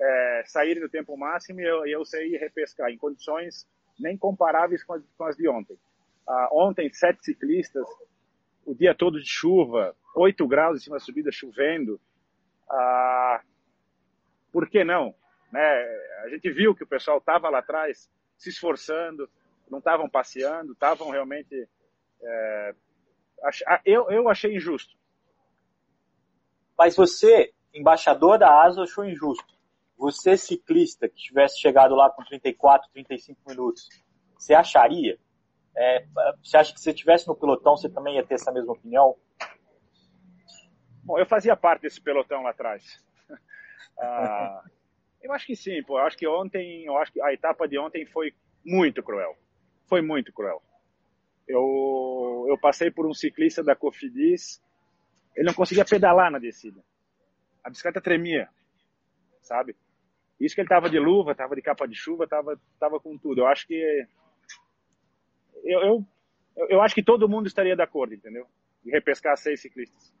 é, 0.00 0.42
saírem 0.46 0.82
do 0.82 0.88
tempo 0.88 1.16
máximo 1.16 1.60
e 1.60 1.64
eu, 1.64 1.86
eu 1.86 2.04
sei 2.04 2.36
repescar 2.36 2.90
em 2.90 2.96
condições 2.96 3.66
nem 3.98 4.16
comparáveis 4.16 4.82
com 4.82 4.94
as, 4.94 5.02
com 5.16 5.24
as 5.24 5.36
de 5.36 5.48
ontem. 5.48 5.78
Ah, 6.26 6.48
ontem, 6.52 6.92
sete 6.92 7.24
ciclistas, 7.24 7.86
o 8.64 8.74
dia 8.74 8.94
todo 8.94 9.20
de 9.20 9.28
chuva, 9.28 9.94
8 10.14 10.46
graus 10.46 10.78
em 10.78 10.84
cima 10.84 10.96
da 10.96 11.00
subida, 11.00 11.30
chovendo. 11.32 12.00
Ah, 12.70 13.42
por 14.52 14.68
que 14.68 14.84
não? 14.84 15.14
Né? 15.52 15.60
A 16.24 16.28
gente 16.28 16.50
viu 16.50 16.74
que 16.74 16.84
o 16.84 16.86
pessoal 16.86 17.18
estava 17.18 17.50
lá 17.50 17.58
atrás 17.58 18.10
se 18.42 18.50
esforçando, 18.50 19.30
não 19.70 19.78
estavam 19.78 20.08
passeando, 20.08 20.72
estavam 20.72 21.10
realmente. 21.10 21.68
É, 22.20 22.74
ach, 23.44 23.62
eu, 23.84 24.10
eu 24.10 24.28
achei 24.28 24.54
injusto. 24.54 24.96
Mas 26.76 26.96
você, 26.96 27.52
embaixador 27.72 28.38
da 28.38 28.64
ASA, 28.64 28.82
achou 28.82 29.04
injusto. 29.04 29.52
Você, 29.96 30.36
ciclista, 30.36 31.08
que 31.08 31.14
tivesse 31.14 31.60
chegado 31.60 31.94
lá 31.94 32.10
com 32.10 32.24
34, 32.24 32.90
35 32.92 33.40
minutos, 33.46 33.88
você 34.36 34.54
acharia? 34.54 35.18
É, 35.76 36.04
você 36.42 36.56
acha 36.56 36.72
que 36.72 36.78
se 36.78 36.84
você 36.84 36.90
estivesse 36.90 37.28
no 37.28 37.36
pelotão, 37.36 37.76
você 37.76 37.88
também 37.88 38.16
ia 38.16 38.26
ter 38.26 38.34
essa 38.34 38.50
mesma 38.50 38.72
opinião? 38.72 39.16
Bom, 41.04 41.18
eu 41.18 41.26
fazia 41.26 41.56
parte 41.56 41.82
desse 41.82 42.00
pelotão 42.00 42.42
lá 42.42 42.50
atrás. 42.50 43.02
ah, 43.98 44.64
eu 45.22 45.32
acho 45.32 45.46
que 45.46 45.56
sim, 45.56 45.82
pô. 45.82 45.98
Eu 45.98 46.04
acho 46.04 46.16
que 46.16 46.26
ontem, 46.26 46.84
eu 46.84 46.96
acho 46.98 47.12
que 47.12 47.20
a 47.22 47.32
etapa 47.32 47.66
de 47.68 47.78
ontem 47.78 48.04
foi 48.06 48.34
muito 48.64 49.02
cruel. 49.02 49.36
Foi 49.86 50.02
muito 50.02 50.32
cruel. 50.32 50.62
Eu, 51.46 52.46
eu 52.48 52.58
passei 52.58 52.90
por 52.90 53.06
um 53.06 53.14
ciclista 53.14 53.62
da 53.62 53.74
Cofidis, 53.74 54.62
ele 55.34 55.46
não 55.46 55.54
conseguia 55.54 55.84
pedalar 55.84 56.30
na 56.30 56.38
descida. 56.38 56.82
A 57.64 57.70
bicicleta 57.70 58.00
tremia, 58.00 58.48
sabe? 59.42 59.76
Isso 60.40 60.54
que 60.54 60.60
ele 60.60 60.68
tava 60.68 60.90
de 60.90 60.98
luva, 60.98 61.34
tava 61.34 61.54
de 61.54 61.62
capa 61.62 61.86
de 61.86 61.94
chuva, 61.94 62.26
tava, 62.26 62.60
tava 62.78 62.98
com 62.98 63.16
tudo. 63.16 63.42
Eu 63.42 63.46
acho 63.46 63.66
que 63.66 64.06
eu, 65.64 65.80
eu, 65.80 66.06
eu 66.68 66.82
acho 66.82 66.94
que 66.94 67.02
todo 67.02 67.28
mundo 67.28 67.46
estaria 67.46 67.76
de 67.76 67.82
acordo, 67.82 68.14
entendeu? 68.14 68.46
De 68.84 68.90
repescar 68.90 69.36
seis 69.36 69.60
ciclistas. 69.60 70.12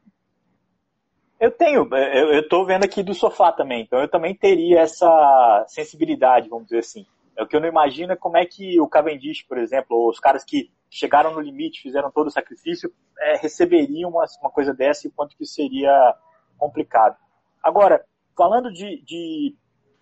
Eu 1.42 1.50
tenho, 1.50 1.88
eu 1.92 2.38
estou 2.38 2.64
vendo 2.64 2.84
aqui 2.84 3.02
do 3.02 3.12
sofá 3.12 3.50
também, 3.50 3.82
então 3.82 4.00
eu 4.00 4.06
também 4.08 4.32
teria 4.32 4.78
essa 4.78 5.64
sensibilidade, 5.66 6.48
vamos 6.48 6.66
dizer 6.66 6.78
assim. 6.78 7.04
É 7.36 7.42
o 7.42 7.48
que 7.48 7.56
eu 7.56 7.60
não 7.60 7.66
imagino 7.66 8.12
é 8.12 8.16
como 8.16 8.36
é 8.36 8.46
que 8.46 8.80
o 8.80 8.86
Cavendish, 8.86 9.42
por 9.42 9.58
exemplo, 9.58 10.08
os 10.08 10.20
caras 10.20 10.44
que 10.44 10.70
chegaram 10.88 11.34
no 11.34 11.40
limite, 11.40 11.82
fizeram 11.82 12.12
todo 12.12 12.28
o 12.28 12.30
sacrifício, 12.30 12.92
é, 13.18 13.38
receberiam 13.38 14.10
uma, 14.10 14.24
uma, 14.40 14.50
coisa 14.50 14.72
dessa 14.72 15.08
e 15.08 15.10
quanto 15.10 15.36
que 15.36 15.44
seria 15.44 16.14
complicado. 16.56 17.16
Agora, 17.60 18.04
falando 18.36 18.72
de, 18.72 19.02
de 19.04 19.56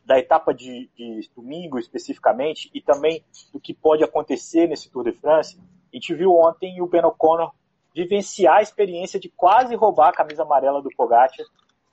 da 0.04 0.18
etapa 0.18 0.52
de, 0.52 0.90
de, 0.94 1.30
domingo 1.34 1.78
especificamente 1.78 2.70
e 2.74 2.82
também 2.82 3.24
do 3.50 3.58
que 3.58 3.72
pode 3.72 4.04
acontecer 4.04 4.66
nesse 4.66 4.90
Tour 4.90 5.04
de 5.04 5.12
France, 5.12 5.58
a 5.90 5.96
gente 5.96 6.14
viu 6.14 6.32
ontem 6.32 6.82
o 6.82 6.86
Ben 6.86 7.02
O'Connor 7.02 7.50
vivenciar 7.94 8.58
a 8.58 8.62
experiência 8.62 9.18
de 9.18 9.28
quase 9.28 9.74
roubar 9.74 10.08
a 10.08 10.12
camisa 10.12 10.42
amarela 10.42 10.82
do 10.82 10.90
Pogacar, 10.96 11.46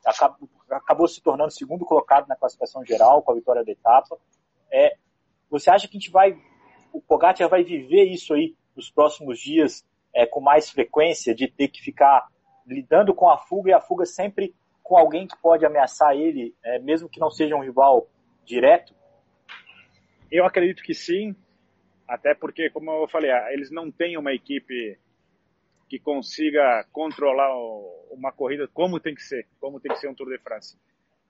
acabou, 0.06 0.50
acabou 0.70 1.08
se 1.08 1.22
tornando 1.22 1.52
segundo 1.52 1.86
colocado 1.86 2.28
na 2.28 2.36
classificação 2.36 2.86
geral 2.86 3.22
com 3.22 3.32
a 3.32 3.36
vitória 3.36 3.64
da 3.64 3.72
etapa. 3.72 4.18
É, 4.72 4.98
você 5.50 5.70
acha 5.70 5.88
que 5.88 5.98
a 5.98 6.00
gente 6.00 6.12
vai, 6.12 6.38
o 6.94 7.02
Pogacar 7.02 7.50
vai 7.50 7.64
viver 7.64 8.04
isso 8.06 8.34
aí 8.34 8.56
nos 8.76 8.90
próximos 8.90 9.40
dias 9.40 9.86
é, 10.14 10.26
com 10.26 10.40
mais 10.40 10.70
frequência, 10.70 11.34
de 11.34 11.48
ter 11.48 11.68
que 11.68 11.82
ficar 11.82 12.28
lidando 12.66 13.14
com 13.14 13.30
a 13.30 13.38
fuga 13.38 13.72
e 13.72 13.74
a 13.74 13.82
fuga 13.82 14.06
sempre 14.06 14.56
com 14.84 14.98
alguém 14.98 15.28
que 15.28 15.38
pode 15.38 15.66
ameaçar 15.66 16.16
ele, 16.16 16.56
é, 16.64 16.80
mesmo 16.80 17.10
que 17.10 17.20
não 17.20 17.30
seja 17.30 17.56
um 17.56 17.62
rival 17.62 18.08
direto? 18.46 18.96
Eu 20.32 20.46
acredito 20.46 20.84
que 20.84 20.94
sim, 20.94 21.36
até 22.08 22.34
porque, 22.34 22.70
como 22.70 22.92
eu 22.92 23.08
falei, 23.08 23.32
eles 23.52 23.70
não 23.70 23.92
têm 23.92 24.18
uma 24.18 24.34
equipe 24.34 24.98
que 25.88 26.00
consiga 26.00 26.86
controlar 26.92 27.56
uma 28.12 28.32
corrida 28.32 28.68
como 28.68 29.00
tem 29.00 29.16
que 29.16 29.24
ser, 29.24 29.48
como 29.60 29.80
tem 29.80 29.92
que 29.92 30.00
ser 30.00 30.10
um 30.10 30.16
Tour 30.16 30.30
de 30.30 30.38
France. 30.40 30.78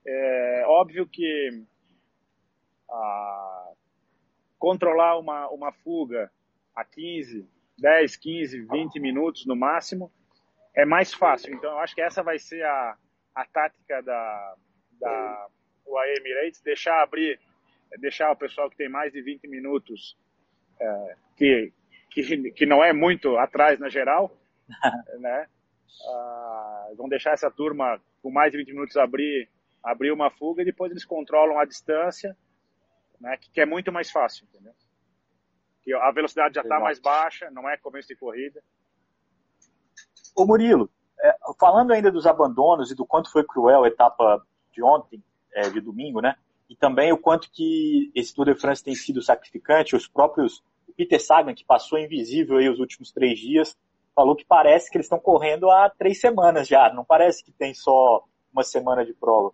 É 0.06 0.64
óbvio 0.66 1.06
que 1.06 1.64
ah, 2.90 3.72
controlar 4.58 5.18
uma, 5.18 5.48
uma 5.50 5.72
fuga 5.72 6.30
a 6.74 6.84
15, 6.84 7.48
10, 7.78 8.16
15, 8.16 8.60
20 8.62 9.00
minutos 9.00 9.46
no 9.46 9.54
máximo 9.54 10.10
é 10.74 10.84
mais 10.84 11.12
fácil. 11.12 11.54
Então, 11.54 11.70
eu 11.72 11.78
acho 11.78 11.94
que 11.94 12.00
essa 12.00 12.22
vai 12.22 12.38
ser 12.38 12.64
a, 12.64 12.96
a 13.34 13.44
tática 13.44 14.02
da, 14.02 14.54
da 15.00 15.48
UAE 15.86 16.16
Emirates, 16.18 16.60
deixar 16.60 17.02
abrir, 17.02 17.38
deixar 17.98 18.30
o 18.30 18.36
pessoal 18.36 18.70
que 18.70 18.76
tem 18.76 18.88
mais 18.88 19.12
de 19.12 19.20
20 19.22 19.48
minutos, 19.48 20.16
é, 20.80 21.16
que, 21.36 21.72
que, 22.10 22.50
que 22.52 22.66
não 22.66 22.84
é 22.84 22.92
muito 22.92 23.36
atrás 23.36 23.78
na 23.78 23.88
geral, 23.88 24.37
né? 25.20 25.46
Ah, 26.06 26.88
vão 26.96 27.08
deixar 27.08 27.32
essa 27.32 27.50
turma 27.50 28.00
com 28.22 28.30
mais 28.30 28.52
de 28.52 28.58
20 28.58 28.72
minutos 28.72 28.96
abrir, 28.96 29.48
abrir 29.82 30.12
uma 30.12 30.30
fuga 30.30 30.62
e 30.62 30.64
depois 30.64 30.90
eles 30.90 31.04
controlam 31.04 31.58
a 31.58 31.64
distância, 31.64 32.36
né? 33.20 33.36
Que, 33.36 33.50
que 33.50 33.60
é 33.60 33.66
muito 33.66 33.90
mais 33.90 34.10
fácil, 34.10 34.46
entendeu? 34.46 34.74
que 35.88 35.94
a 35.94 36.10
velocidade 36.10 36.54
já 36.54 36.60
está 36.60 36.78
mais 36.78 37.00
baixa, 37.00 37.50
não 37.50 37.66
é 37.66 37.74
começo 37.78 38.08
de 38.08 38.16
corrida. 38.16 38.62
Ô 40.36 40.44
Murilo, 40.44 40.90
é, 41.18 41.34
falando 41.58 41.92
ainda 41.92 42.12
dos 42.12 42.26
abandonos 42.26 42.90
e 42.90 42.94
do 42.94 43.06
quanto 43.06 43.32
foi 43.32 43.42
cruel 43.42 43.84
a 43.84 43.88
etapa 43.88 44.46
de 44.70 44.82
ontem, 44.82 45.24
é, 45.50 45.70
de 45.70 45.80
domingo, 45.80 46.20
né? 46.20 46.36
E 46.68 46.76
também 46.76 47.10
o 47.10 47.16
quanto 47.16 47.50
que 47.50 48.12
esse 48.14 48.34
Tour 48.34 48.44
de 48.44 48.54
France 48.54 48.84
tem 48.84 48.94
sido 48.94 49.22
sacrificante, 49.22 49.96
os 49.96 50.06
próprios, 50.06 50.62
Peter 50.94 51.18
Sagan, 51.18 51.54
que 51.54 51.64
passou 51.64 51.98
invisível 51.98 52.58
aí 52.58 52.68
os 52.68 52.78
últimos 52.78 53.10
três 53.10 53.38
dias, 53.38 53.74
falou 54.18 54.34
que 54.34 54.44
parece 54.44 54.90
que 54.90 54.96
eles 54.96 55.04
estão 55.04 55.20
correndo 55.20 55.70
há 55.70 55.88
três 55.88 56.20
semanas 56.20 56.66
já, 56.66 56.92
não 56.92 57.04
parece 57.04 57.44
que 57.44 57.52
tem 57.52 57.72
só 57.72 58.24
uma 58.52 58.64
semana 58.64 59.06
de 59.06 59.14
prova. 59.14 59.52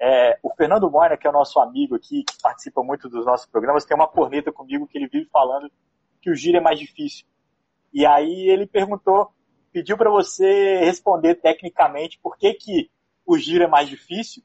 É, 0.00 0.38
o 0.42 0.48
Fernando 0.54 0.90
Moina, 0.90 1.14
que 1.18 1.26
é 1.26 1.30
o 1.30 1.32
nosso 1.32 1.60
amigo 1.60 1.94
aqui, 1.94 2.24
que 2.24 2.40
participa 2.40 2.82
muito 2.82 3.06
dos 3.06 3.26
nossos 3.26 3.46
programas, 3.46 3.84
tem 3.84 3.94
uma 3.94 4.08
corneta 4.08 4.50
comigo 4.50 4.86
que 4.86 4.96
ele 4.96 5.08
vive 5.08 5.28
falando 5.30 5.70
que 6.22 6.30
o 6.30 6.34
giro 6.34 6.56
é 6.56 6.60
mais 6.60 6.78
difícil. 6.78 7.26
E 7.92 8.06
aí 8.06 8.48
ele 8.48 8.66
perguntou, 8.66 9.30
pediu 9.70 9.98
para 9.98 10.08
você 10.08 10.78
responder 10.78 11.34
tecnicamente 11.34 12.18
por 12.22 12.38
que, 12.38 12.54
que 12.54 12.90
o 13.26 13.36
giro 13.36 13.64
é 13.64 13.66
mais 13.66 13.90
difícil, 13.90 14.42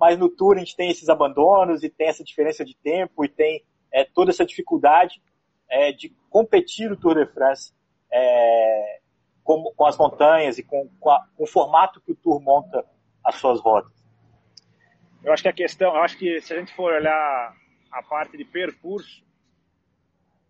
mas 0.00 0.18
no 0.18 0.30
Tour 0.30 0.56
a 0.56 0.60
gente 0.60 0.74
tem 0.74 0.90
esses 0.90 1.10
abandonos 1.10 1.82
e 1.82 1.90
tem 1.90 2.08
essa 2.08 2.24
diferença 2.24 2.64
de 2.64 2.74
tempo 2.76 3.26
e 3.26 3.28
tem 3.28 3.62
é, 3.92 4.04
toda 4.04 4.30
essa 4.30 4.46
dificuldade 4.46 5.20
é, 5.68 5.92
de 5.92 6.16
competir 6.30 6.88
no 6.88 6.96
Tour 6.96 7.14
de 7.14 7.26
France 7.30 7.74
é, 8.12 9.01
com, 9.44 9.72
com, 9.74 9.86
as 9.86 9.96
montanhas 9.96 10.58
e 10.58 10.62
com, 10.62 10.88
com, 11.00 11.10
a, 11.10 11.26
com 11.36 11.44
o 11.44 11.46
formato 11.46 12.00
que 12.00 12.12
o 12.12 12.14
Tour 12.14 12.40
monta 12.40 12.84
as 13.24 13.36
suas 13.36 13.60
rotas. 13.60 13.92
Eu 15.22 15.32
acho 15.32 15.42
que 15.42 15.48
a 15.48 15.52
questão, 15.52 15.94
eu 15.94 16.02
acho 16.02 16.18
que 16.18 16.40
se 16.40 16.52
a 16.52 16.58
gente 16.58 16.74
for 16.74 16.92
olhar 16.92 17.56
a 17.90 18.02
parte 18.02 18.36
de 18.36 18.44
percurso, 18.44 19.24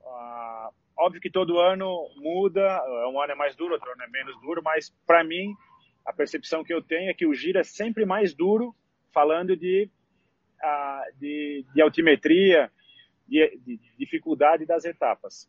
uh, 0.01 0.73
óbvio 0.97 1.21
que 1.21 1.31
todo 1.31 1.59
ano 1.59 2.09
muda, 2.17 2.83
um 3.11 3.21
ano 3.21 3.33
é 3.33 3.35
mais 3.35 3.55
duro, 3.55 3.75
outro 3.75 3.91
ano 3.91 4.03
é 4.03 4.09
menos 4.09 4.41
duro, 4.41 4.63
mas 4.63 4.91
para 5.07 5.23
mim 5.23 5.55
a 6.05 6.13
percepção 6.13 6.65
que 6.65 6.73
eu 6.73 6.83
tenho 6.83 7.11
é 7.11 7.15
que 7.15 7.27
o 7.27 7.35
giro 7.35 7.59
é 7.59 7.65
sempre 7.65 8.05
mais 8.05 8.35
duro, 8.35 8.75
falando 9.13 9.57
de, 9.57 9.91
uh, 10.63 11.19
de, 11.19 11.67
de, 11.75 11.83
altimetria, 11.83 12.73
de, 13.29 13.59
de 13.65 13.79
dificuldade 13.99 14.65
das 14.65 14.85
etapas. 14.85 15.49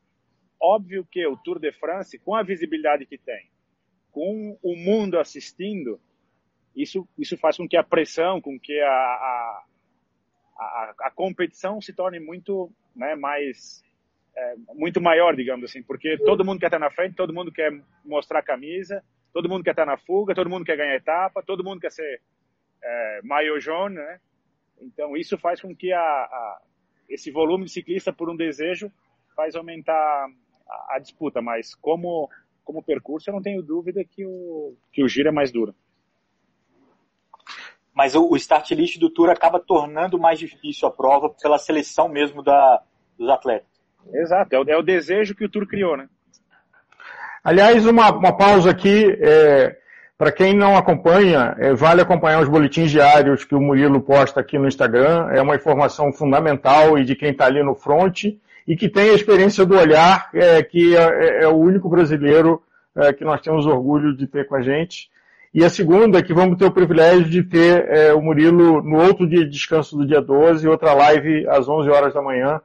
Óbvio 0.65 1.05
que 1.11 1.27
o 1.27 1.35
Tour 1.35 1.59
de 1.59 1.73
France, 1.73 2.17
com 2.17 2.33
a 2.33 2.41
visibilidade 2.41 3.05
que 3.05 3.17
tem, 3.17 3.49
com 4.13 4.57
o 4.63 4.77
mundo 4.77 5.19
assistindo, 5.19 5.99
isso, 6.73 7.05
isso 7.19 7.37
faz 7.37 7.57
com 7.57 7.67
que 7.67 7.75
a 7.75 7.83
pressão, 7.83 8.39
com 8.39 8.57
que 8.57 8.79
a, 8.79 8.89
a, 8.89 9.63
a, 10.57 10.93
a 11.01 11.11
competição 11.11 11.81
se 11.81 11.91
torne 11.91 12.17
muito 12.17 12.71
né, 12.95 13.13
mais 13.13 13.83
é, 14.33 14.55
muito 14.73 15.01
maior, 15.01 15.35
digamos 15.35 15.65
assim, 15.65 15.83
porque 15.83 16.17
todo 16.19 16.45
mundo 16.45 16.61
quer 16.61 16.67
estar 16.67 16.79
na 16.79 16.89
frente, 16.89 17.15
todo 17.15 17.33
mundo 17.33 17.51
quer 17.51 17.71
mostrar 18.05 18.39
a 18.39 18.43
camisa, 18.43 19.03
todo 19.33 19.49
mundo 19.49 19.65
quer 19.65 19.71
estar 19.71 19.85
na 19.85 19.97
fuga, 19.97 20.33
todo 20.33 20.49
mundo 20.49 20.63
quer 20.63 20.77
ganhar 20.77 20.95
etapa, 20.95 21.43
todo 21.43 21.63
mundo 21.63 21.81
quer 21.81 21.91
ser 21.91 22.21
é, 22.81 23.19
jaune, 23.59 23.95
né? 23.95 24.19
Então 24.79 25.17
isso 25.17 25.37
faz 25.37 25.61
com 25.61 25.75
que 25.75 25.91
a, 25.91 25.99
a, 25.99 26.61
esse 27.09 27.31
volume 27.31 27.65
de 27.65 27.71
ciclista 27.71 28.13
por 28.13 28.29
um 28.29 28.35
desejo 28.35 28.89
faz 29.35 29.55
aumentar 29.55 30.27
a, 30.73 30.95
a, 30.95 30.99
disputa, 30.99 31.41
mas 31.41 31.75
como 31.75 32.29
como 32.63 32.81
percurso 32.81 33.29
eu 33.29 33.33
não 33.33 33.41
tenho 33.41 33.61
dúvida 33.61 34.03
que 34.03 34.25
o 34.25 34.73
que 34.91 35.03
o 35.03 35.07
giro 35.07 35.29
é 35.29 35.31
mais 35.31 35.51
duro 35.51 35.75
mas 37.93 38.15
o, 38.15 38.27
o 38.27 38.35
start 38.35 38.71
list 38.71 38.97
do 38.97 39.09
Tour 39.09 39.29
acaba 39.29 39.59
tornando 39.59 40.17
mais 40.17 40.39
difícil 40.39 40.87
a 40.87 40.91
prova 40.91 41.29
pela 41.29 41.57
seleção 41.57 42.09
mesmo 42.09 42.41
da, 42.41 42.81
dos 43.17 43.29
atletas. 43.29 43.67
Exato, 44.13 44.55
é 44.55 44.59
o, 44.59 44.63
é 44.67 44.77
o 44.77 44.81
desejo 44.81 45.35
que 45.35 45.45
o 45.45 45.49
Tour 45.49 45.67
criou, 45.67 45.95
né? 45.95 46.07
Aliás, 47.43 47.85
uma, 47.85 48.11
uma 48.11 48.35
pausa 48.35 48.71
aqui, 48.71 49.17
é, 49.21 49.77
para 50.17 50.31
quem 50.31 50.55
não 50.55 50.77
acompanha, 50.77 51.55
é, 51.59 51.73
vale 51.73 52.01
acompanhar 52.01 52.41
os 52.41 52.49
boletins 52.49 52.89
diários 52.89 53.43
que 53.43 53.53
o 53.53 53.61
Murilo 53.61 54.01
posta 54.01 54.39
aqui 54.39 54.57
no 54.57 54.67
Instagram, 54.67 55.29
é 55.31 55.41
uma 55.41 55.55
informação 55.55 56.11
fundamental 56.11 56.97
e 56.97 57.03
de 57.03 57.15
quem 57.15 57.31
está 57.31 57.45
ali 57.45 57.61
no 57.61 57.75
front, 57.75 58.25
e 58.67 58.75
que 58.75 58.89
tem 58.89 59.09
a 59.09 59.13
experiência 59.13 59.65
do 59.65 59.77
olhar, 59.77 60.29
é, 60.33 60.63
que 60.63 60.95
é, 60.95 61.43
é, 61.43 61.47
o 61.47 61.55
único 61.55 61.89
brasileiro 61.89 62.61
é, 62.95 63.11
que 63.11 63.23
nós 63.23 63.41
temos 63.41 63.65
orgulho 63.65 64.15
de 64.15 64.27
ter 64.27 64.47
com 64.47 64.55
a 64.55 64.61
gente. 64.61 65.09
E 65.53 65.63
a 65.63 65.69
segunda 65.69 66.17
é 66.17 66.23
que 66.23 66.33
vamos 66.33 66.57
ter 66.57 66.65
o 66.65 66.71
privilégio 66.71 67.29
de 67.29 67.43
ter 67.43 67.87
é, 67.89 68.13
o 68.13 68.21
Murilo 68.21 68.81
no 68.81 68.99
outro 69.03 69.27
dia 69.27 69.43
de 69.43 69.51
descanso 69.51 69.95
do 69.95 70.07
dia 70.07 70.21
12, 70.21 70.67
outra 70.67 70.93
live 70.93 71.47
às 71.47 71.67
11 71.67 71.89
horas 71.89 72.13
da 72.13 72.21
manhã. 72.21 72.59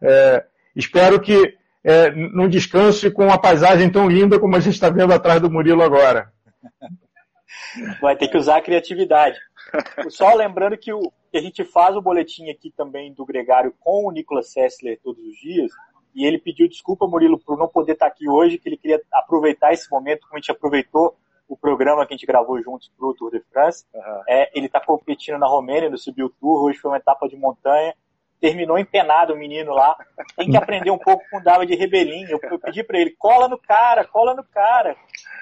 É, 0.00 0.44
espero 0.76 1.20
que 1.20 1.56
é, 1.82 2.10
não 2.10 2.48
descanse 2.48 3.10
com 3.10 3.24
uma 3.24 3.40
paisagem 3.40 3.90
tão 3.90 4.08
linda 4.08 4.38
como 4.38 4.54
a 4.54 4.60
gente 4.60 4.74
está 4.74 4.88
vendo 4.90 5.12
atrás 5.12 5.40
do 5.40 5.50
Murilo 5.50 5.82
agora. 5.82 6.30
Vai 8.00 8.16
ter 8.16 8.28
que 8.28 8.36
usar 8.36 8.58
a 8.58 8.62
criatividade. 8.62 9.38
Só 10.10 10.34
lembrando 10.34 10.76
que, 10.76 10.92
o, 10.92 11.00
que 11.30 11.38
a 11.38 11.40
gente 11.40 11.64
faz 11.64 11.96
o 11.96 12.02
boletim 12.02 12.50
aqui 12.50 12.70
também 12.70 13.12
do 13.12 13.24
Gregário 13.24 13.74
com 13.80 14.06
o 14.06 14.10
Nicolas 14.10 14.50
Sessler 14.52 14.98
todos 15.02 15.22
os 15.24 15.36
dias, 15.36 15.70
e 16.14 16.24
ele 16.24 16.38
pediu 16.38 16.68
desculpa, 16.68 17.06
Murilo, 17.06 17.38
por 17.38 17.56
não 17.56 17.68
poder 17.68 17.92
estar 17.92 18.06
aqui 18.06 18.28
hoje, 18.28 18.58
que 18.58 18.68
ele 18.68 18.76
queria 18.76 19.00
aproveitar 19.12 19.72
esse 19.72 19.90
momento, 19.90 20.22
como 20.22 20.34
a 20.34 20.38
gente 20.38 20.50
aproveitou 20.50 21.16
o 21.48 21.56
programa 21.56 22.06
que 22.06 22.12
a 22.12 22.16
gente 22.16 22.26
gravou 22.26 22.62
juntos 22.62 22.90
pro 22.96 23.14
Tour 23.14 23.30
de 23.30 23.40
France. 23.52 23.86
Uhum. 23.94 24.22
É, 24.28 24.50
ele 24.54 24.66
está 24.66 24.80
competindo 24.80 25.38
na 25.38 25.46
Romênia, 25.46 25.88
no 25.88 25.96
Subiu 25.96 26.28
Tour, 26.40 26.64
hoje 26.64 26.78
foi 26.78 26.90
uma 26.90 26.98
etapa 26.98 27.28
de 27.28 27.36
montanha. 27.36 27.94
Terminou 28.40 28.78
empenado 28.78 29.34
o 29.34 29.36
menino 29.36 29.72
lá. 29.72 29.96
Tem 30.36 30.50
que 30.50 30.56
aprender 30.56 30.90
um 30.90 30.98
pouco 30.98 31.24
com 31.30 31.38
o 31.38 31.42
David 31.42 31.74
Rebelin. 31.74 32.26
Eu, 32.28 32.38
eu 32.42 32.58
pedi 32.58 32.84
para 32.84 32.98
ele, 32.98 33.14
cola 33.18 33.48
no 33.48 33.58
cara, 33.58 34.04
cola 34.04 34.34
no 34.34 34.44
cara. 34.44 34.96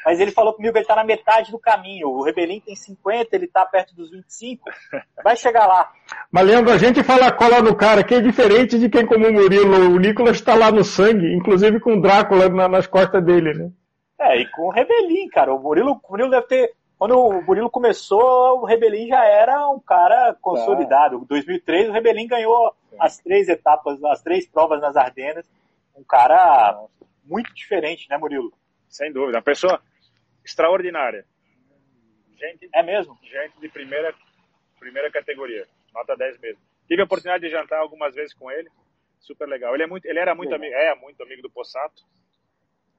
Mas 0.06 0.20
ele 0.20 0.30
falou 0.30 0.54
comigo 0.54 0.72
que 0.72 0.78
ele 0.78 0.84
está 0.84 0.94
na 0.94 1.04
metade 1.04 1.50
do 1.50 1.58
caminho. 1.58 2.08
O 2.08 2.22
Rebelin 2.22 2.60
tem 2.60 2.76
50, 2.76 3.34
ele 3.34 3.46
está 3.46 3.66
perto 3.66 3.94
dos 3.94 4.10
25. 4.10 4.62
Vai 5.22 5.36
chegar 5.36 5.66
lá. 5.66 5.90
Mas 6.30 6.46
lembra, 6.46 6.74
a 6.74 6.78
gente 6.78 7.02
fala 7.02 7.32
cola 7.32 7.60
no 7.60 7.74
cara, 7.74 8.04
que 8.04 8.14
é 8.14 8.20
diferente 8.20 8.78
de 8.78 8.88
quem 8.88 9.04
como 9.04 9.26
o 9.26 9.32
Murilo. 9.32 9.90
O 9.90 9.98
Nicolas 9.98 10.36
está 10.36 10.54
lá 10.54 10.70
no 10.70 10.84
sangue, 10.84 11.34
inclusive 11.34 11.80
com 11.80 11.94
o 11.94 12.00
Drácula 12.00 12.48
na, 12.48 12.68
nas 12.68 12.86
costas 12.86 13.24
dele, 13.24 13.52
né? 13.52 13.70
É, 14.20 14.40
e 14.40 14.50
com 14.50 14.68
o 14.68 14.70
Rebelin, 14.70 15.28
cara. 15.28 15.52
O 15.52 15.60
Murilo, 15.60 15.92
o 15.92 16.10
Murilo 16.10 16.30
deve 16.30 16.46
ter. 16.46 16.72
Quando 16.98 17.18
o 17.18 17.42
Murilo 17.42 17.70
começou, 17.70 18.60
o 18.60 18.64
Rebelin 18.64 19.08
já 19.08 19.22
era 19.24 19.68
um 19.68 19.78
cara 19.78 20.34
consolidado. 20.40 21.16
Em 21.16 21.22
é. 21.22 21.26
2003, 21.26 21.88
o 21.88 21.92
Rebelin 21.92 22.26
ganhou 22.26 22.74
é. 22.92 22.96
as 23.00 23.18
três 23.18 23.48
etapas, 23.48 24.02
as 24.04 24.22
três 24.22 24.46
provas 24.46 24.80
nas 24.80 24.96
Ardenas. 24.96 25.46
Um 25.94 26.02
cara 26.02 26.78
muito 27.24 27.54
diferente, 27.54 28.08
né, 28.08 28.16
Murilo? 28.16 28.52
Sem 28.88 29.12
dúvida. 29.12 29.38
Uma 29.38 29.44
pessoa 29.44 29.80
extraordinária. 30.44 31.26
Gente, 32.38 32.68
é 32.74 32.82
mesmo? 32.82 33.18
Gente 33.22 33.60
de 33.60 33.68
primeira, 33.68 34.14
primeira 34.78 35.10
categoria. 35.10 35.66
Nota 35.92 36.16
10 36.16 36.38
mesmo. 36.38 36.60
Tive 36.86 37.02
a 37.02 37.04
oportunidade 37.04 37.44
de 37.44 37.50
jantar 37.50 37.78
algumas 37.78 38.14
vezes 38.14 38.32
com 38.32 38.50
ele. 38.50 38.70
Super 39.18 39.48
legal. 39.48 39.74
Ele, 39.74 39.82
é 39.82 39.86
muito, 39.86 40.06
ele 40.06 40.18
era 40.18 40.34
muito 40.34 40.54
amigo, 40.54 40.74
é 40.74 40.94
muito 40.94 41.22
amigo 41.22 41.42
do 41.42 41.50
Possato. 41.50 42.02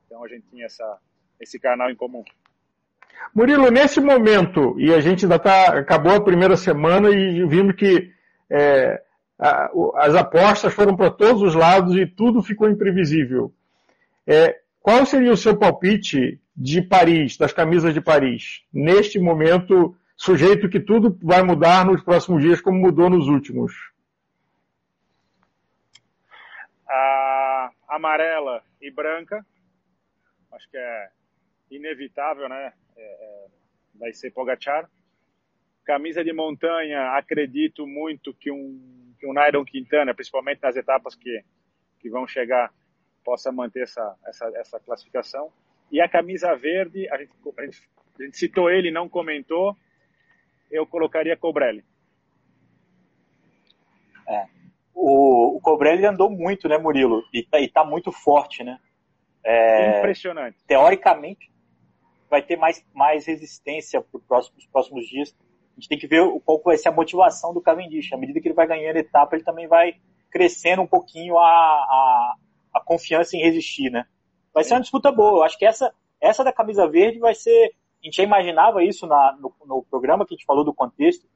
Então 0.05 0.23
a 0.23 0.27
gente 0.27 0.47
tinha 0.49 0.65
essa, 0.65 0.99
esse 1.39 1.59
canal 1.59 1.89
em 1.89 1.95
comum. 1.95 2.23
Murilo, 3.33 3.69
nesse 3.69 4.01
momento, 4.01 4.75
e 4.79 4.93
a 4.93 4.99
gente 4.99 5.25
ainda 5.25 5.37
tá, 5.37 5.77
acabou 5.77 6.15
a 6.15 6.23
primeira 6.23 6.57
semana 6.57 7.09
e 7.09 7.45
vimos 7.45 7.75
que 7.75 8.11
é, 8.49 9.01
a, 9.37 9.69
as 9.97 10.15
apostas 10.15 10.73
foram 10.73 10.95
para 10.95 11.11
todos 11.11 11.41
os 11.41 11.53
lados 11.53 11.95
e 11.95 12.05
tudo 12.07 12.41
ficou 12.41 12.69
imprevisível. 12.69 13.53
É, 14.25 14.59
qual 14.81 15.05
seria 15.05 15.31
o 15.31 15.37
seu 15.37 15.55
palpite 15.55 16.41
de 16.55 16.81
Paris, 16.81 17.37
das 17.37 17.53
camisas 17.53 17.93
de 17.93 18.01
Paris, 18.01 18.63
neste 18.73 19.19
momento, 19.19 19.95
sujeito 20.15 20.67
que 20.67 20.79
tudo 20.79 21.15
vai 21.21 21.43
mudar 21.43 21.85
nos 21.85 22.01
próximos 22.01 22.41
dias, 22.41 22.59
como 22.59 22.79
mudou 22.79 23.09
nos 23.09 23.27
últimos? 23.27 23.73
A 26.89 27.69
amarela 27.89 28.63
e 28.81 28.89
branca, 28.89 29.45
acho 30.51 30.69
que 30.71 30.77
é 30.77 31.09
inevitável, 31.69 32.47
né? 32.49 32.73
É, 32.95 33.01
é, 33.01 33.47
vai 33.95 34.13
ser 34.13 34.31
Pogacar. 34.31 34.89
Camisa 35.83 36.23
de 36.23 36.33
montanha, 36.33 37.11
acredito 37.17 37.87
muito 37.87 38.33
que 38.33 38.51
um, 38.51 39.13
que 39.19 39.25
um 39.25 39.33
Nairo 39.33 39.63
Quintana, 39.63 40.13
principalmente 40.13 40.61
nas 40.61 40.75
etapas 40.75 41.15
que, 41.15 41.43
que 41.99 42.09
vão 42.09 42.27
chegar, 42.27 42.73
possa 43.23 43.51
manter 43.51 43.83
essa, 43.83 44.15
essa, 44.25 44.51
essa 44.55 44.79
classificação. 44.79 45.51
E 45.91 46.01
a 46.01 46.09
camisa 46.09 46.55
verde, 46.55 47.09
a 47.09 47.17
gente, 47.17 47.31
a 47.57 47.65
gente, 47.65 47.89
a 48.19 48.23
gente 48.23 48.37
citou 48.37 48.69
ele, 48.69 48.91
não 48.91 49.07
comentou, 49.07 49.75
eu 50.69 50.85
colocaria 50.85 51.37
Cobrelli. 51.37 51.83
É. 54.27 54.45
O, 54.93 55.57
o 55.57 55.61
Cobrelli 55.61 56.05
andou 56.05 56.29
muito, 56.29 56.67
né, 56.67 56.77
Murilo? 56.77 57.23
E 57.33 57.43
tá, 57.43 57.59
e 57.59 57.69
tá 57.69 57.85
muito 57.85 58.11
forte, 58.11 58.63
né? 58.63 58.79
É, 59.43 59.99
Impressionante. 59.99 60.57
Teoricamente, 60.65 61.49
vai 62.29 62.41
ter 62.41 62.57
mais, 62.57 62.83
mais 62.93 63.25
resistência 63.25 64.01
para 64.01 64.19
próximo, 64.27 64.57
os 64.57 64.65
próximos 64.67 65.07
dias. 65.07 65.35
A 65.71 65.79
gente 65.79 65.89
tem 65.89 65.97
que 65.97 66.07
ver 66.07 66.23
qual 66.43 66.61
vai 66.63 66.77
ser 66.77 66.89
a 66.89 66.91
motivação 66.91 67.53
do 67.53 67.61
Cavendish. 67.61 68.11
À 68.11 68.17
medida 68.17 68.41
que 68.41 68.47
ele 68.47 68.55
vai 68.55 68.67
ganhando 68.67 68.97
etapa, 68.97 69.35
ele 69.35 69.43
também 69.43 69.67
vai 69.67 69.95
crescendo 70.31 70.81
um 70.81 70.87
pouquinho 70.87 71.37
a, 71.37 71.43
a, 71.43 72.35
a 72.75 72.81
confiança 72.83 73.35
em 73.35 73.41
resistir, 73.41 73.89
né? 73.91 74.05
Vai 74.53 74.63
ser 74.63 74.73
uma 74.73 74.81
disputa 74.81 75.11
boa. 75.11 75.39
Eu 75.39 75.43
acho 75.43 75.57
que 75.57 75.65
essa, 75.65 75.93
essa 76.19 76.43
da 76.43 76.51
camisa 76.51 76.87
verde 76.87 77.19
vai 77.19 77.35
ser. 77.35 77.75
A 78.01 78.05
gente 78.05 78.17
já 78.17 78.23
imaginava 78.23 78.83
isso 78.83 79.05
na, 79.05 79.37
no, 79.39 79.53
no 79.65 79.83
programa 79.83 80.25
que 80.25 80.33
a 80.33 80.37
gente 80.37 80.45
falou 80.45 80.63
do 80.63 80.73
contexto. 80.73 81.27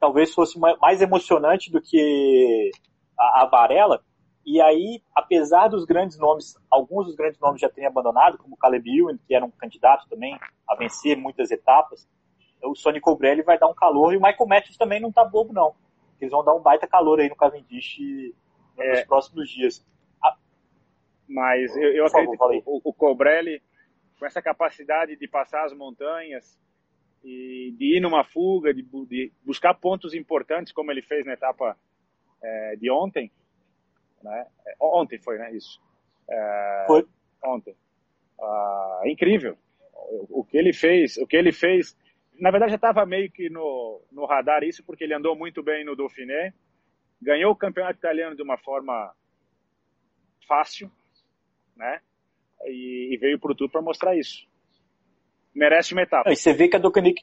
Talvez 0.00 0.34
fosse 0.34 0.58
mais 0.58 1.00
emocionante 1.00 1.70
do 1.70 1.80
que 1.80 2.70
a, 3.18 3.42
a 3.42 3.46
Varela. 3.46 4.02
E 4.46 4.60
aí, 4.60 5.02
apesar 5.14 5.68
dos 5.68 5.84
grandes 5.84 6.18
nomes, 6.18 6.54
alguns 6.70 7.06
dos 7.06 7.16
grandes 7.16 7.40
nomes 7.40 7.60
já 7.60 7.68
terem 7.68 7.88
abandonado, 7.88 8.36
como 8.36 8.54
o 8.54 8.58
Caleb 8.58 8.98
Ewan, 8.98 9.18
que 9.26 9.34
era 9.34 9.44
um 9.44 9.50
candidato 9.50 10.06
também 10.08 10.38
a 10.68 10.74
vencer 10.74 11.16
muitas 11.16 11.50
etapas, 11.50 12.06
o 12.62 12.74
Sonny 12.74 13.00
Colbrelli 13.00 13.42
vai 13.42 13.58
dar 13.58 13.68
um 13.68 13.74
calor 13.74 14.12
e 14.12 14.16
o 14.16 14.22
Michael 14.22 14.46
Matthews 14.46 14.76
também 14.76 15.00
não 15.00 15.12
tá 15.12 15.24
bobo, 15.24 15.52
não. 15.52 15.74
Eles 16.20 16.30
vão 16.30 16.44
dar 16.44 16.54
um 16.54 16.60
baita 16.60 16.86
calor 16.86 17.20
aí 17.20 17.28
no 17.28 17.36
Cavendish 17.36 17.98
nos 18.76 18.98
é. 18.98 19.04
próximos 19.04 19.48
dias. 19.48 19.84
Mas 21.28 21.74
eu, 21.76 21.92
eu 21.92 22.06
acredito 22.06 22.36
favor, 22.36 22.52
que 22.52 22.62
o, 22.66 22.80
o 22.84 22.92
Colbrelli, 22.92 23.62
com 24.18 24.26
essa 24.26 24.42
capacidade 24.42 25.16
de 25.16 25.26
passar 25.26 25.64
as 25.64 25.72
montanhas 25.72 26.58
e 27.22 27.74
de 27.78 27.96
ir 27.96 28.00
numa 28.00 28.24
fuga, 28.24 28.74
de, 28.74 28.82
de 28.82 29.32
buscar 29.44 29.74
pontos 29.74 30.12
importantes, 30.12 30.72
como 30.72 30.90
ele 30.90 31.00
fez 31.00 31.24
na 31.24 31.32
etapa 31.32 31.76
é, 32.42 32.76
de 32.76 32.90
ontem, 32.90 33.32
né? 34.24 34.46
É, 34.66 34.74
ontem 34.80 35.18
foi, 35.18 35.38
né? 35.38 35.54
Isso. 35.54 35.80
É, 36.28 36.84
foi. 36.86 37.06
Ontem. 37.44 37.76
Ah, 38.40 39.02
incrível. 39.04 39.56
O, 39.92 40.40
o, 40.40 40.44
que 40.44 40.56
ele 40.56 40.72
fez, 40.72 41.16
o 41.18 41.26
que 41.26 41.36
ele 41.36 41.52
fez 41.52 41.96
na 42.38 42.50
verdade 42.50 42.70
já 42.72 42.76
estava 42.76 43.06
meio 43.06 43.30
que 43.30 43.48
no, 43.48 44.02
no 44.10 44.26
radar 44.26 44.64
isso, 44.64 44.82
porque 44.84 45.04
ele 45.04 45.14
andou 45.14 45.36
muito 45.36 45.62
bem 45.62 45.84
no 45.84 45.94
Dauphiné, 45.94 46.52
ganhou 47.20 47.52
o 47.52 47.56
campeonato 47.56 47.98
italiano 47.98 48.34
de 48.34 48.42
uma 48.42 48.58
forma 48.58 49.14
fácil, 50.48 50.90
né? 51.76 52.00
E, 52.64 53.14
e 53.14 53.16
veio 53.18 53.38
para 53.38 53.52
o 53.52 53.54
Tour 53.54 53.70
para 53.70 53.82
mostrar 53.82 54.16
isso. 54.16 54.46
Merece 55.54 55.92
uma 55.92 56.02
etapa. 56.02 56.30
E 56.32 56.36
você 56.36 56.52
vê 56.52 56.68
que 56.68 56.76
a 56.76 56.80
Docanic 56.80 57.22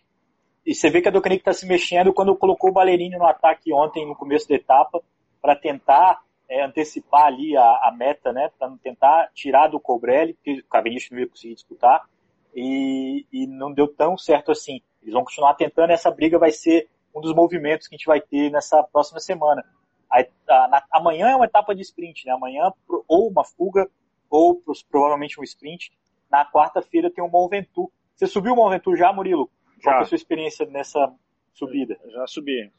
e 0.65 0.75
você 0.75 0.89
vê 0.91 1.01
que 1.01 1.07
a 1.07 1.11
Docanic 1.11 1.41
está 1.41 1.53
se 1.53 1.67
mexendo 1.67 2.13
quando 2.13 2.37
colocou 2.37 2.69
o 2.69 2.73
Ballerini 2.73 3.17
no 3.17 3.25
ataque 3.25 3.73
ontem 3.73 4.07
no 4.07 4.15
começo 4.15 4.47
da 4.47 4.55
etapa 4.55 5.03
para 5.41 5.55
tentar 5.55 6.21
é, 6.51 6.65
antecipar 6.65 7.27
ali 7.27 7.55
a, 7.55 7.63
a 7.63 7.93
meta, 7.97 8.33
né? 8.33 8.51
Para 8.59 8.69
tentar 8.83 9.29
tirar 9.33 9.69
do 9.69 9.79
Cobrelli, 9.79 10.33
porque 10.33 10.59
o 10.59 10.65
Cavendish 10.65 11.09
não 11.09 11.19
ia 11.19 11.29
conseguir 11.29 11.55
disputar 11.55 12.05
e, 12.53 13.25
e 13.31 13.47
não 13.47 13.73
deu 13.73 13.87
tão 13.87 14.17
certo 14.17 14.51
assim. 14.51 14.81
Eles 15.01 15.13
vão 15.13 15.23
continuar 15.23 15.53
tentando, 15.53 15.91
essa 15.91 16.11
briga 16.11 16.37
vai 16.37 16.51
ser 16.51 16.89
um 17.15 17.21
dos 17.21 17.33
movimentos 17.33 17.87
que 17.87 17.95
a 17.95 17.97
gente 17.97 18.05
vai 18.05 18.19
ter 18.19 18.51
nessa 18.51 18.83
próxima 18.83 19.21
semana. 19.21 19.63
A, 20.11 20.19
a, 20.19 20.67
na, 20.67 20.83
amanhã 20.91 21.29
é 21.29 21.35
uma 21.35 21.45
etapa 21.45 21.73
de 21.73 21.83
sprint, 21.83 22.25
né? 22.25 22.33
Amanhã 22.33 22.73
ou 23.07 23.29
uma 23.29 23.45
fuga 23.45 23.89
ou 24.29 24.61
provavelmente 24.89 25.39
um 25.39 25.43
sprint. 25.43 25.89
Na 26.29 26.45
quarta-feira 26.45 27.09
tem 27.09 27.23
um 27.23 27.29
Mont 27.29 27.49
Ventoux. 27.49 27.89
Você 28.13 28.27
subiu 28.27 28.51
o 28.51 28.55
Mont 28.57 28.71
Ventoux 28.71 28.99
já, 28.99 29.13
Murilo? 29.13 29.49
Já. 29.77 29.91
Qual 29.91 29.99
é 29.99 30.01
a 30.01 30.05
sua 30.05 30.17
experiência 30.17 30.65
nessa 30.65 31.13
subida? 31.53 31.97
Já 32.09 32.27
subi. 32.27 32.69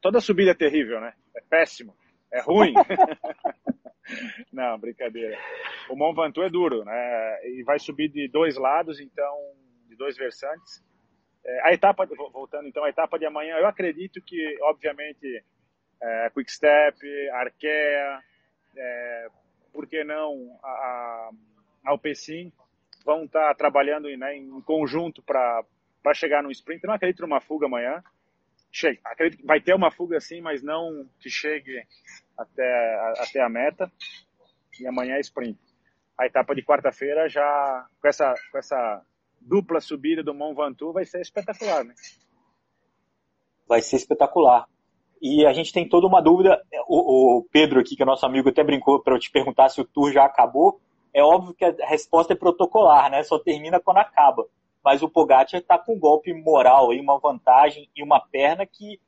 Toda 0.00 0.18
subida 0.18 0.52
é 0.52 0.54
terrível, 0.54 0.98
né? 0.98 1.12
É 1.36 1.42
péssimo. 1.42 1.94
É 2.32 2.40
ruim. 2.40 2.74
Não, 4.52 4.78
brincadeira. 4.78 5.38
O 5.88 5.96
Mont 5.96 6.14
Ventoux 6.14 6.46
é 6.46 6.50
duro, 6.50 6.84
né? 6.84 7.48
E 7.48 7.62
vai 7.62 7.78
subir 7.78 8.08
de 8.08 8.28
dois 8.28 8.56
lados, 8.56 9.00
então, 9.00 9.36
de 9.88 9.96
dois 9.96 10.16
versantes. 10.16 10.82
É, 11.44 11.68
a 11.68 11.72
etapa, 11.72 12.06
voltando 12.32 12.68
então, 12.68 12.84
a 12.84 12.88
etapa 12.88 13.18
de 13.18 13.26
amanhã, 13.26 13.56
eu 13.56 13.66
acredito 13.66 14.20
que, 14.22 14.58
obviamente, 14.62 15.44
é, 16.00 16.30
Quick 16.30 16.52
Step, 16.52 16.98
Arkea, 17.30 18.20
é, 18.76 19.28
por 19.72 19.86
que 19.86 20.04
não 20.04 20.58
a, 20.62 20.68
a 21.84 21.90
Alpecin, 21.90 22.52
vão 23.04 23.24
estar 23.24 23.48
tá 23.48 23.54
trabalhando 23.54 24.08
né, 24.16 24.36
em 24.36 24.60
conjunto 24.62 25.22
para 25.22 25.64
chegar 26.14 26.42
no 26.42 26.50
sprint. 26.50 26.82
Eu 26.82 26.88
não 26.88 26.94
acredito 26.94 27.22
numa 27.22 27.40
fuga 27.40 27.66
amanhã. 27.66 28.02
Chega, 28.74 28.98
acredito 29.04 29.40
que 29.40 29.46
vai 29.46 29.60
ter 29.60 29.74
uma 29.74 29.90
fuga 29.90 30.18
sim, 30.18 30.40
mas 30.40 30.62
não 30.62 31.06
que 31.20 31.28
chegue 31.28 31.86
até, 32.38 33.14
até 33.18 33.42
a 33.42 33.48
meta. 33.48 33.92
E 34.80 34.86
amanhã 34.86 35.16
é 35.16 35.20
sprint. 35.20 35.58
A 36.18 36.24
etapa 36.24 36.54
de 36.54 36.64
quarta-feira 36.64 37.28
já 37.28 37.86
com 38.00 38.08
essa, 38.08 38.34
com 38.50 38.58
essa 38.58 39.02
dupla 39.38 39.78
subida 39.78 40.22
do 40.22 40.32
Mont 40.32 40.56
Ventoux 40.56 40.94
vai 40.94 41.04
ser 41.04 41.20
espetacular, 41.20 41.84
né? 41.84 41.94
Vai 43.68 43.82
ser 43.82 43.96
espetacular. 43.96 44.66
E 45.20 45.46
a 45.46 45.52
gente 45.52 45.72
tem 45.72 45.86
toda 45.86 46.06
uma 46.06 46.22
dúvida. 46.22 46.60
O, 46.88 47.38
o 47.38 47.44
Pedro 47.52 47.78
aqui, 47.78 47.94
que 47.94 48.02
é 48.02 48.06
nosso 48.06 48.24
amigo, 48.24 48.48
até 48.48 48.64
brincou 48.64 49.02
para 49.02 49.14
eu 49.14 49.20
te 49.20 49.30
perguntar 49.30 49.68
se 49.68 49.80
o 49.80 49.84
tour 49.84 50.10
já 50.10 50.24
acabou. 50.24 50.80
É 51.14 51.22
óbvio 51.22 51.54
que 51.54 51.64
a 51.64 51.74
resposta 51.86 52.32
é 52.32 52.36
protocolar, 52.36 53.10
né? 53.10 53.22
Só 53.22 53.38
termina 53.38 53.78
quando 53.78 53.98
acaba. 53.98 54.46
Mas 54.84 55.02
o 55.02 55.08
Pogacar 55.08 55.60
está 55.60 55.78
com 55.78 55.94
um 55.94 55.98
golpe 55.98 56.32
moral 56.32 56.90
aí, 56.90 57.00
uma 57.00 57.18
vantagem 57.18 57.88
e 57.94 58.02
uma 58.02 58.20
perna 58.20 58.66
que 58.66 59.00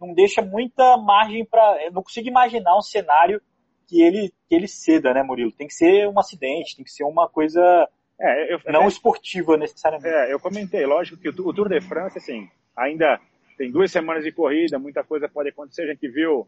não 0.00 0.14
deixa 0.14 0.42
muita 0.42 0.96
margem 0.96 1.44
para. 1.44 1.90
Não 1.90 2.02
consigo 2.02 2.28
imaginar 2.28 2.76
um 2.76 2.82
cenário 2.82 3.40
que 3.86 4.00
ele, 4.00 4.32
que 4.48 4.54
ele 4.54 4.66
ceda, 4.66 5.12
né, 5.12 5.22
Murilo? 5.22 5.52
Tem 5.52 5.66
que 5.66 5.74
ser 5.74 6.08
um 6.08 6.18
acidente, 6.18 6.76
tem 6.76 6.84
que 6.84 6.90
ser 6.90 7.04
uma 7.04 7.28
coisa 7.28 7.88
é, 8.22 8.54
eu, 8.54 8.60
não 8.72 8.84
é, 8.84 8.86
esportiva 8.86 9.56
necessariamente. 9.56 10.14
É, 10.14 10.32
eu 10.32 10.38
comentei, 10.38 10.86
lógico 10.86 11.20
que 11.20 11.28
o, 11.28 11.32
o 11.32 11.52
Tour 11.52 11.68
de 11.68 11.80
France, 11.80 12.18
assim, 12.18 12.48
ainda 12.76 13.20
tem 13.58 13.70
duas 13.70 13.90
semanas 13.90 14.22
de 14.22 14.30
corrida, 14.30 14.78
muita 14.78 15.02
coisa 15.02 15.28
pode 15.28 15.48
acontecer. 15.48 15.82
A 15.82 15.92
gente 15.92 16.08
viu, 16.08 16.46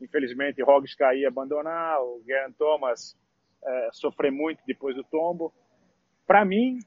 infelizmente, 0.00 0.62
Roglic 0.62 0.96
cair 0.96 1.22
e 1.22 1.26
abandonar, 1.26 2.00
o 2.00 2.22
Geraint 2.24 2.54
Thomas 2.56 3.16
é, 3.64 3.88
sofrer 3.92 4.30
muito 4.30 4.62
depois 4.64 4.94
do 4.94 5.02
tombo. 5.02 5.52
Para 6.24 6.44
mim, 6.44 6.78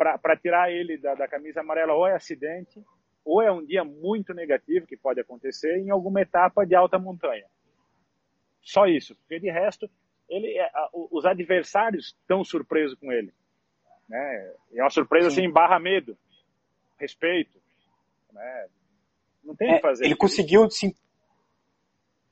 para 0.00 0.36
tirar 0.36 0.72
ele 0.72 0.96
da, 0.96 1.14
da, 1.14 1.28
camisa 1.28 1.60
amarela, 1.60 1.92
ou 1.92 2.06
é 2.06 2.14
acidente, 2.14 2.82
ou 3.22 3.42
é 3.42 3.52
um 3.52 3.64
dia 3.64 3.84
muito 3.84 4.32
negativo 4.32 4.86
que 4.86 4.96
pode 4.96 5.20
acontecer 5.20 5.76
em 5.76 5.90
alguma 5.90 6.22
etapa 6.22 6.64
de 6.64 6.74
alta 6.74 6.98
montanha. 6.98 7.44
Só 8.62 8.86
isso, 8.86 9.14
porque 9.16 9.38
de 9.38 9.50
resto, 9.50 9.90
ele, 10.26 10.58
é, 10.58 10.70
os 10.92 11.26
adversários 11.26 12.16
estão 12.18 12.42
surpresos 12.42 12.98
com 12.98 13.12
ele. 13.12 13.32
Né? 14.08 14.54
É 14.72 14.82
uma 14.82 14.90
surpresa 14.90 15.30
Sim. 15.30 15.42
assim, 15.42 15.52
barra 15.52 15.78
medo, 15.78 16.16
respeito. 16.98 17.60
Né? 18.32 18.68
Não 19.44 19.54
tem 19.54 19.68
o 19.68 19.72
é, 19.72 19.76
que 19.76 19.82
fazer. 19.82 20.04
Ele 20.06 20.16
conseguiu 20.16 20.70
se 20.70 20.86
ele, 20.86 20.96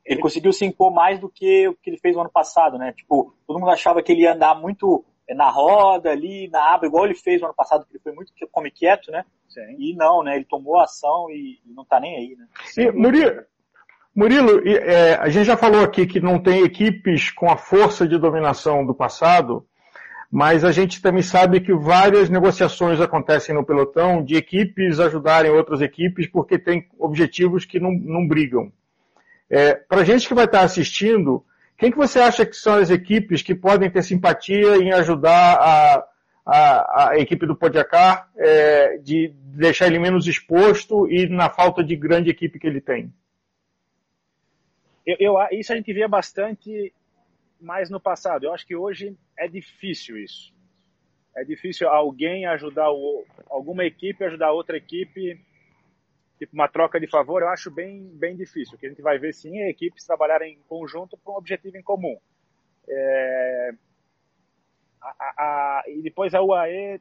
ele 0.07 0.21
conseguiu 0.23 0.53
se 0.55 0.65
impor 0.65 0.91
mais 0.91 1.21
do 1.21 1.29
que 1.29 1.69
o 1.69 1.75
que 1.75 1.91
ele 1.91 1.99
fez 1.99 2.15
no 2.15 2.23
ano 2.23 2.33
passado, 2.33 2.79
né? 2.79 2.95
Tipo, 2.95 3.37
todo 3.47 3.59
mundo 3.59 3.71
achava 3.71 4.03
que 4.03 4.11
ele 4.11 4.23
ia 4.23 4.33
andar 4.33 4.55
muito 4.55 5.05
na 5.35 5.51
roda 5.51 6.11
ali, 6.11 6.49
na 6.49 6.75
aba, 6.75 6.87
igual 6.87 7.05
ele 7.05 7.15
fez 7.15 7.41
no 7.41 7.47
ano 7.47 7.55
passado, 7.55 7.85
que 7.85 7.93
ele 7.93 8.03
foi 8.03 8.13
muito 8.13 8.33
come 8.51 8.71
quieto, 8.71 9.11
né? 9.11 9.25
Sim. 9.49 9.77
E 9.79 9.95
não, 9.95 10.23
né? 10.23 10.37
Ele 10.37 10.45
tomou 10.45 10.79
ação 10.79 11.31
e, 11.31 11.59
e 11.67 11.73
não 11.75 11.85
tá 11.85 12.01
nem 12.01 12.17
aí, 12.17 12.37
né? 12.37 12.47
E, 12.77 12.91
Murilo, 12.91 13.43
Murilo 14.15 14.63
é, 14.67 15.15
a 15.15 15.29
gente 15.29 15.47
já 15.47 15.57
falou 15.57 15.83
aqui 15.83 16.07
que 16.07 16.21
não 16.21 16.39
tem 16.39 16.63
equipes 16.63 17.31
com 17.31 17.51
a 17.51 17.57
força 17.57 18.07
de 18.07 18.19
dominação 18.19 18.85
do 18.85 18.95
passado, 18.95 19.67
mas 20.31 20.65
a 20.65 20.73
gente 20.73 21.01
também 21.01 21.23
sabe 21.23 21.61
que 21.61 21.73
várias 21.73 22.29
negociações 22.29 23.01
acontecem 23.01 23.55
no 23.55 23.65
pelotão 23.65 24.23
de 24.23 24.37
equipes 24.37 25.01
ajudarem 25.01 25.51
outras 25.51 25.81
equipes 25.81 26.27
porque 26.27 26.59
tem 26.59 26.87
objetivos 26.99 27.65
que 27.65 27.81
não, 27.81 27.93
não 27.93 28.27
brigam. 28.27 28.71
É, 29.49 29.75
Para 29.75 30.03
a 30.03 30.05
gente 30.05 30.29
que 30.29 30.35
vai 30.35 30.45
estar 30.45 30.61
assistindo, 30.61 31.45
quem 31.79 31.93
que 31.93 31.97
você 31.97 32.19
acha 32.19 32.45
que 32.45 32.57
são 32.57 32.75
as 32.75 32.91
equipes 32.91 33.41
que 33.41 33.55
podem 33.55 33.89
ter 33.89 34.03
simpatia 34.03 34.77
em 34.77 34.93
ajudar 34.93 35.55
a, 35.55 36.09
a, 36.45 37.11
a 37.11 37.19
equipe 37.19 37.47
do 37.47 37.55
Podiacar 37.55 38.29
é, 38.37 38.99
de 38.99 39.33
deixar 39.55 39.87
ele 39.87 40.01
menos 40.01 40.27
exposto 40.27 41.09
e 41.09 41.29
na 41.29 41.49
falta 41.49 41.85
de 41.85 41.95
grande 41.95 42.31
equipe 42.31 42.59
que 42.59 42.67
ele 42.67 42.81
tem? 42.81 43.15
Eu, 45.07 45.17
eu, 45.21 45.35
isso 45.53 45.73
a 45.73 45.77
gente 45.77 45.93
via 45.93 46.09
bastante 46.09 46.93
mais 47.61 47.89
no 47.89 48.01
passado. 48.01 48.45
Eu 48.45 48.53
acho 48.53 48.67
que 48.67 48.75
hoje 48.75 49.17
é 49.39 49.47
difícil 49.47 50.19
isso. 50.19 50.53
É 51.37 51.45
difícil 51.45 51.89
alguém 51.89 52.45
ajudar 52.47 52.91
o, 52.91 53.25
alguma 53.49 53.85
equipe 53.85 54.25
ajudar 54.25 54.51
outra 54.51 54.77
equipe, 54.77 55.41
tipo 56.39 56.55
uma 56.55 56.69
troca 56.69 57.01
de 57.01 57.07
favor. 57.07 57.43
Eu 57.43 57.49
acho 57.49 57.71
bem 57.71 58.09
bem 58.15 58.37
difícil. 58.37 58.77
O 58.77 58.79
que 58.79 58.87
a 58.87 58.89
gente 58.89 59.03
vai 59.03 59.19
ver 59.19 59.35
sim 59.35 59.59
é 59.59 59.71
equipes 59.71 60.07
trabalharem 60.07 60.55
em 60.55 60.63
conjunto 60.69 61.17
para 61.17 61.33
um 61.33 61.37
objetivo 61.37 61.77
em 61.77 61.83
comum. 61.83 62.17
É, 62.89 63.71
a, 65.01 65.09
a, 65.09 65.35
a, 65.39 65.85
e 65.89 66.03
depois 66.03 66.35
a 66.35 66.43
UAE 66.43 67.01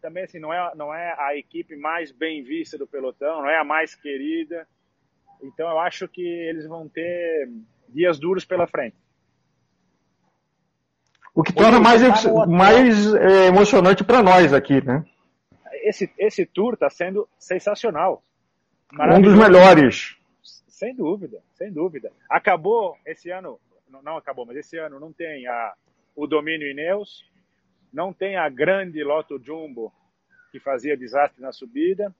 também 0.00 0.24
assim 0.24 0.38
não 0.38 0.52
é 0.52 0.74
não 0.74 0.92
é 0.92 1.14
a 1.18 1.36
equipe 1.36 1.76
mais 1.76 2.10
bem 2.10 2.42
vista 2.42 2.76
do 2.76 2.86
pelotão, 2.86 3.42
não 3.42 3.48
é 3.48 3.58
a 3.58 3.64
mais 3.64 3.94
querida. 3.94 4.66
Então 5.42 5.68
eu 5.68 5.78
acho 5.78 6.08
que 6.08 6.22
eles 6.22 6.66
vão 6.66 6.88
ter 6.88 7.48
dias 7.88 8.18
duros 8.18 8.44
pela 8.44 8.66
frente. 8.66 8.96
O 11.34 11.42
que 11.42 11.52
torna 11.52 11.80
mais, 11.80 12.02
tá 12.02 12.46
mais 12.46 13.14
é, 13.14 13.46
emocionante 13.46 14.04
para 14.04 14.22
nós 14.22 14.52
aqui, 14.52 14.84
né? 14.84 15.04
Esse, 15.82 16.12
esse 16.18 16.44
tour 16.44 16.74
está 16.74 16.90
sendo 16.90 17.26
sensacional. 17.38 18.22
Um 18.92 19.22
dos 19.22 19.34
melhores. 19.34 20.16
Sem 20.42 20.94
dúvida, 20.94 21.42
sem 21.54 21.72
dúvida. 21.72 22.12
Acabou 22.28 22.96
esse 23.06 23.30
ano, 23.30 23.58
não 24.02 24.16
acabou, 24.16 24.44
mas 24.44 24.56
esse 24.56 24.76
ano 24.76 25.00
não 25.00 25.12
tem 25.12 25.46
a, 25.46 25.74
o 26.14 26.26
domínio 26.26 26.70
Ineos, 26.70 27.24
não 27.92 28.12
tem 28.12 28.36
a 28.36 28.48
grande 28.48 29.02
Loto 29.02 29.38
Jumbo 29.42 29.92
que 30.50 30.60
fazia 30.60 30.96
desastre 30.96 31.40
na 31.40 31.52
subida. 31.52 32.14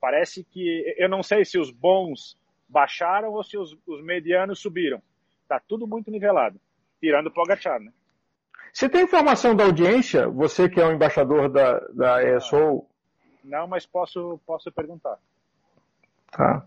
Parece 0.00 0.42
que 0.42 0.94
eu 0.96 1.08
não 1.08 1.22
sei 1.22 1.44
se 1.44 1.58
os 1.58 1.70
bons 1.70 2.36
baixaram 2.68 3.32
ou 3.32 3.44
se 3.44 3.56
os, 3.56 3.76
os 3.86 4.02
medianos 4.02 4.60
subiram. 4.60 5.02
Tá 5.46 5.60
tudo 5.60 5.86
muito 5.86 6.10
nivelado, 6.10 6.60
tirando 7.00 7.26
o 7.26 7.30
Pogacar, 7.32 7.80
né? 7.80 7.92
Você 8.72 8.88
tem 8.88 9.02
informação 9.02 9.54
da 9.54 9.64
audiência? 9.64 10.28
Você 10.28 10.68
que 10.68 10.80
é 10.80 10.86
o 10.86 10.92
embaixador 10.92 11.48
da, 11.48 11.78
da 11.88 12.22
ESO? 12.22 12.86
Não, 13.42 13.66
mas 13.66 13.84
posso, 13.84 14.40
posso 14.46 14.70
perguntar. 14.70 15.18
Tá. 16.30 16.66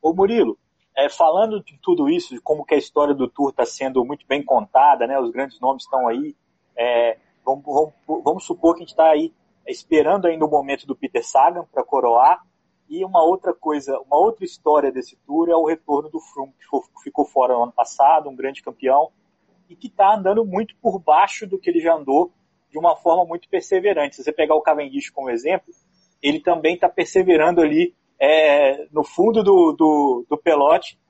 Ô 0.00 0.12
Murilo, 0.14 0.58
é, 0.96 1.08
falando 1.08 1.62
de 1.62 1.78
tudo 1.78 2.08
isso, 2.08 2.34
de 2.34 2.40
como 2.40 2.64
que 2.64 2.74
a 2.74 2.78
história 2.78 3.14
do 3.14 3.28
Tour 3.28 3.50
está 3.50 3.64
sendo 3.64 4.04
muito 4.04 4.26
bem 4.26 4.42
contada, 4.42 5.06
né? 5.06 5.18
Os 5.18 5.30
grandes 5.30 5.60
nomes 5.60 5.84
estão 5.84 6.06
aí. 6.06 6.36
É, 6.76 7.18
vamos, 7.44 7.64
vamos, 7.64 8.24
vamos, 8.24 8.44
supor 8.44 8.74
que 8.74 8.80
a 8.80 8.82
gente 8.82 8.90
está 8.90 9.10
aí 9.10 9.32
esperando 9.66 10.26
ainda 10.26 10.44
o 10.44 10.50
momento 10.50 10.86
do 10.86 10.96
Peter 10.96 11.26
Sagan 11.26 11.64
para 11.72 11.84
coroar. 11.84 12.42
E 12.88 13.04
uma 13.04 13.22
outra 13.22 13.54
coisa, 13.54 13.98
uma 14.00 14.18
outra 14.18 14.44
história 14.44 14.90
desse 14.90 15.16
Tour 15.24 15.48
é 15.48 15.54
o 15.54 15.66
retorno 15.66 16.10
do 16.10 16.20
Froome, 16.20 16.52
que 16.52 17.02
ficou 17.04 17.24
fora 17.24 17.54
no 17.54 17.62
ano 17.62 17.72
passado, 17.72 18.28
um 18.28 18.34
grande 18.34 18.62
campeão, 18.62 19.12
e 19.68 19.76
que 19.76 19.86
está 19.86 20.16
andando 20.16 20.44
muito 20.44 20.74
por 20.82 20.98
baixo 20.98 21.46
do 21.46 21.56
que 21.56 21.70
ele 21.70 21.80
já 21.80 21.94
andou 21.94 22.32
de 22.68 22.78
uma 22.78 22.96
forma 22.96 23.24
muito 23.24 23.48
perseverante. 23.48 24.16
Se 24.16 24.24
você 24.24 24.32
pegar 24.32 24.56
o 24.56 24.60
Cavendish 24.60 25.10
como 25.10 25.30
exemplo, 25.30 25.72
ele 26.20 26.40
também 26.40 26.74
está 26.74 26.88
perseverando 26.88 27.60
ali 27.60 27.94
é, 28.20 28.86
no 28.92 29.02
fundo 29.02 29.42
do, 29.42 29.72
do, 29.72 30.26
do, 30.28 30.36
pelote 30.36 31.00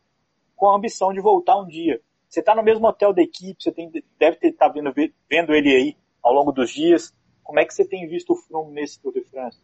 com 0.54 0.68
a 0.68 0.76
ambição 0.76 1.12
de 1.12 1.20
voltar 1.20 1.60
um 1.60 1.66
dia. 1.66 2.00
Você 2.28 2.38
está 2.38 2.54
no 2.54 2.62
mesmo 2.62 2.86
hotel 2.86 3.12
da 3.12 3.20
equipe, 3.20 3.60
você 3.60 3.72
tem, 3.72 3.90
deve 4.16 4.38
estar 4.40 4.68
tá 4.68 4.72
vendo, 4.72 4.92
vendo 5.28 5.52
ele 5.52 5.74
aí 5.74 5.96
ao 6.22 6.32
longo 6.32 6.52
dos 6.52 6.70
dias. 6.70 7.12
Como 7.42 7.58
é 7.58 7.64
que 7.64 7.74
você 7.74 7.84
tem 7.84 8.06
visto 8.06 8.32
o 8.32 8.36
Froome 8.36 8.72
nesse 8.72 9.02
Tour 9.02 9.12
de 9.12 9.24
France? 9.24 9.60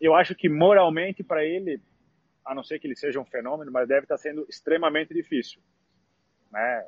Eu 0.00 0.14
acho 0.14 0.34
que 0.34 0.48
moralmente 0.48 1.22
para 1.22 1.44
ele, 1.44 1.78
a 2.42 2.54
não 2.54 2.64
ser 2.64 2.78
que 2.78 2.86
ele 2.86 2.96
seja 2.96 3.20
um 3.20 3.24
fenômeno, 3.26 3.70
mas 3.70 3.86
deve 3.86 4.04
estar 4.04 4.16
tá 4.16 4.22
sendo 4.22 4.46
extremamente 4.48 5.12
difícil. 5.12 5.60
Né? 6.50 6.86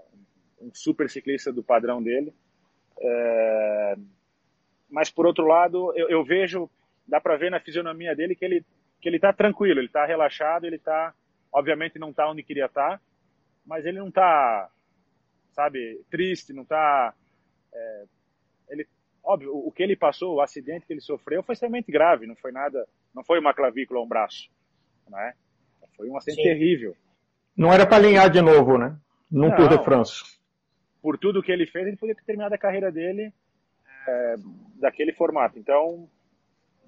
Um 0.59 0.71
super 0.73 1.11
ciclista 1.11 1.53
do 1.53 1.63
padrão 1.63 2.03
dele. 2.03 2.33
É... 2.99 3.97
Mas 4.89 5.11
por 5.11 5.27
outro 5.27 5.47
lado, 5.47 5.93
eu, 5.95 6.09
eu 6.09 6.25
vejo, 6.25 6.71
dá 7.07 7.21
para 7.21 7.37
ver 7.37 7.51
na 7.51 7.61
fisionomia 7.61 8.17
dele 8.17 8.35
que 8.35 8.45
ele 8.45 8.65
que 9.07 9.11
ele 9.11 9.19
está 9.19 9.33
tranquilo, 9.33 9.79
ele 9.79 9.87
está 9.87 10.05
relaxado, 10.05 10.65
ele 10.65 10.75
está, 10.75 11.15
obviamente 11.53 11.97
não 11.97 12.11
está 12.11 12.29
onde 12.29 12.43
queria 12.43 12.67
estar, 12.67 12.99
tá, 12.99 13.01
mas 13.65 13.87
ele 13.87 14.01
não 14.01 14.09
está, 14.09 14.69
sabe, 15.53 16.05
triste, 16.11 16.53
não 16.53 16.65
está, 16.65 17.15
é, 17.73 18.05
ele, 18.69 18.85
óbvio, 19.23 19.57
o, 19.57 19.71
que 19.71 19.85
ele 19.85 19.95
passou, 19.95 20.35
o 20.35 20.41
acidente 20.41 20.87
que 20.87 20.93
ele 20.93 21.01
sofreu 21.01 21.41
foi 21.45 21.53
extremamente 21.53 21.93
grave, 21.93 22.27
não 22.27 22.35
foi 22.35 22.51
nada, 22.51 22.85
não 23.15 23.23
foi 23.23 23.39
uma 23.39 23.55
clavícula 23.55 24.01
ou 24.01 24.07
um 24.07 24.09
braço, 24.09 24.51
né? 25.09 25.35
Foi 25.97 26.11
um 26.11 26.17
acidente 26.17 26.43
Sim. 26.43 26.49
terrível. 26.49 26.97
Não 27.57 27.73
era 27.73 27.87
para 27.87 27.99
alinhar 27.99 28.29
de 28.29 28.43
novo, 28.43 28.77
né? 28.77 28.99
Num 29.31 29.51
não, 29.51 29.57
Tour 29.57 29.69
de 29.69 29.85
France. 29.85 30.25
Por 31.01 31.17
tudo 31.17 31.45
que 31.45 31.53
ele 31.53 31.67
fez, 31.67 31.87
ele 31.87 31.97
poderia 31.97 32.17
ter 32.17 32.27
terminado 32.27 32.57
a 32.57 32.59
carreira 32.59 32.91
dele 32.91 33.33
é, 34.09 34.35
daquele 34.81 35.13
formato. 35.13 35.61
Então, 35.61 36.09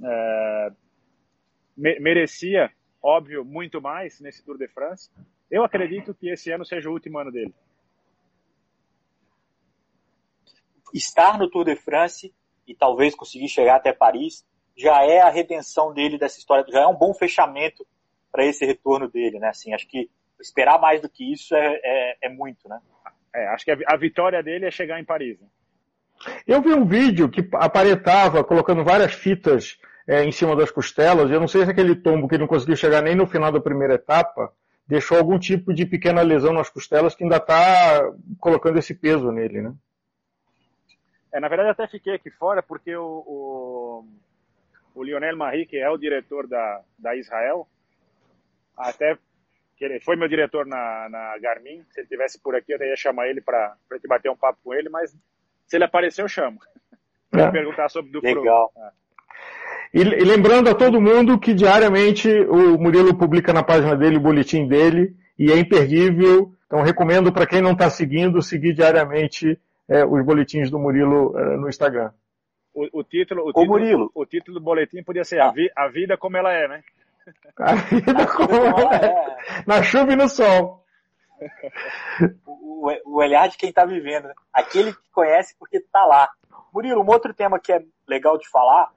é, 0.03 0.73
merecia, 1.79 2.71
óbvio, 3.03 3.45
muito 3.45 3.81
mais 3.81 4.21
nesse 4.21 4.45
Tour 4.45 4.59
de 4.59 4.69
France. 4.69 5.11
Eu 5.51 5.65
acredito 5.65 6.13
que 6.13 6.29
esse 6.29 6.51
ano 6.51 6.65
seja 6.65 6.91
o 6.91 6.93
último 6.93 7.19
ano 7.19 7.31
dele. 7.31 7.55
Estar 10.93 11.39
no 11.39 11.49
Tour 11.49 11.65
de 11.65 11.77
France 11.77 12.35
e 12.67 12.75
talvez 12.75 13.15
conseguir 13.15 13.49
chegar 13.49 13.77
até 13.77 13.93
Paris 13.93 14.45
já 14.77 15.05
é 15.05 15.21
a 15.21 15.29
redenção 15.29 15.93
dele 15.93 16.19
dessa 16.19 16.39
história, 16.39 16.65
já 16.71 16.83
é 16.83 16.87
um 16.87 16.95
bom 16.95 17.13
fechamento 17.13 17.87
para 18.31 18.45
esse 18.45 18.65
retorno 18.65 19.09
dele, 19.09 19.39
né? 19.39 19.49
Assim, 19.49 19.75
acho 19.75 19.89
que 19.89 20.09
esperar 20.41 20.79
mais 20.81 21.01
do 21.01 21.09
que 21.09 21.33
isso 21.33 21.55
é, 21.55 21.81
é, 21.83 22.19
é 22.23 22.29
muito, 22.29 22.69
né? 22.69 22.79
É, 23.35 23.49
acho 23.49 23.65
que 23.65 23.73
a, 23.73 23.77
a, 23.87 23.97
vitória 23.97 24.43
dele 24.43 24.67
é 24.67 24.71
chegar 24.71 25.01
em 25.01 25.05
Paris. 25.05 25.39
Né? 25.41 25.47
Eu 26.47 26.63
vi 26.63 26.73
um 26.73 26.85
vídeo 26.85 27.29
que 27.29 27.47
aparentava 27.55 28.45
colocando 28.45 28.85
várias 28.85 29.13
fitas 29.15 29.79
é, 30.09 30.25
em 30.25 30.33
cima 30.33 30.57
das 30.57 30.71
costelas. 30.71 31.31
Eu 31.31 31.39
não 31.39 31.47
sei 31.47 31.65
se 31.65 31.71
aquele 31.71 31.95
tombo 31.95 32.27
que 32.27 32.35
ele 32.35 32.43
não 32.43 32.49
conseguiu 32.49 32.77
chegar 32.77 33.03
nem 33.03 33.15
no 33.15 33.27
final 33.27 33.53
da 33.53 33.61
primeira 33.61 33.95
etapa 33.95 34.51
deixou 34.87 35.19
algum 35.19 35.39
tipo 35.39 35.75
de 35.75 35.85
pequena 35.85 36.23
lesão 36.23 36.55
nas 36.55 36.71
costelas 36.71 37.15
que 37.15 37.23
ainda 37.23 37.37
está 37.37 38.11
colocando 38.41 38.79
esse 38.79 38.95
peso 38.95 39.31
nele, 39.31 39.61
né? 39.61 39.75
É, 41.31 41.39
na 41.39 41.47
verdade, 41.47 41.69
até 41.69 41.87
fiquei 41.87 42.15
aqui 42.15 42.31
fora 42.31 42.63
porque 42.63 42.97
o, 42.97 43.05
o, 43.05 44.09
o 44.95 45.05
Lionel 45.05 45.37
Marie, 45.37 45.67
que 45.67 45.77
é 45.77 45.91
o 45.91 45.99
diretor 45.99 46.47
da, 46.47 46.81
da 46.99 47.15
Israel, 47.15 47.69
até 48.75 49.19
que 49.77 49.85
ele 49.85 50.01
foi 50.01 50.17
meu 50.17 50.27
diretor 50.27 50.65
na, 50.65 51.07
na 51.11 51.39
Garmin. 51.39 51.85
Se 51.91 52.01
ele 52.01 52.09
tivesse 52.09 52.41
por 52.41 52.57
aqui, 52.57 52.73
eu 52.73 52.79
ia 52.81 52.97
chamar 52.97 53.29
ele 53.29 53.43
para 53.43 53.77
te 54.01 54.09
bater 54.09 54.31
um 54.31 54.37
papo 54.37 54.59
com 54.65 54.73
ele, 54.73 54.89
mas 54.89 55.15
se 55.67 55.77
ele 55.77 55.85
aparecer, 55.85 56.23
eu 56.23 56.29
chamo. 56.29 56.59
Para 57.31 57.45
é. 57.45 57.51
perguntar 57.51 57.91
sobre 57.91 58.11
do 58.11 58.23
Legal. 58.23 58.71
Pro. 58.73 58.83
É. 58.83 58.91
E, 59.93 60.01
e, 60.01 60.25
lembrando 60.25 60.69
a 60.69 60.75
todo 60.75 61.01
mundo 61.01 61.39
que 61.39 61.55
diariamente 61.55 62.29
o 62.29 62.79
Murilo 62.79 63.17
publica 63.17 63.53
na 63.53 63.63
página 63.63 63.97
dele 63.97 64.19
o 64.19 64.21
boletim 64.21 64.67
dele 64.67 65.17
e 65.39 65.51
é 65.51 65.59
imperdível. 65.59 66.53
Então 66.67 66.83
recomendo 66.83 67.33
para 67.33 67.47
quem 67.47 67.63
não 67.63 67.73
está 67.73 67.89
seguindo, 67.89 68.43
seguir 68.43 68.75
diariamente 68.75 69.59
é, 69.89 70.05
os 70.05 70.25
boletins 70.25 70.71
do 70.71 70.79
Murilo 70.79 71.39
é, 71.39 71.57
no 71.57 71.69
Instagram. 71.69 72.11
O, 72.75 73.01
o 73.01 73.03
título, 73.03 73.43
o, 73.43 73.47
título, 73.47 73.67
Murilo. 73.67 74.11
o 74.15 74.27
título 74.27 74.59
do 74.59 74.65
boletim 74.65 75.03
podia 75.03 75.25
ser 75.25 75.41
a, 75.41 75.51
vi, 75.51 75.71
a 75.75 75.89
vida 75.89 76.17
como 76.19 76.37
ela 76.37 76.53
é, 76.53 76.69
né? 76.69 76.83
A 77.59 77.75
vida 77.75 78.27
como 78.27 78.55
ela 78.55 78.95
é. 78.95 79.65
Na 79.67 79.83
chuva 79.83 80.13
e 80.13 80.17
no 80.17 80.29
sol. 80.29 80.85
o, 82.47 82.91
o 83.05 83.17
olhar 83.17 83.49
de 83.49 83.57
quem 83.57 83.69
está 83.69 83.85
vivendo. 83.85 84.29
Né? 84.29 84.35
Aquele 84.53 84.93
que 84.93 85.11
conhece 85.13 85.55
porque 85.59 85.79
está 85.79 86.05
lá. 86.05 86.29
Murilo, 86.73 87.03
um 87.03 87.11
outro 87.11 87.35
tema 87.35 87.59
que 87.59 87.73
é 87.73 87.83
legal 88.07 88.39
de 88.39 88.49
falar 88.49 88.91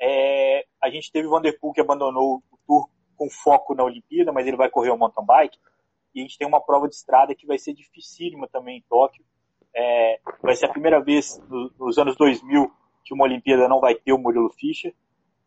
é, 0.00 0.64
a 0.82 0.90
gente 0.90 1.10
teve 1.10 1.26
o 1.26 1.30
Vanderpool 1.30 1.72
que 1.72 1.80
abandonou 1.80 2.42
o 2.50 2.58
Tour 2.66 2.88
com 3.16 3.28
foco 3.28 3.74
na 3.74 3.84
Olimpíada, 3.84 4.32
mas 4.32 4.46
ele 4.46 4.56
vai 4.56 4.70
correr 4.70 4.90
o 4.90 4.96
mountain 4.96 5.24
bike. 5.24 5.58
E 6.14 6.20
a 6.20 6.22
gente 6.22 6.38
tem 6.38 6.46
uma 6.46 6.60
prova 6.60 6.88
de 6.88 6.94
estrada 6.94 7.34
que 7.34 7.46
vai 7.46 7.58
ser 7.58 7.72
dificílima 7.74 8.48
também 8.48 8.78
em 8.78 8.84
Tóquio. 8.88 9.24
É, 9.74 10.20
vai 10.42 10.54
ser 10.54 10.66
a 10.66 10.72
primeira 10.72 11.00
vez 11.00 11.38
no, 11.48 11.72
nos 11.78 11.98
anos 11.98 12.16
2000 12.16 12.72
que 13.04 13.14
uma 13.14 13.24
Olimpíada 13.24 13.68
não 13.68 13.80
vai 13.80 13.94
ter 13.94 14.12
o 14.12 14.18
Murilo 14.18 14.50
Fischer. 14.50 14.94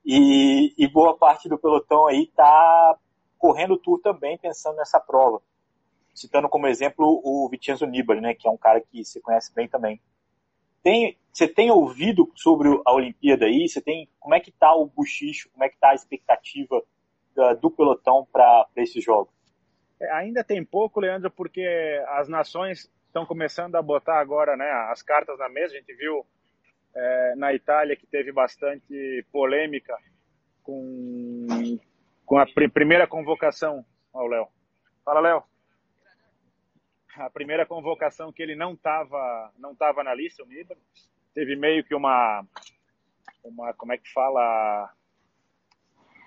E, 0.03 0.73
e 0.77 0.87
boa 0.87 1.15
parte 1.15 1.47
do 1.47 1.57
pelotão 1.57 2.07
aí 2.07 2.23
está 2.23 2.97
correndo 3.37 3.75
o 3.75 3.77
Tour 3.77 3.99
também 4.01 4.37
pensando 4.37 4.77
nessa 4.77 4.99
prova. 4.99 5.41
Citando 6.13 6.49
como 6.49 6.67
exemplo 6.67 7.21
o 7.23 7.47
Vincenzo 7.49 7.85
Nibali, 7.85 8.19
né, 8.19 8.33
que 8.33 8.47
é 8.47 8.51
um 8.51 8.57
cara 8.57 8.81
que 8.81 9.03
você 9.03 9.21
conhece 9.21 9.53
bem 9.53 9.67
também. 9.67 10.01
Tem, 10.83 11.17
você 11.32 11.47
tem 11.47 11.71
ouvido 11.71 12.32
sobre 12.36 12.67
a 12.86 12.93
Olimpíada 12.93 13.45
aí? 13.45 13.67
Você 13.67 13.82
tem 13.82 14.09
como 14.19 14.36
é 14.36 14.39
que 14.39 14.49
está 14.49 14.73
o 14.73 14.86
buchicho? 14.86 15.49
Como 15.51 15.63
é 15.63 15.69
que 15.69 15.75
está 15.75 15.91
a 15.91 15.95
expectativa 15.95 16.82
da, 17.36 17.53
do 17.53 17.71
pelotão 17.71 18.27
para 18.32 18.67
esses 18.75 19.03
jogos? 19.03 19.34
É, 19.99 20.11
ainda 20.11 20.43
tem 20.43 20.63
pouco, 20.63 20.99
Leandro, 20.99 21.32
porque 21.32 21.63
as 22.09 22.27
nações 22.27 22.91
estão 23.05 23.25
começando 23.25 23.75
a 23.75 23.82
botar 23.82 24.19
agora, 24.19 24.55
né, 24.57 24.69
as 24.91 25.01
cartas 25.01 25.38
na 25.39 25.47
mesa. 25.47 25.73
A 25.73 25.77
gente 25.77 25.93
viu 25.93 26.25
é, 26.95 27.36
na 27.36 27.53
Itália 27.53 27.95
que 27.95 28.07
teve 28.07 28.32
bastante 28.32 29.25
polêmica 29.32 29.97
com, 30.63 31.47
com 32.25 32.38
a 32.38 32.45
pr 32.45 32.69
primeira 32.73 33.07
convocação 33.07 33.86
ao 34.13 34.27
Léo. 34.27 34.47
Fala, 35.05 35.21
Léo 35.21 35.43
a 37.15 37.29
primeira 37.29 37.65
convocação 37.65 38.32
que 38.32 38.41
ele 38.41 38.55
não 38.55 38.73
estava 38.73 39.51
não 39.57 39.75
tava 39.75 40.03
na 40.03 40.13
lista, 40.13 40.43
o 40.43 40.45
Nibali. 40.45 40.82
Teve 41.34 41.55
meio 41.55 41.84
que 41.84 41.95
uma, 41.95 42.45
uma, 43.43 43.73
como 43.73 43.93
é 43.93 43.97
que 43.97 44.11
fala, 44.11 44.91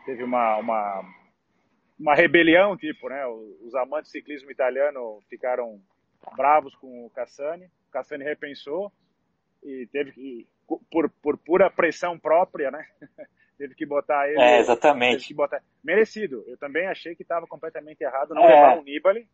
teve 0.07 0.22
uma, 0.22 0.57
uma, 0.57 1.02
uma 1.98 2.14
rebelião, 2.14 2.76
tipo, 2.76 3.09
né? 3.09 3.26
Os 3.26 3.74
amantes 3.74 4.11
do 4.11 4.12
ciclismo 4.12 4.50
italiano 4.50 5.20
ficaram 5.28 5.80
bravos 6.36 6.74
com 6.76 7.07
o 7.07 7.11
Cassani. 7.11 7.66
O 7.88 7.90
Cassani 7.90 8.24
repensou 8.24 8.92
e 9.62 9.86
teve 9.92 10.12
que, 10.12 10.48
por, 10.90 11.11
por 11.22 11.38
pura 11.38 11.70
pressão 11.70 12.18
própria, 12.18 12.70
né? 12.70 12.86
teve 13.59 13.74
que 13.74 13.86
botar 13.86 14.28
ele. 14.28 14.40
É, 14.40 14.59
exatamente. 14.59 15.32
Botar... 15.34 15.62
Merecido. 15.82 16.44
Eu 16.46 16.57
também 16.57 16.86
achei 16.86 17.14
que 17.14 17.22
estava 17.22 17.46
completamente 17.46 18.02
errado 18.02 18.34
não 18.34 18.44
é. 18.44 18.48
levar 18.48 18.78
o 18.78 18.82
Nibali 18.82 19.28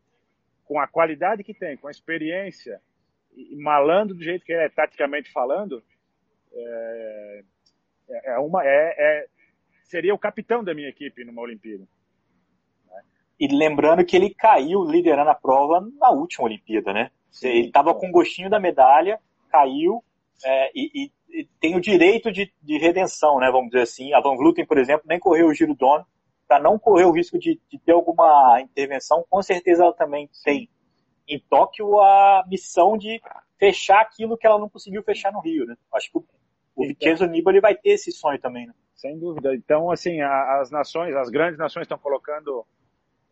com 0.64 0.78
a 0.78 0.86
qualidade 0.86 1.42
que 1.42 1.54
tem, 1.54 1.76
com 1.76 1.88
a 1.88 1.90
experiência 1.90 2.80
e 3.34 3.56
malando 3.56 4.14
do 4.14 4.22
jeito 4.22 4.44
que 4.44 4.52
é, 4.52 4.68
taticamente 4.68 5.30
falando, 5.32 5.82
é, 6.52 7.42
é, 8.08 8.32
é 8.32 8.38
uma, 8.38 8.64
é, 8.64 8.94
é, 8.98 9.26
seria 9.84 10.14
o 10.14 10.18
capitão 10.18 10.62
da 10.62 10.74
minha 10.74 10.88
equipe 10.88 11.24
numa 11.24 11.42
Olimpíada. 11.42 11.86
E 13.38 13.48
lembrando 13.48 14.04
que 14.04 14.14
ele 14.14 14.34
caiu 14.34 14.84
liderando 14.84 15.30
a 15.30 15.34
prova 15.34 15.80
na 15.98 16.10
última 16.10 16.44
Olimpíada, 16.44 16.92
né? 16.92 17.10
Sim, 17.30 17.48
ele 17.48 17.66
estava 17.68 17.94
com 17.94 18.10
gostinho 18.10 18.50
da 18.50 18.60
medalha, 18.60 19.18
caiu 19.48 20.04
é, 20.44 20.70
e, 20.74 20.90
e, 20.94 21.40
e, 21.40 21.44
tem 21.58 21.74
o 21.74 21.80
direito 21.80 22.30
de, 22.30 22.52
de, 22.62 22.76
redenção, 22.76 23.38
né? 23.38 23.50
Vamos 23.50 23.70
dizer 23.70 23.82
assim. 23.82 24.12
A 24.12 24.20
Van 24.20 24.36
Vluten, 24.36 24.66
por 24.66 24.76
exemplo, 24.76 25.06
nem 25.08 25.18
correu 25.18 25.46
o 25.46 25.54
giro 25.54 25.74
dono 25.74 26.06
para 26.46 26.62
não 26.62 26.78
correr 26.78 27.04
o 27.04 27.12
risco 27.12 27.38
de, 27.38 27.58
de, 27.68 27.78
ter 27.78 27.92
alguma 27.92 28.60
intervenção. 28.60 29.24
Com 29.30 29.40
certeza 29.40 29.84
ela 29.84 29.92
também 29.94 30.28
tem 30.44 30.68
em 31.30 31.38
Tóquio 31.38 32.00
a 32.00 32.44
missão 32.48 32.98
de 32.98 33.20
fechar 33.58 34.00
aquilo 34.00 34.36
que 34.36 34.46
ela 34.46 34.58
não 34.58 34.68
conseguiu 34.68 35.02
fechar 35.02 35.32
no 35.32 35.40
Rio, 35.40 35.64
né? 35.64 35.76
Acho 35.94 36.10
que 36.10 36.18
o, 36.18 36.24
o 36.74 36.86
Vincenzo 36.86 37.26
Nibali 37.26 37.60
vai 37.60 37.74
ter 37.74 37.90
esse 37.90 38.10
sonho 38.10 38.40
também, 38.40 38.66
né? 38.66 38.74
Sem 38.96 39.18
dúvida. 39.18 39.54
Então, 39.54 39.90
assim, 39.90 40.20
a, 40.20 40.60
as 40.60 40.70
nações, 40.70 41.14
as 41.14 41.30
grandes 41.30 41.58
nações 41.58 41.84
estão 41.84 41.98
colocando 41.98 42.66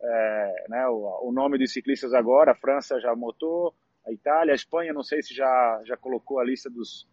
é, 0.01 0.67
né, 0.69 0.89
o, 0.89 1.29
o, 1.29 1.33
nome 1.33 1.59
dos 1.59 1.73
ciclistas 1.73 2.15
agora. 2.15 2.53
A 2.53 2.55
França 2.55 3.01
já 3.01 3.15
motou, 3.15 3.75
a 4.07 4.13
Itália, 4.13 4.53
a 4.53 4.57
Espanha, 4.57 4.93
não 4.93 5.03
sei 5.03 5.23
se 5.23 5.35
já, 5.35 5.83
já 5.85 5.97
colocou 5.97 6.39
a 6.39 6.45
lista 6.45 6.71
dos, 6.71 7.07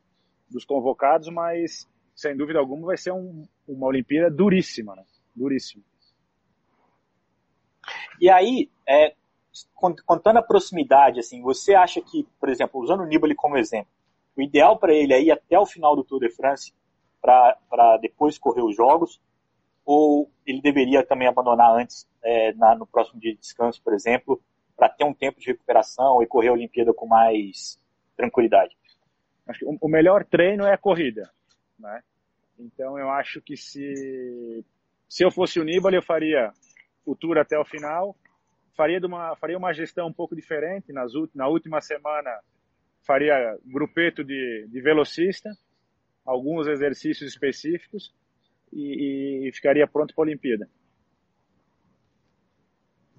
dos 0.49 0.63
convocados, 0.63 1.27
mas 1.29 1.89
sem 2.15 2.37
dúvida 2.37 2.59
alguma 2.59 2.87
vai 2.87 2.97
ser 2.97 3.11
um, 3.11 3.45
uma 3.67 3.87
Olimpíada 3.87 4.29
duríssima, 4.29 4.95
né? 4.95 5.03
Duríssima. 5.35 5.83
E 8.21 8.29
aí, 8.29 8.69
é, 8.87 9.15
contando 9.73 10.37
a 10.37 10.43
proximidade, 10.43 11.19
assim, 11.19 11.41
você 11.41 11.73
acha 11.75 12.01
que, 12.01 12.27
por 12.39 12.49
exemplo, 12.49 12.81
usando 12.81 13.01
o 13.01 13.05
Nibali 13.05 13.35
como 13.35 13.57
exemplo, 13.57 13.91
o 14.35 14.41
ideal 14.41 14.77
para 14.77 14.93
ele 14.93 15.13
é 15.13 15.21
ir 15.21 15.31
até 15.31 15.57
o 15.57 15.65
final 15.65 15.95
do 15.95 16.03
Tour 16.03 16.19
de 16.19 16.29
France 16.29 16.73
para 17.21 17.97
depois 18.01 18.37
correr 18.37 18.61
os 18.61 18.75
jogos? 18.75 19.21
Ou 19.85 20.29
ele 20.45 20.61
deveria 20.61 21.05
também 21.05 21.27
abandonar 21.27 21.71
antes, 21.75 22.07
é, 22.23 22.53
na, 22.53 22.75
no 22.75 22.85
próximo 22.85 23.19
dia 23.19 23.33
de 23.33 23.39
descanso, 23.39 23.81
por 23.81 23.93
exemplo, 23.93 24.41
para 24.75 24.89
ter 24.89 25.03
um 25.03 25.13
tempo 25.13 25.39
de 25.39 25.47
recuperação 25.47 26.21
e 26.21 26.27
correr 26.27 26.49
a 26.49 26.53
Olimpíada 26.53 26.93
com 26.93 27.07
mais 27.07 27.79
tranquilidade? 28.17 28.75
Acho 29.47 29.59
que 29.59 29.77
o 29.79 29.87
melhor 29.87 30.25
treino 30.25 30.65
é 30.65 30.73
a 30.73 30.77
corrida, 30.77 31.31
né? 31.77 32.01
Então 32.57 32.97
eu 32.97 33.09
acho 33.09 33.41
que 33.41 33.55
se 33.55 34.65
se 35.07 35.23
eu 35.23 35.31
fosse 35.31 35.59
o 35.59 35.63
Nibali, 35.63 35.95
eu 35.95 36.01
faria 36.01 36.51
o 37.05 37.15
tour 37.15 37.37
até 37.37 37.57
o 37.59 37.65
final, 37.65 38.15
faria 38.75 38.99
uma 39.05 39.35
faria 39.35 39.57
uma 39.57 39.73
gestão 39.73 40.07
um 40.07 40.13
pouco 40.13 40.35
diferente 40.35 40.91
nas 40.91 41.11
na 41.33 41.47
última 41.47 41.81
semana 41.81 42.31
faria 43.05 43.57
grupeto 43.65 44.23
de, 44.23 44.67
de 44.69 44.81
velocista, 44.81 45.49
alguns 46.25 46.67
exercícios 46.67 47.31
específicos 47.31 48.13
e, 48.73 49.47
e 49.47 49.51
ficaria 49.53 49.87
pronto 49.87 50.13
para 50.13 50.23
a 50.23 50.27
Olimpíada. 50.27 50.67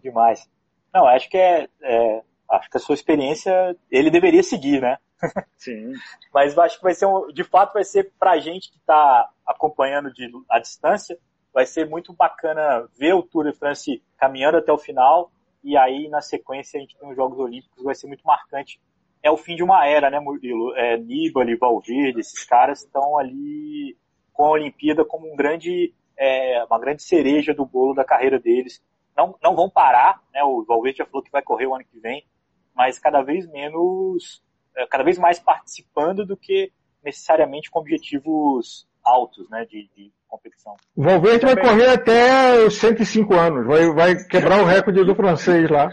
Demais. 0.02 0.48
Não, 0.92 1.06
acho 1.06 1.28
que 1.28 1.36
é, 1.36 1.68
é, 1.82 2.22
acho 2.50 2.70
que 2.70 2.76
a 2.76 2.80
sua 2.80 2.94
experiência 2.94 3.76
ele 3.90 4.10
deveria 4.10 4.42
seguir, 4.42 4.80
né? 4.80 4.98
Sim. 5.56 5.92
Mas 6.32 6.56
acho 6.58 6.78
que 6.78 6.82
vai 6.82 6.94
ser 6.94 7.06
um, 7.06 7.28
de 7.28 7.44
fato 7.44 7.74
vai 7.74 7.84
ser 7.84 8.12
para 8.18 8.32
a 8.32 8.38
gente 8.38 8.70
que 8.70 8.78
está 8.78 9.30
acompanhando 9.46 10.12
de 10.12 10.30
a 10.50 10.58
distância, 10.58 11.18
vai 11.52 11.64
ser 11.64 11.88
muito 11.88 12.12
bacana 12.12 12.86
ver 12.98 13.14
o 13.14 13.22
Tour 13.22 13.50
de 13.50 13.56
France 13.56 14.02
caminhando 14.18 14.58
até 14.58 14.72
o 14.72 14.78
final 14.78 15.30
e 15.66 15.76
aí 15.76 16.08
na 16.08 16.20
sequência 16.20 16.78
a 16.78 16.80
gente 16.80 16.96
tem 16.96 17.08
os 17.08 17.16
Jogos 17.16 17.38
Olímpicos, 17.38 17.84
vai 17.84 17.94
ser 17.94 18.06
muito 18.06 18.24
marcante 18.24 18.80
é 19.26 19.30
o 19.30 19.36
fim 19.36 19.56
de 19.56 19.62
uma 19.64 19.84
era, 19.84 20.08
né, 20.08 20.20
Murilo? 20.20 20.72
É, 20.76 20.96
Nibali, 20.96 21.56
Valverde, 21.56 22.20
esses 22.20 22.44
caras 22.44 22.82
estão 22.82 23.18
ali 23.18 23.96
com 24.32 24.44
a 24.44 24.50
Olimpíada 24.50 25.04
como 25.04 25.30
um 25.30 25.34
grande, 25.34 25.92
é, 26.16 26.62
uma 26.64 26.78
grande 26.78 27.02
cereja 27.02 27.52
do 27.52 27.66
bolo 27.66 27.92
da 27.92 28.04
carreira 28.04 28.38
deles. 28.38 28.80
Não, 29.16 29.36
não 29.42 29.56
vão 29.56 29.68
parar, 29.68 30.22
né? 30.32 30.44
O 30.44 30.64
Valverde 30.64 30.98
já 30.98 31.06
falou 31.06 31.24
que 31.24 31.30
vai 31.32 31.42
correr 31.42 31.66
o 31.66 31.74
ano 31.74 31.84
que 31.84 31.98
vem, 31.98 32.24
mas 32.72 33.00
cada 33.00 33.20
vez 33.20 33.50
menos, 33.50 34.44
é, 34.76 34.86
cada 34.86 35.02
vez 35.02 35.18
mais 35.18 35.40
participando 35.40 36.24
do 36.24 36.36
que 36.36 36.72
necessariamente 37.02 37.68
com 37.68 37.80
objetivos 37.80 38.86
altos, 39.02 39.48
né, 39.48 39.64
de, 39.64 39.88
de 39.96 40.12
competição. 40.26 40.76
O 40.94 41.02
Valverde 41.02 41.46
vai 41.46 41.56
correr 41.56 41.88
até 41.88 42.64
os 42.64 42.78
105 42.78 43.34
anos, 43.34 43.66
vai, 43.66 43.92
vai 43.92 44.14
quebrar 44.24 44.62
o 44.62 44.66
recorde 44.66 45.04
do 45.04 45.14
francês 45.14 45.70
lá. 45.70 45.88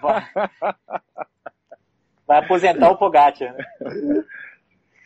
Vai. 0.00 0.24
Vai 2.24 2.38
aposentar 2.38 2.88
o 2.88 2.96
Pogacar, 2.96 3.52
né? 3.52 3.64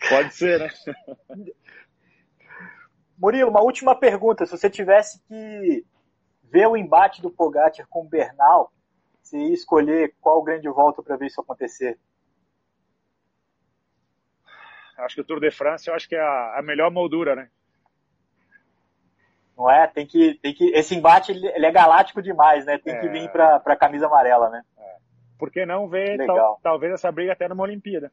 Pode 0.08 0.34
ser, 0.34 0.60
né? 0.60 0.68
Murilo, 3.18 3.50
uma 3.50 3.62
última 3.62 3.98
pergunta. 3.98 4.44
Se 4.44 4.56
você 4.56 4.70
tivesse 4.70 5.20
que 5.26 5.84
ver 6.44 6.68
o 6.68 6.76
embate 6.76 7.20
do 7.20 7.30
Pogacar 7.30 7.86
com 7.88 8.02
o 8.02 8.08
Bernal, 8.08 8.70
você 9.20 9.38
ia 9.38 9.54
escolher 9.54 10.14
qual 10.20 10.42
grande 10.42 10.68
volta 10.68 11.02
para 11.02 11.16
ver 11.16 11.26
isso 11.26 11.40
acontecer? 11.40 11.98
Acho 14.98 15.16
que 15.16 15.20
o 15.20 15.24
Tour 15.24 15.40
de 15.40 15.50
France, 15.50 15.88
eu 15.88 15.94
acho 15.94 16.08
que 16.08 16.14
é 16.14 16.20
a, 16.20 16.58
a 16.58 16.62
melhor 16.62 16.90
moldura, 16.90 17.34
né? 17.34 17.50
Não 19.56 19.70
é? 19.70 19.86
Tem 19.86 20.06
que, 20.06 20.34
tem 20.34 20.54
que, 20.54 20.64
esse 20.74 20.94
embate 20.94 21.32
ele 21.32 21.66
é 21.66 21.70
galáctico 21.72 22.20
demais, 22.20 22.66
né? 22.66 22.78
Tem 22.78 22.94
é... 22.94 23.00
que 23.00 23.08
vir 23.08 23.30
para 23.30 23.56
a 23.56 23.76
camisa 23.76 24.06
amarela, 24.06 24.50
né? 24.50 24.62
É 24.78 24.96
por 25.38 25.50
que 25.50 25.64
não 25.66 25.88
ver 25.88 26.24
tal, 26.26 26.58
talvez 26.62 26.92
essa 26.92 27.12
briga 27.12 27.32
até 27.32 27.48
numa 27.48 27.62
Olimpíada? 27.62 28.10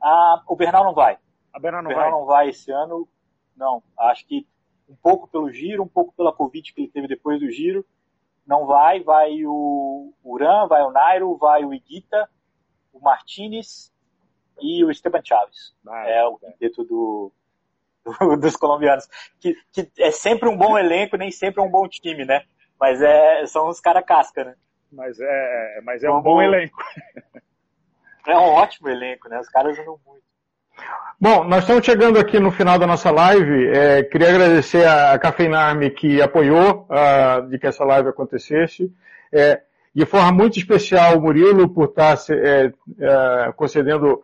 Ah, 0.00 0.42
o 0.46 0.56
Bernal 0.56 0.84
não 0.84 0.94
vai. 0.94 1.18
A 1.52 1.58
Bernal 1.58 1.82
não 1.82 1.90
o 1.90 1.94
Bernal 1.94 2.10
vai? 2.10 2.20
não 2.20 2.26
vai 2.26 2.48
esse 2.48 2.70
ano. 2.70 3.08
Não, 3.56 3.82
acho 3.98 4.26
que 4.26 4.46
um 4.88 4.96
pouco 4.96 5.28
pelo 5.28 5.52
giro, 5.52 5.82
um 5.82 5.88
pouco 5.88 6.12
pela 6.12 6.32
Covid 6.32 6.72
que 6.72 6.80
ele 6.80 6.90
teve 6.90 7.06
depois 7.06 7.38
do 7.38 7.50
giro. 7.50 7.84
Não 8.46 8.66
vai, 8.66 9.02
vai 9.02 9.44
o 9.44 10.12
Uran, 10.24 10.66
vai 10.66 10.82
o 10.82 10.90
Nairo, 10.90 11.36
vai 11.36 11.64
o 11.64 11.74
Iguita, 11.74 12.28
o 12.92 13.00
Martinez 13.00 13.92
e 14.60 14.82
o 14.84 14.90
Esteban 14.90 15.22
Chaves. 15.22 15.76
Ah, 15.86 16.08
é 16.08 16.24
o 16.24 16.38
quinteto 16.38 16.84
do, 16.84 17.32
do, 18.04 18.36
dos 18.36 18.56
colombianos. 18.56 19.06
Que, 19.40 19.54
que 19.72 19.90
é 19.98 20.10
sempre 20.10 20.48
um 20.48 20.56
bom 20.56 20.78
elenco, 20.78 21.16
nem 21.16 21.30
sempre 21.30 21.60
é 21.60 21.64
um 21.64 21.70
bom 21.70 21.88
time, 21.88 22.24
né? 22.24 22.42
Mas 22.78 23.00
é, 23.02 23.46
são 23.46 23.68
uns 23.68 23.80
caras 23.80 24.04
casca, 24.04 24.44
né? 24.44 24.54
Mas 24.90 25.18
é, 25.20 25.80
mas 25.84 26.02
é 26.02 26.10
um, 26.10 26.16
um 26.16 26.22
bom, 26.22 26.34
bom 26.34 26.42
elenco. 26.42 26.82
É 28.26 28.36
um 28.36 28.50
ótimo 28.50 28.88
elenco, 28.88 29.28
né? 29.28 29.40
Os 29.40 29.48
caras 29.48 29.78
andam 29.78 29.98
muito. 30.06 30.22
Bom, 31.20 31.44
nós 31.44 31.60
estamos 31.60 31.84
chegando 31.84 32.18
aqui 32.18 32.38
no 32.38 32.50
final 32.50 32.78
da 32.78 32.86
nossa 32.86 33.10
live. 33.10 33.68
É, 33.68 34.02
queria 34.02 34.30
agradecer 34.30 34.86
a 34.86 35.18
Cafeinarme 35.18 35.90
que 35.90 36.20
apoiou 36.22 36.86
uh, 36.88 37.46
de 37.48 37.58
que 37.58 37.66
essa 37.66 37.84
live 37.84 38.08
acontecesse. 38.08 38.90
É, 39.32 39.60
de 39.94 40.06
forma 40.06 40.32
muito 40.32 40.58
especial 40.58 41.18
o 41.18 41.20
Murilo 41.20 41.68
por 41.68 41.86
estar 41.86 42.16
é, 42.30 42.72
é, 43.00 43.52
concedendo 43.52 44.22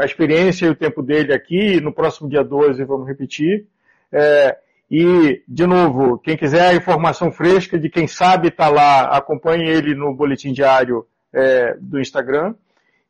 a 0.00 0.04
experiência 0.04 0.66
e 0.66 0.70
o 0.70 0.74
tempo 0.74 1.02
dele 1.02 1.32
aqui. 1.32 1.80
No 1.80 1.92
próximo 1.92 2.28
dia 2.28 2.42
12 2.42 2.84
vamos 2.84 3.06
repetir. 3.06 3.66
É, 4.10 4.56
e, 4.90 5.42
de 5.48 5.66
novo, 5.66 6.18
quem 6.18 6.36
quiser 6.36 6.68
a 6.68 6.74
informação 6.74 7.32
fresca 7.32 7.78
de 7.78 7.88
quem 7.88 8.06
sabe 8.06 8.48
está 8.48 8.68
lá, 8.68 9.04
acompanhe 9.16 9.66
ele 9.66 9.94
no 9.94 10.14
boletim 10.14 10.52
diário 10.52 11.06
é, 11.32 11.74
do 11.80 11.98
Instagram. 11.98 12.54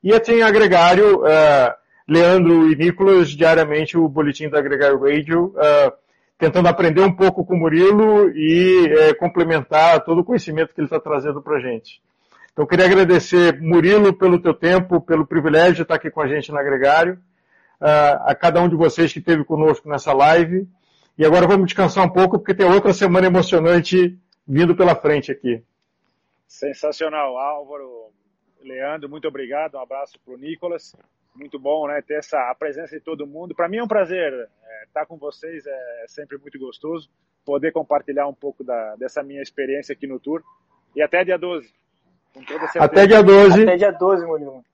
E 0.03 0.18
tem 0.20 0.43
agregário, 0.43 1.26
é, 1.26 1.74
Leandro 2.09 2.70
e 2.70 2.76
Nicolas, 2.76 3.30
diariamente 3.30 3.99
o 3.99 4.09
boletim 4.09 4.49
da 4.49 4.59
Agregário 4.59 5.01
Radio, 5.01 5.55
é, 5.57 5.93
tentando 6.38 6.68
aprender 6.68 7.01
um 7.01 7.12
pouco 7.12 7.45
com 7.45 7.55
o 7.55 7.59
Murilo 7.59 8.30
e 8.30 8.86
é, 8.88 9.14
complementar 9.14 10.05
todo 10.05 10.20
o 10.20 10.24
conhecimento 10.24 10.74
que 10.74 10.80
ele 10.80 10.86
está 10.86 11.01
trazendo 11.01 11.43
para 11.43 11.57
a 11.57 11.61
gente. 11.61 12.01
Então, 12.53 12.67
queria 12.67 12.85
agradecer, 12.85 13.61
Murilo, 13.61 14.13
pelo 14.13 14.41
teu 14.41 14.53
tempo, 14.53 15.01
pelo 15.01 15.27
privilégio 15.27 15.77
de 15.77 15.83
estar 15.83 15.95
aqui 15.95 16.11
com 16.11 16.21
a 16.21 16.29
gente 16.29 16.53
na 16.53 16.61
Agregário, 16.61 17.19
é, 17.81 17.87
a 18.27 18.35
cada 18.35 18.61
um 18.61 18.69
de 18.69 18.77
vocês 18.77 19.13
que 19.13 19.19
esteve 19.19 19.45
conosco 19.45 19.89
nessa 19.89 20.13
live. 20.13 20.69
E 21.17 21.25
agora 21.25 21.47
vamos 21.47 21.67
descansar 21.67 22.05
um 22.05 22.13
pouco, 22.13 22.39
porque 22.39 22.55
tem 22.55 22.67
outra 22.67 22.93
semana 22.93 23.27
emocionante 23.27 24.19
vindo 24.47 24.77
pela 24.77 24.95
frente 24.95 25.33
aqui. 25.33 25.63
Sensacional, 26.47 27.39
Álvaro, 27.39 28.11
Leandro, 28.63 29.09
muito 29.09 29.27
obrigado. 29.27 29.77
Um 29.77 29.81
abraço 29.81 30.19
para 30.25 30.35
o 30.35 30.37
Nicolas. 30.37 30.95
Muito 31.35 31.59
bom, 31.59 31.89
né, 31.89 32.03
ter 32.07 32.19
essa 32.19 32.51
a 32.51 32.55
presença 32.55 32.95
de 32.95 33.03
todo 33.03 33.27
mundo. 33.27 33.55
Para 33.55 33.69
mim 33.69 33.79
é 33.79 33.83
um 33.83 33.89
prazer 33.89 34.31
é, 34.33 34.85
estar 34.85 35.07
com 35.07 35.17
vocês, 35.17 35.67
é 35.67 36.05
sempre 36.07 36.37
muito 36.37 36.59
gostoso 36.59 37.09
poder 37.45 37.73
compartilhar 37.73 38.29
um 38.29 38.35
pouco 38.35 38.63
da, 38.63 38.95
dessa 38.97 39.23
minha 39.23 39.43
experiência 39.43 39.95
aqui 39.95 40.07
no 40.07 40.21
Tour. 40.21 40.43
E 40.95 41.03
até 41.03 41.25
dia 41.25 41.39
12. 41.39 41.73
Até 42.78 43.07
dia 43.07 43.22
12. 43.22 43.62
Até 43.62 43.76
dia 43.76 43.93
12, 43.93 44.26
Murilo. 44.26 44.64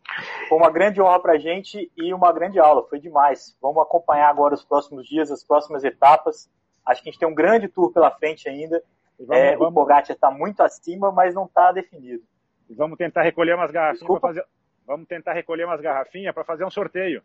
Foi 0.49 0.59
uma 0.59 0.71
grande 0.71 1.01
honra 1.01 1.21
para 1.21 1.33
a 1.35 1.39
gente 1.39 1.91
e 1.97 2.15
uma 2.15 2.33
grande 2.33 2.59
aula. 2.59 2.87
Foi 2.89 2.99
demais. 2.99 3.57
Vamos 3.61 3.83
acompanhar 3.83 4.29
agora 4.29 4.55
os 4.55 4.65
próximos 4.65 5.07
dias, 5.07 5.31
as 5.31 5.45
próximas 5.45 5.85
etapas. 5.85 6.51
Acho 6.85 7.03
que 7.03 7.09
a 7.09 7.13
gente 7.13 7.21
tem 7.21 7.29
um 7.29 7.35
grande 7.35 7.69
tour 7.69 7.93
pela 7.93 8.11
frente 8.11 8.49
ainda. 8.49 8.83
Vamos, 9.19 9.37
é, 9.37 9.57
vamos... 9.57 9.73
O 9.73 9.75
Pogacar 9.75 10.11
está 10.11 10.31
muito 10.31 10.63
acima, 10.63 11.13
mas 11.13 11.35
não 11.35 11.45
está 11.45 11.73
definido. 11.73 12.23
Vamos 12.71 12.99
tentar 12.99 13.23
recolher 13.23 13.55
umas 13.55 13.71
garrafinhas 13.71 14.21
fazer. 14.21 14.45
Vamos 14.87 15.07
tentar 15.07 15.33
recolher 15.33 15.65
umas 15.65 15.81
garrafinhas 15.81 16.35
para 16.35 16.45
fazer 16.45 16.65
um 16.65 16.71
sorteio. 16.71 17.23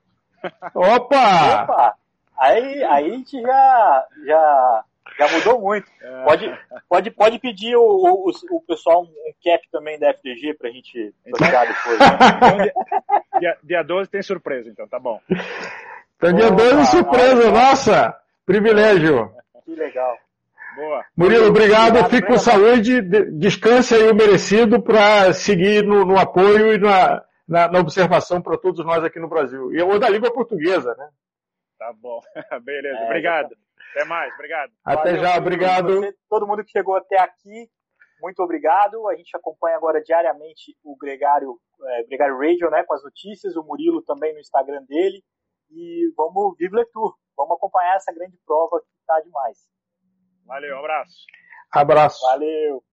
Opa! 0.76 1.64
Opa! 1.64 1.96
Aí, 2.38 2.84
aí 2.84 3.06
a 3.06 3.10
gente 3.10 3.42
já, 3.42 4.08
já 4.26 4.86
Já 5.18 5.28
mudou 5.30 5.62
muito. 5.62 5.90
É. 6.02 6.24
Pode, 6.24 6.60
pode, 6.90 7.12
pode 7.12 7.40
pedir 7.40 7.76
o, 7.76 7.82
o, 7.82 8.32
o 8.52 8.62
pessoal 8.62 9.04
um 9.04 9.34
cap 9.44 9.68
também 9.72 10.00
da 10.00 10.10
FDG 10.10 10.56
pra 10.56 10.70
gente 10.70 11.14
sortear 11.30 11.68
depois. 11.68 12.00
Né? 12.00 12.08
Então, 12.38 13.40
dia, 13.40 13.58
dia 13.64 13.84
12 13.84 14.10
tem 14.10 14.22
surpresa, 14.22 14.70
então, 14.70 14.88
tá 14.88 15.00
bom. 15.00 15.20
Então, 16.18 16.34
dia 16.34 16.50
12 16.50 16.80
é 16.80 16.86
surpresa, 16.86 17.52
nossa! 17.52 18.18
Privilégio. 18.46 19.32
Que 19.64 19.76
legal. 19.76 20.18
Boa. 20.76 21.06
Murilo, 21.16 21.48
obrigado. 21.48 21.90
obrigado 21.90 22.10
Fique 22.10 22.28
com 22.28 22.38
saúde. 22.38 23.02
Descanse 23.02 23.96
aí 23.96 24.10
o 24.10 24.16
merecido 24.16 24.82
para 24.82 25.32
seguir 25.34 25.84
no, 25.84 26.04
no, 26.04 26.18
apoio 26.18 26.74
e 26.74 26.78
na, 26.80 27.24
na, 27.48 27.68
na 27.68 27.80
observação 27.80 28.42
para 28.42 28.58
todos 28.58 28.84
nós 28.86 29.04
aqui 29.04 29.20
no 29.20 29.30
Brasil. 29.30 29.74
E 29.74 29.82
o 29.82 30.00
da 30.00 30.10
língua 30.10 30.34
portuguesa, 30.34 30.96
né? 30.98 31.10
Tá 31.78 31.94
bom. 31.94 32.20
Beleza. 32.64 32.98
É, 32.98 33.06
obrigado. 33.06 33.56
Até 33.94 34.06
mais. 34.06 34.34
Obrigado. 34.34 34.72
Até 34.84 35.12
Valeu, 35.12 35.24
já. 35.24 35.38
Obrigado. 35.38 36.00
Você, 36.00 36.16
todo 36.28 36.48
mundo 36.48 36.64
que 36.64 36.72
chegou 36.72 36.96
até 36.96 37.20
aqui, 37.20 37.70
muito 38.20 38.42
obrigado. 38.42 39.08
A 39.08 39.16
gente 39.16 39.36
acompanha 39.38 39.78
agora 39.78 40.02
diariamente 40.02 40.76
o 40.84 40.98
Gregário, 40.98 41.60
é, 41.84 42.04
Gregário 42.06 42.38
Radio, 42.38 42.70
né, 42.72 42.84
com 42.84 42.94
as 42.94 43.04
notícias. 43.04 43.56
O 43.56 43.64
Murilo 43.64 44.02
também 44.02 44.34
no 44.34 44.40
Instagram 44.40 44.84
dele. 44.86 45.24
E 45.70 46.12
vamos, 46.18 46.56
vive 46.58 46.76
Le 46.76 46.86
Tour. 46.86 47.16
Vamos 47.38 47.56
acompanhar 47.56 47.96
essa 47.96 48.14
grande 48.14 48.38
prova 48.46 48.80
que 48.80 48.88
está 49.00 49.20
demais. 49.22 49.58
Valeu, 50.46 50.76
um 50.76 50.80
abraço. 50.80 51.26
Abraço. 51.72 52.22
Valeu. 52.22 52.82